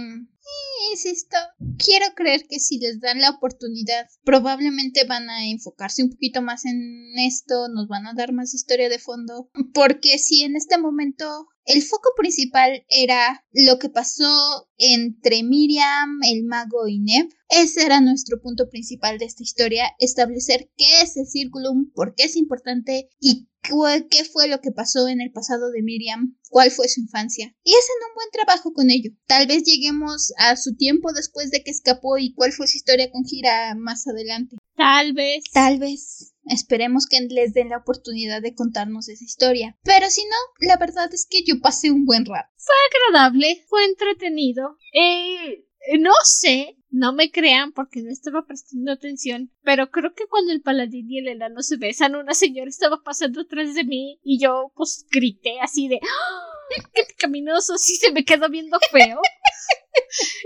insisto, 0.93 1.37
quiero 1.79 2.07
creer 2.15 2.47
que 2.49 2.59
si 2.59 2.79
les 2.79 3.01
dan 3.01 3.21
la 3.21 3.31
oportunidad, 3.31 4.07
probablemente 4.25 5.05
van 5.05 5.29
a 5.31 5.47
enfocarse 5.49 6.03
un 6.03 6.11
poquito 6.11 6.43
más 6.43 6.65
en 6.65 7.19
esto, 7.19 7.69
nos 7.69 7.89
van 7.89 8.07
a 8.07 8.15
dar 8.15 8.33
más 8.33 8.55
historia 8.55 8.89
de 8.89 8.99
fondo, 8.99 9.51
porque 9.73 10.19
si 10.19 10.43
en 10.43 10.57
este 10.57 10.79
momento 10.79 11.49
el 11.67 11.83
foco 11.83 12.11
principal 12.17 12.85
era 12.89 13.45
lo 13.53 13.79
que 13.79 13.91
pasó 13.91 14.69
entre 14.77 15.43
Miriam, 15.43 16.19
el 16.29 16.45
mago 16.45 16.89
y 16.89 16.99
Neb. 16.99 17.29
Ese 17.49 17.85
era 17.85 18.01
nuestro 18.01 18.41
punto 18.41 18.69
principal 18.69 19.19
de 19.19 19.27
esta 19.27 19.43
historia, 19.43 19.85
establecer 19.99 20.71
qué 20.77 21.03
es 21.03 21.17
el 21.17 21.27
círculo, 21.27 21.71
por 21.95 22.15
qué 22.15 22.25
es 22.25 22.37
importante 22.37 23.09
y 23.21 23.50
qué 23.63 24.25
fue 24.25 24.49
lo 24.49 24.61
que 24.61 24.73
pasó 24.73 25.09
en 25.09 25.21
el 25.21 25.33
pasado 25.33 25.71
de 25.71 25.83
Miriam, 25.83 26.37
cuál 26.49 26.71
fue 26.71 26.89
su 26.89 27.01
infancia. 27.01 27.55
Y 27.63 27.71
hacen 27.71 27.97
un 28.09 28.15
buen 28.15 28.29
trabajo 28.33 28.73
con 28.73 28.91
ello. 28.91 29.11
Tal 29.27 29.47
vez 29.47 29.63
lleguemos 29.65 30.33
a 30.39 30.57
su 30.57 30.77
tiempo 30.77 31.13
después 31.13 31.51
de 31.51 31.63
que 31.63 31.71
escapó 31.71 32.19
y 32.19 32.35
cuál 32.35 32.53
fue 32.53 32.67
su 32.67 32.77
historia 32.77 33.11
con 33.11 33.25
Gira 33.25 33.75
más 33.77 34.07
adelante. 34.07 34.57
Tal 34.77 35.13
vez. 35.13 35.45
Tal 35.53 35.79
vez. 35.79 36.35
Esperemos 36.45 37.07
que 37.07 37.21
les 37.21 37.53
den 37.53 37.69
la 37.69 37.79
oportunidad 37.79 38.43
de 38.43 38.55
contarnos 38.55 39.09
esa 39.09 39.25
historia. 39.25 39.79
Pero 39.85 40.11
si 40.11 40.23
no, 40.25 40.67
la 40.67 40.77
verdad 40.77 41.13
es 41.13 41.27
que 41.29 41.45
yo 41.45 41.61
pasé 41.61 41.91
un 41.91 42.07
buen 42.07 42.25
rato. 42.25 42.49
Fue 42.57 42.75
agradable, 43.13 43.65
fue 43.69 43.85
entretenido. 43.85 44.77
Eh, 44.93 45.67
no 45.99 46.13
sé, 46.25 46.77
no 46.91 47.13
me 47.13 47.31
crean 47.31 47.73
porque 47.73 48.03
no 48.03 48.11
estaba 48.11 48.47
prestando 48.47 48.93
atención, 48.93 49.51
pero 49.63 49.91
creo 49.91 50.13
que 50.15 50.27
cuando 50.27 50.53
el 50.53 50.63
paladín 50.63 51.11
y 51.11 51.19
el 51.19 51.29
enano 51.29 51.63
se 51.63 51.77
besan, 51.77 52.17
una 52.17 52.35
señora 52.35 52.69
estaba 52.69 53.03
pasando 53.03 53.43
atrás 53.43 53.75
de 53.75 53.85
mí 53.85 54.19
y 54.23 54.41
yo 54.41 54.73
pues 54.77 55.07
grité 55.11 55.61
así 55.61 55.89
de 55.89 56.01
¡Ah! 56.03 56.83
¡Qué 56.95 57.03
caminoso! 57.19 57.79
Sí 57.79 57.97
se 57.97 58.13
me 58.13 58.25
quedó 58.25 58.49
viendo 58.49 58.79
feo. 58.93 59.21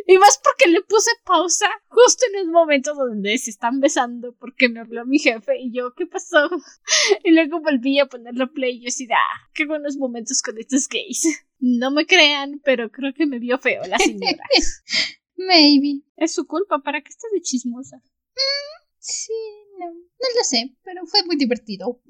Y 0.06 0.18
más 0.18 0.40
porque 0.42 0.70
le 0.70 0.82
puse 0.82 1.10
pausa 1.24 1.68
justo 1.88 2.24
en 2.32 2.40
el 2.40 2.50
momento 2.50 2.94
donde 2.94 3.36
se 3.38 3.50
están 3.50 3.80
besando 3.80 4.34
porque 4.38 4.68
me 4.68 4.80
habló 4.80 5.04
mi 5.06 5.18
jefe 5.18 5.58
y 5.60 5.72
yo, 5.72 5.94
¿qué 5.94 6.06
pasó? 6.06 6.48
Y 7.24 7.30
luego 7.30 7.60
volví 7.60 7.98
a 7.98 8.06
ponerlo 8.06 8.52
play 8.52 8.76
y 8.76 8.82
yo 8.82 8.88
así, 8.88 9.06
ah, 9.12 9.48
qué 9.52 9.66
buenos 9.66 9.96
momentos 9.96 10.42
con 10.42 10.58
estos 10.58 10.88
gays. 10.88 11.46
No 11.58 11.90
me 11.90 12.06
crean, 12.06 12.60
pero 12.64 12.90
creo 12.90 13.12
que 13.14 13.26
me 13.26 13.38
vio 13.38 13.58
feo 13.58 13.82
la 13.86 13.98
señora. 13.98 14.44
Maybe. 15.46 16.02
Es 16.16 16.34
su 16.34 16.46
culpa, 16.46 16.80
¿para 16.82 17.02
qué 17.02 17.08
está 17.08 17.26
de 17.32 17.40
chismosa? 17.40 17.96
Mm, 17.96 18.84
sí, 18.98 19.32
no, 19.78 19.86
no 19.86 20.28
lo 20.36 20.44
sé, 20.44 20.76
pero 20.82 21.06
fue 21.06 21.24
muy 21.24 21.36
divertido. 21.36 22.00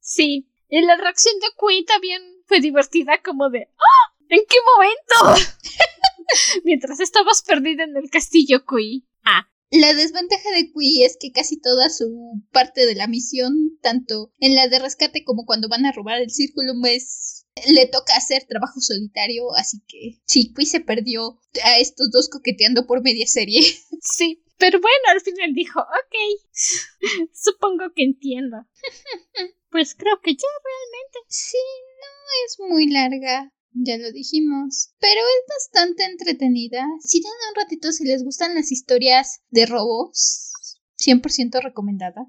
sí, 0.00 0.48
y 0.68 0.82
la 0.82 0.96
reacción 0.96 1.34
de 1.40 1.46
Queen 1.58 1.84
también 1.84 2.22
fue 2.46 2.60
divertida, 2.60 3.20
como 3.22 3.50
de 3.50 3.68
¡Ah! 3.76 4.16
¿En 4.28 4.40
qué 4.48 4.56
momento? 4.74 5.46
Mientras 6.64 7.00
estabas 7.00 7.42
perdida 7.42 7.84
en 7.84 7.96
el 7.96 8.10
castillo 8.10 8.64
Kui. 8.64 9.06
Ah. 9.24 9.48
La 9.70 9.94
desventaja 9.94 10.50
de 10.50 10.72
Kui 10.72 11.04
es 11.04 11.16
que 11.20 11.32
casi 11.32 11.60
toda 11.60 11.88
su 11.90 12.42
parte 12.52 12.86
de 12.86 12.94
la 12.94 13.06
misión, 13.06 13.78
tanto 13.82 14.32
en 14.38 14.54
la 14.54 14.68
de 14.68 14.78
rescate 14.78 15.24
como 15.24 15.44
cuando 15.44 15.68
van 15.68 15.86
a 15.86 15.92
robar 15.92 16.20
el 16.20 16.30
círculo, 16.30 16.72
es 16.84 17.45
le 17.68 17.86
toca 17.86 18.16
hacer 18.16 18.44
trabajo 18.46 18.80
solitario, 18.80 19.52
así 19.54 19.78
que 19.86 20.20
Kui 20.54 20.66
se 20.66 20.80
perdió 20.80 21.40
a 21.64 21.78
estos 21.78 22.10
dos 22.10 22.28
coqueteando 22.28 22.86
por 22.86 23.02
media 23.02 23.26
serie. 23.26 23.60
Sí, 24.08 24.44
pero 24.58 24.80
bueno, 24.80 25.04
al 25.08 25.20
final 25.20 25.52
dijo, 25.52 25.80
ok, 25.80 26.50
supongo 27.32 27.92
que 27.94 28.04
entiendo. 28.04 28.58
Pues 29.68 29.94
creo 29.94 30.20
que 30.22 30.32
ya 30.32 30.48
realmente. 30.64 31.18
Sí, 31.28 31.58
no 32.00 32.46
es 32.46 32.70
muy 32.70 32.88
larga 32.88 33.52
ya 33.84 33.98
lo 33.98 34.10
dijimos. 34.12 34.90
Pero 34.98 35.20
es 35.20 35.44
bastante 35.48 36.04
entretenida. 36.04 36.84
Si 37.00 37.20
tienen 37.20 37.38
un 37.50 37.62
ratito, 37.62 37.92
si 37.92 38.04
les 38.04 38.24
gustan 38.24 38.54
las 38.54 38.72
historias 38.72 39.42
de 39.50 39.66
robos, 39.66 40.52
100% 40.98 41.60
recomendada. 41.62 42.26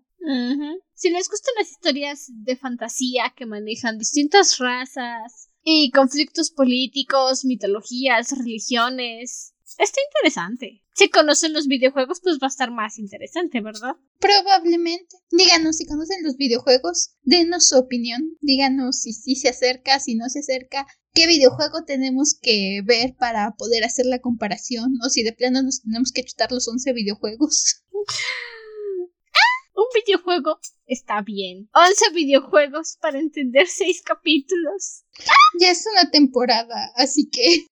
Si 0.94 1.10
les 1.10 1.30
gustan 1.30 1.54
las 1.58 1.72
historias 1.72 2.26
de 2.30 2.58
fantasía 2.58 3.34
que 3.36 3.46
manejan 3.46 3.98
distintas 3.98 4.58
razas 4.58 5.50
y 5.64 5.92
conflictos 5.92 6.52
políticos, 6.52 7.46
mitologías, 7.46 8.38
religiones, 8.38 9.54
está 9.78 10.00
interesante. 10.12 10.84
Si 10.96 11.10
conocen 11.10 11.54
los 11.54 11.68
videojuegos, 11.68 12.20
pues 12.22 12.40
va 12.42 12.48
a 12.48 12.50
estar 12.50 12.72
más 12.72 12.98
interesante, 12.98 13.62
¿verdad? 13.62 13.94
Probablemente. 14.20 15.16
Díganos 15.30 15.78
si 15.78 15.86
conocen 15.86 16.24
los 16.24 16.36
videojuegos, 16.36 17.12
denos 17.22 17.68
su 17.68 17.78
opinión. 17.78 18.36
Díganos 18.42 19.02
si 19.02 19.14
sí 19.14 19.36
se 19.36 19.50
acerca, 19.50 20.00
si 20.00 20.16
no 20.16 20.28
se 20.30 20.40
acerca, 20.40 20.88
qué 21.14 21.28
videojuego 21.28 21.84
tenemos 21.86 22.34
que 22.42 22.82
ver 22.84 23.16
para 23.16 23.52
poder 23.52 23.84
hacer 23.84 24.08
la 24.08 24.20
comparación 24.20 24.96
o 25.06 25.10
si 25.10 25.22
de 25.22 25.34
plano 25.34 25.62
nos 25.62 25.84
tenemos 25.84 26.12
que 26.12 26.24
chutar 26.24 26.52
los 26.52 26.68
11 26.68 26.94
videojuegos. 26.94 27.84
Un 29.78 29.86
videojuego 29.94 30.60
está 30.88 31.22
bien. 31.22 31.70
11 31.72 32.10
videojuegos 32.10 32.98
para 33.00 33.20
entender 33.20 33.68
6 33.68 34.02
capítulos. 34.02 35.04
Ya 35.60 35.70
es 35.70 35.86
una 35.94 36.10
temporada, 36.10 36.92
así 36.96 37.30
que... 37.30 37.68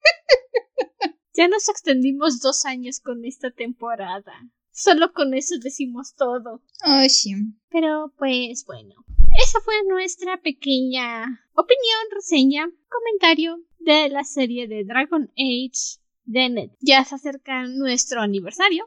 ya 1.33 1.47
nos 1.47 1.67
extendimos 1.67 2.41
dos 2.41 2.65
años 2.65 2.99
con 2.99 3.25
esta 3.25 3.49
temporada. 3.49 4.33
Solo 4.71 5.13
con 5.13 5.33
eso 5.33 5.55
decimos 5.59 6.13
todo. 6.13 6.61
Oh, 6.85 7.09
sí. 7.09 7.33
Pero 7.69 8.13
pues 8.19 8.65
bueno. 8.67 8.93
Esa 9.41 9.59
fue 9.61 9.73
nuestra 9.87 10.39
pequeña 10.39 11.43
opinión, 11.55 12.01
reseña, 12.11 12.69
comentario 12.87 13.63
de 13.79 14.09
la 14.09 14.23
serie 14.23 14.67
de 14.67 14.83
Dragon 14.83 15.31
Age 15.37 15.99
de 16.25 16.49
Net. 16.49 16.71
Ya 16.81 17.03
se 17.03 17.15
acerca 17.15 17.63
nuestro 17.63 18.21
aniversario. 18.21 18.85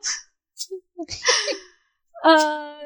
Ah, 2.24 2.78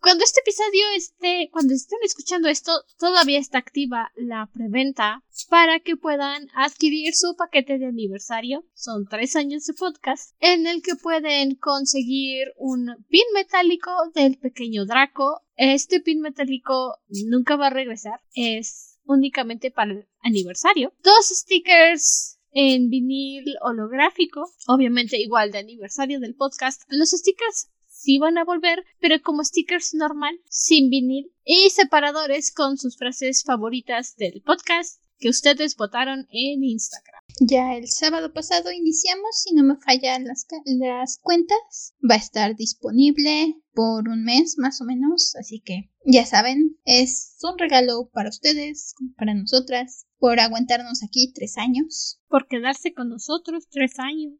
cuando 0.00 0.22
este 0.22 0.38
episodio 0.38 0.84
esté, 0.94 1.50
cuando 1.50 1.74
estén 1.74 1.98
escuchando 2.04 2.48
esto, 2.48 2.70
todavía 2.98 3.40
está 3.40 3.58
activa 3.58 4.12
la 4.14 4.48
preventa 4.52 5.24
para 5.48 5.80
que 5.80 5.96
puedan 5.96 6.48
adquirir 6.54 7.14
su 7.14 7.34
paquete 7.36 7.78
de 7.78 7.86
aniversario. 7.86 8.64
Son 8.74 9.06
tres 9.08 9.34
años 9.34 9.64
de 9.64 9.74
podcast 9.74 10.36
en 10.38 10.68
el 10.68 10.82
que 10.82 10.94
pueden 10.94 11.56
conseguir 11.56 12.52
un 12.56 13.04
pin 13.08 13.24
metálico 13.34 13.90
del 14.14 14.38
pequeño 14.38 14.86
Draco. 14.86 15.42
Este 15.56 16.00
pin 16.00 16.20
metálico 16.20 16.98
nunca 17.26 17.56
va 17.56 17.66
a 17.66 17.70
regresar. 17.70 18.20
Es 18.34 19.00
únicamente 19.06 19.72
para 19.72 19.90
el 19.90 20.08
aniversario. 20.20 20.92
Dos 21.02 21.26
stickers 21.30 22.38
en 22.52 22.88
vinil 22.90 23.56
holográfico, 23.60 24.52
obviamente 24.68 25.20
igual 25.20 25.50
de 25.50 25.58
aniversario 25.58 26.20
del 26.20 26.36
podcast. 26.36 26.82
Los 26.88 27.10
stickers 27.10 27.70
sí 28.06 28.18
van 28.20 28.38
a 28.38 28.44
volver, 28.44 28.84
pero 29.00 29.20
como 29.20 29.42
stickers 29.42 29.92
normal, 29.92 30.38
sin 30.48 30.90
vinil 30.90 31.32
y 31.44 31.70
separadores 31.70 32.52
con 32.52 32.78
sus 32.78 32.96
frases 32.96 33.42
favoritas 33.42 34.14
del 34.14 34.42
podcast 34.42 35.02
que 35.18 35.28
ustedes 35.28 35.74
votaron 35.74 36.28
en 36.30 36.62
Instagram. 36.62 37.22
Ya 37.40 37.74
el 37.74 37.88
sábado 37.88 38.32
pasado 38.32 38.70
iniciamos, 38.70 39.42
si 39.42 39.54
no 39.54 39.64
me 39.64 39.76
fallan 39.76 40.24
las, 40.24 40.46
las 40.66 41.18
cuentas, 41.18 41.94
va 42.08 42.14
a 42.14 42.18
estar 42.18 42.54
disponible 42.54 43.56
por 43.72 44.08
un 44.08 44.22
mes 44.22 44.54
más 44.56 44.80
o 44.80 44.84
menos, 44.84 45.34
así 45.34 45.60
que 45.60 45.90
ya 46.04 46.24
saben, 46.24 46.78
es 46.84 47.36
un 47.42 47.58
regalo 47.58 48.08
para 48.12 48.28
ustedes, 48.28 48.94
para 49.16 49.34
nosotras, 49.34 50.06
por 50.18 50.38
aguantarnos 50.38 51.02
aquí 51.02 51.32
tres 51.34 51.58
años. 51.58 52.20
Por 52.28 52.46
quedarse 52.46 52.94
con 52.94 53.08
nosotros 53.08 53.66
tres 53.68 53.98
años. 53.98 54.34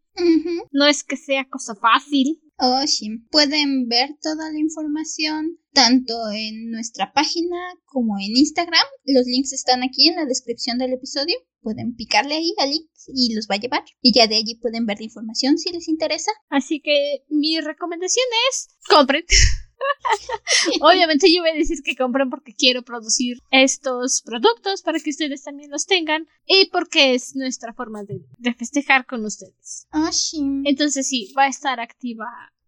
No 0.70 0.86
es 0.86 1.02
que 1.02 1.16
sea 1.16 1.48
cosa 1.48 1.74
fácil. 1.74 2.40
Oh, 2.58 2.86
sí. 2.86 3.18
Pueden 3.30 3.88
ver 3.88 4.16
toda 4.22 4.50
la 4.50 4.58
información 4.58 5.58
tanto 5.72 6.14
en 6.32 6.70
nuestra 6.70 7.12
página 7.12 7.56
como 7.84 8.18
en 8.18 8.36
Instagram. 8.36 8.84
Los 9.04 9.26
links 9.26 9.52
están 9.52 9.82
aquí 9.82 10.08
en 10.08 10.16
la 10.16 10.24
descripción 10.24 10.78
del 10.78 10.94
episodio. 10.94 11.36
Pueden 11.60 11.94
picarle 11.96 12.34
ahí 12.34 12.54
al 12.58 12.70
link 12.70 12.88
y 13.08 13.34
los 13.34 13.46
va 13.46 13.56
a 13.56 13.58
llevar. 13.58 13.84
Y 14.00 14.12
ya 14.12 14.26
de 14.26 14.36
allí 14.36 14.54
pueden 14.54 14.86
ver 14.86 14.98
la 14.98 15.04
información 15.04 15.58
si 15.58 15.70
les 15.70 15.88
interesa. 15.88 16.30
Así 16.48 16.80
que 16.80 17.24
mi 17.28 17.60
recomendación 17.60 18.24
es 18.50 18.68
compren. 18.88 19.24
Obviamente 20.80 21.32
yo 21.32 21.42
voy 21.42 21.50
a 21.50 21.54
decir 21.54 21.82
que 21.82 21.96
compren 21.96 22.30
porque 22.30 22.54
quiero 22.54 22.82
producir 22.82 23.38
estos 23.50 24.22
productos 24.22 24.82
para 24.82 25.00
que 25.00 25.10
ustedes 25.10 25.42
también 25.42 25.70
los 25.70 25.86
tengan 25.86 26.28
y 26.46 26.66
porque 26.70 27.14
es 27.14 27.36
nuestra 27.36 27.72
forma 27.72 28.02
de, 28.04 28.22
de 28.38 28.54
festejar 28.54 29.06
con 29.06 29.24
ustedes. 29.24 29.86
Ah, 29.90 30.12
sí. 30.12 30.40
Entonces 30.64 31.08
sí, 31.08 31.32
va 31.36 31.44
a 31.44 31.48
estar 31.48 31.80
activa 31.80 32.26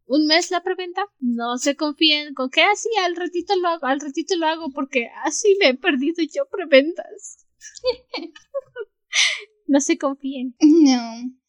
un 0.08 0.26
mes 0.26 0.50
la 0.50 0.62
preventa. 0.62 1.02
No 1.20 1.58
se 1.58 1.76
confíen 1.76 2.34
con 2.34 2.50
que 2.50 2.62
así 2.62 2.88
al 3.04 3.14
ratito 3.14 3.54
lo 3.56 3.68
hago, 3.68 3.86
al 3.86 4.00
ratito 4.00 4.36
lo 4.36 4.46
hago 4.46 4.70
porque 4.70 5.08
así 5.24 5.56
me 5.60 5.68
he 5.68 5.74
perdido 5.74 6.24
yo 6.24 6.48
preventas. 6.50 7.46
no 9.66 9.80
se 9.80 9.98
confíen. 9.98 10.56
No. 10.60 11.00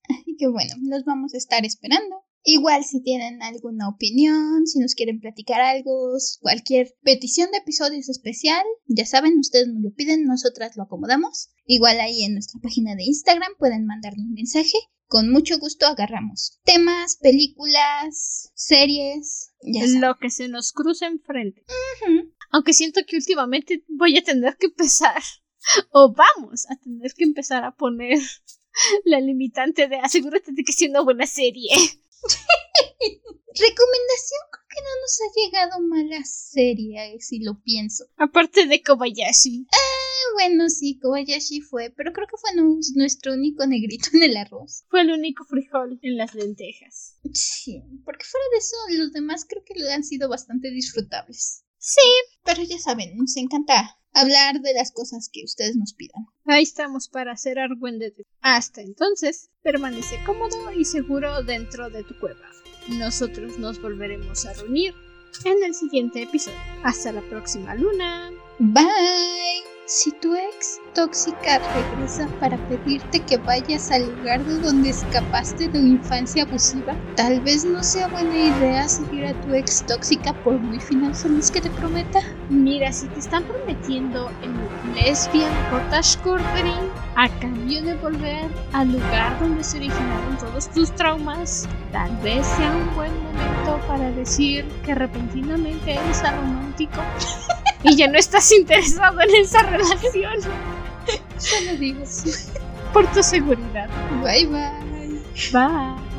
Así 0.10 0.36
que 0.38 0.48
bueno, 0.48 0.76
los 0.90 1.06
vamos 1.06 1.34
a 1.34 1.38
estar 1.38 1.66
esperando. 1.66 2.24
Igual 2.44 2.84
si 2.84 3.02
tienen 3.02 3.42
alguna 3.44 3.90
opinión, 3.90 4.66
si 4.66 4.80
nos 4.80 4.96
quieren 4.96 5.20
platicar 5.20 5.62
algo, 5.62 6.14
cualquier 6.42 6.96
petición 7.02 7.52
de 7.52 7.58
episodios 7.58 8.10
especial, 8.10 8.64
ya 8.88 9.06
saben, 9.06 9.40
ustedes 9.40 9.68
nos 9.68 9.84
lo 9.84 9.94
piden, 9.94 10.26
nosotras 10.26 10.76
lo 10.78 10.84
acomodamos. 10.84 11.50
Igual 11.66 12.00
ahí 12.00 12.24
en 12.24 12.34
nuestra 12.34 12.60
página 12.62 12.96
de 12.96 13.04
Instagram 13.04 13.52
pueden 13.58 13.86
mandarnos 13.86 14.26
un 14.26 14.34
mensaje. 14.34 14.78
Con 15.08 15.32
mucho 15.32 15.58
gusto 15.58 15.88
agarramos 15.88 16.60
temas, 16.64 17.18
películas, 17.18 18.52
series, 18.54 19.52
ya 19.64 19.82
saben. 19.82 20.02
Lo 20.02 20.18
que 20.20 20.30
se 20.30 20.48
nos 20.48 20.72
cruce 20.72 21.06
enfrente. 21.06 21.66
Aunque 22.52 22.74
siento 22.74 23.02
que 23.08 23.16
últimamente 23.16 23.84
voy 23.88 24.18
a 24.18 24.24
tener 24.24 24.56
que 24.58 24.68
empezar, 24.68 25.22
o 25.92 26.14
vamos 26.14 26.68
a 26.70 26.76
tener 26.78 27.12
que 27.16 27.24
empezar 27.24 27.64
a 27.64 27.76
poner 27.76 28.20
la 29.04 29.20
limitante 29.20 29.88
de 29.88 29.98
asegúrate 29.98 30.52
de 30.52 30.64
que 30.64 30.74
sea 30.74 30.90
una 30.90 31.02
buena 31.02 31.26
serie. 31.26 31.70
Recomendación, 33.60 34.42
creo 34.52 34.66
que 34.70 34.82
no 34.82 35.02
nos 35.02 35.20
ha 35.22 35.30
llegado 35.36 35.82
mala 35.88 36.24
serie, 36.24 37.16
eh, 37.16 37.20
si 37.20 37.40
lo 37.40 37.60
pienso. 37.62 38.06
Aparte 38.18 38.66
de 38.68 38.82
Kobayashi. 38.82 39.66
Ah, 39.72 40.34
bueno, 40.36 40.70
sí, 40.70 41.00
Kobayashi 41.02 41.62
fue, 41.62 41.90
pero 41.90 42.14
creo 42.14 42.28
que 42.28 42.38
fue 42.38 42.54
nu- 42.56 42.80
nuestro 42.96 43.34
único 43.34 43.66
negrito 43.66 44.10
en 44.14 44.24
el 44.24 44.38
arroz. 44.38 44.86
Fue 44.90 45.02
el 45.02 45.12
único 45.12 45.44
frijol 45.46 46.00
en 46.04 46.18
las 46.18 46.36
lentejas. 46.36 47.18
Sí, 47.34 47.82
porque 48.06 48.24
fuera 48.26 48.46
de 48.52 48.58
eso, 48.60 48.76
los 49.04 49.12
demás 49.12 49.46
creo 49.50 49.64
que 49.66 49.74
han 49.92 50.04
sido 50.04 50.30
bastante 50.30 50.70
disfrutables. 50.72 51.66
Sí, 51.80 52.02
Pero 52.44 52.62
ya 52.64 52.78
saben, 52.78 53.16
nos 53.18 53.38
encanta 53.38 53.98
hablar 54.14 54.60
de 54.62 54.74
las 54.74 54.92
cosas 54.92 55.30
que 55.32 55.44
ustedes 55.44 55.76
nos 55.76 55.94
pidan. 55.94 56.26
ahí 56.46 56.64
estamos 56.64 57.08
para 57.08 57.32
hacer 57.32 57.60
argüendete. 57.60 58.26
Hasta 58.42 58.82
entonces, 58.82 59.50
permanece 59.62 60.20
cómodo 60.26 60.72
y 60.74 60.86
seguro 60.86 61.44
dentro 61.44 61.90
de 61.90 62.04
tu 62.04 62.18
cueva. 62.20 62.50
Nosotros 62.88 63.58
nos 63.60 63.82
volveremos 63.82 64.46
a 64.46 64.54
reunir 64.54 64.94
en 65.46 65.64
el 65.64 65.74
siguiente 65.74 66.24
episodio. 66.24 66.58
Hasta 66.84 67.12
la 67.12 67.22
próxima 67.22 67.76
luna. 67.76 68.32
Bye. 68.58 69.79
Si 69.92 70.12
tu 70.12 70.36
ex 70.36 70.80
tóxica 70.94 71.58
regresa 71.74 72.28
para 72.40 72.58
pedirte 72.68 73.22
que 73.22 73.38
vayas 73.38 73.90
al 73.90 74.06
lugar 74.06 74.46
de 74.46 74.60
donde 74.60 74.90
escapaste 74.92 75.68
de 75.68 75.80
una 75.80 75.96
infancia 75.96 76.44
abusiva, 76.44 76.96
tal 77.16 77.42
vez 77.42 77.66
no 77.66 77.82
sea 77.84 78.08
buena 78.08 78.38
idea 78.38 78.88
seguir 78.88 79.26
a 79.26 79.42
tu 79.42 79.52
ex 79.56 79.84
tóxica 79.88 80.32
por 80.44 80.60
muy 80.60 80.80
final 80.80 81.16
feliz 81.16 81.50
que 81.50 81.62
te 81.62 81.72
prometa. 81.72 82.20
Mira, 82.50 82.94
si 82.94 83.08
te 83.08 83.20
están 83.20 83.46
prometiendo 83.46 84.30
el 84.44 84.94
lesbian 84.94 85.52
cottage 85.72 86.20
quartering 86.20 86.92
a 87.16 87.28
cambio 87.40 87.82
de 87.82 87.96
volver 87.96 88.48
al 88.74 88.92
lugar 88.92 89.40
donde 89.40 89.64
se 89.64 89.78
originaron 89.78 90.38
todos 90.38 90.70
tus 90.70 90.92
traumas, 90.92 91.68
tal 91.92 92.16
vez 92.18 92.46
sea 92.46 92.70
un 92.70 92.96
buen 92.96 93.12
momento 93.24 93.88
para 93.88 94.12
decir 94.12 94.66
que 94.86 94.94
repentinamente 94.94 95.96
eres 95.96 96.22
romántico 96.22 97.02
y 97.84 97.96
ya 97.96 98.08
no 98.08 98.18
estás 98.18 98.52
interesado 98.52 99.22
en 99.22 99.36
esa 99.36 99.64
relación 99.64 99.79
Solo 101.38 101.76
digo 101.78 102.02
sí. 102.06 102.32
por 102.94 103.06
tu 103.12 103.24
seguridad. 103.24 103.90
Bye 104.24 104.48
bye. 104.48 104.90
Bye. 105.52 106.10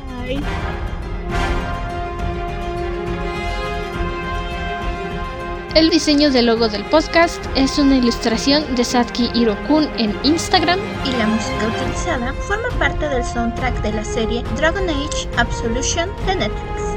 El 5.73 5.89
diseño 5.89 6.31
del 6.31 6.47
logo 6.47 6.67
del 6.67 6.83
podcast 6.85 7.41
es 7.55 7.79
una 7.79 7.95
ilustración 7.95 8.75
de 8.75 8.83
Satki 8.83 9.29
Hirokun 9.33 9.87
en 9.97 10.13
Instagram. 10.23 10.79
Y 11.05 11.11
la 11.11 11.27
música 11.27 11.67
utilizada 11.67 12.33
forma 12.33 12.67
parte 12.77 13.07
del 13.07 13.23
soundtrack 13.23 13.81
de 13.81 13.93
la 13.93 14.03
serie 14.03 14.43
Dragon 14.57 14.89
Age 14.89 15.29
Absolution 15.37 16.09
de 16.25 16.35
Netflix. 16.35 16.90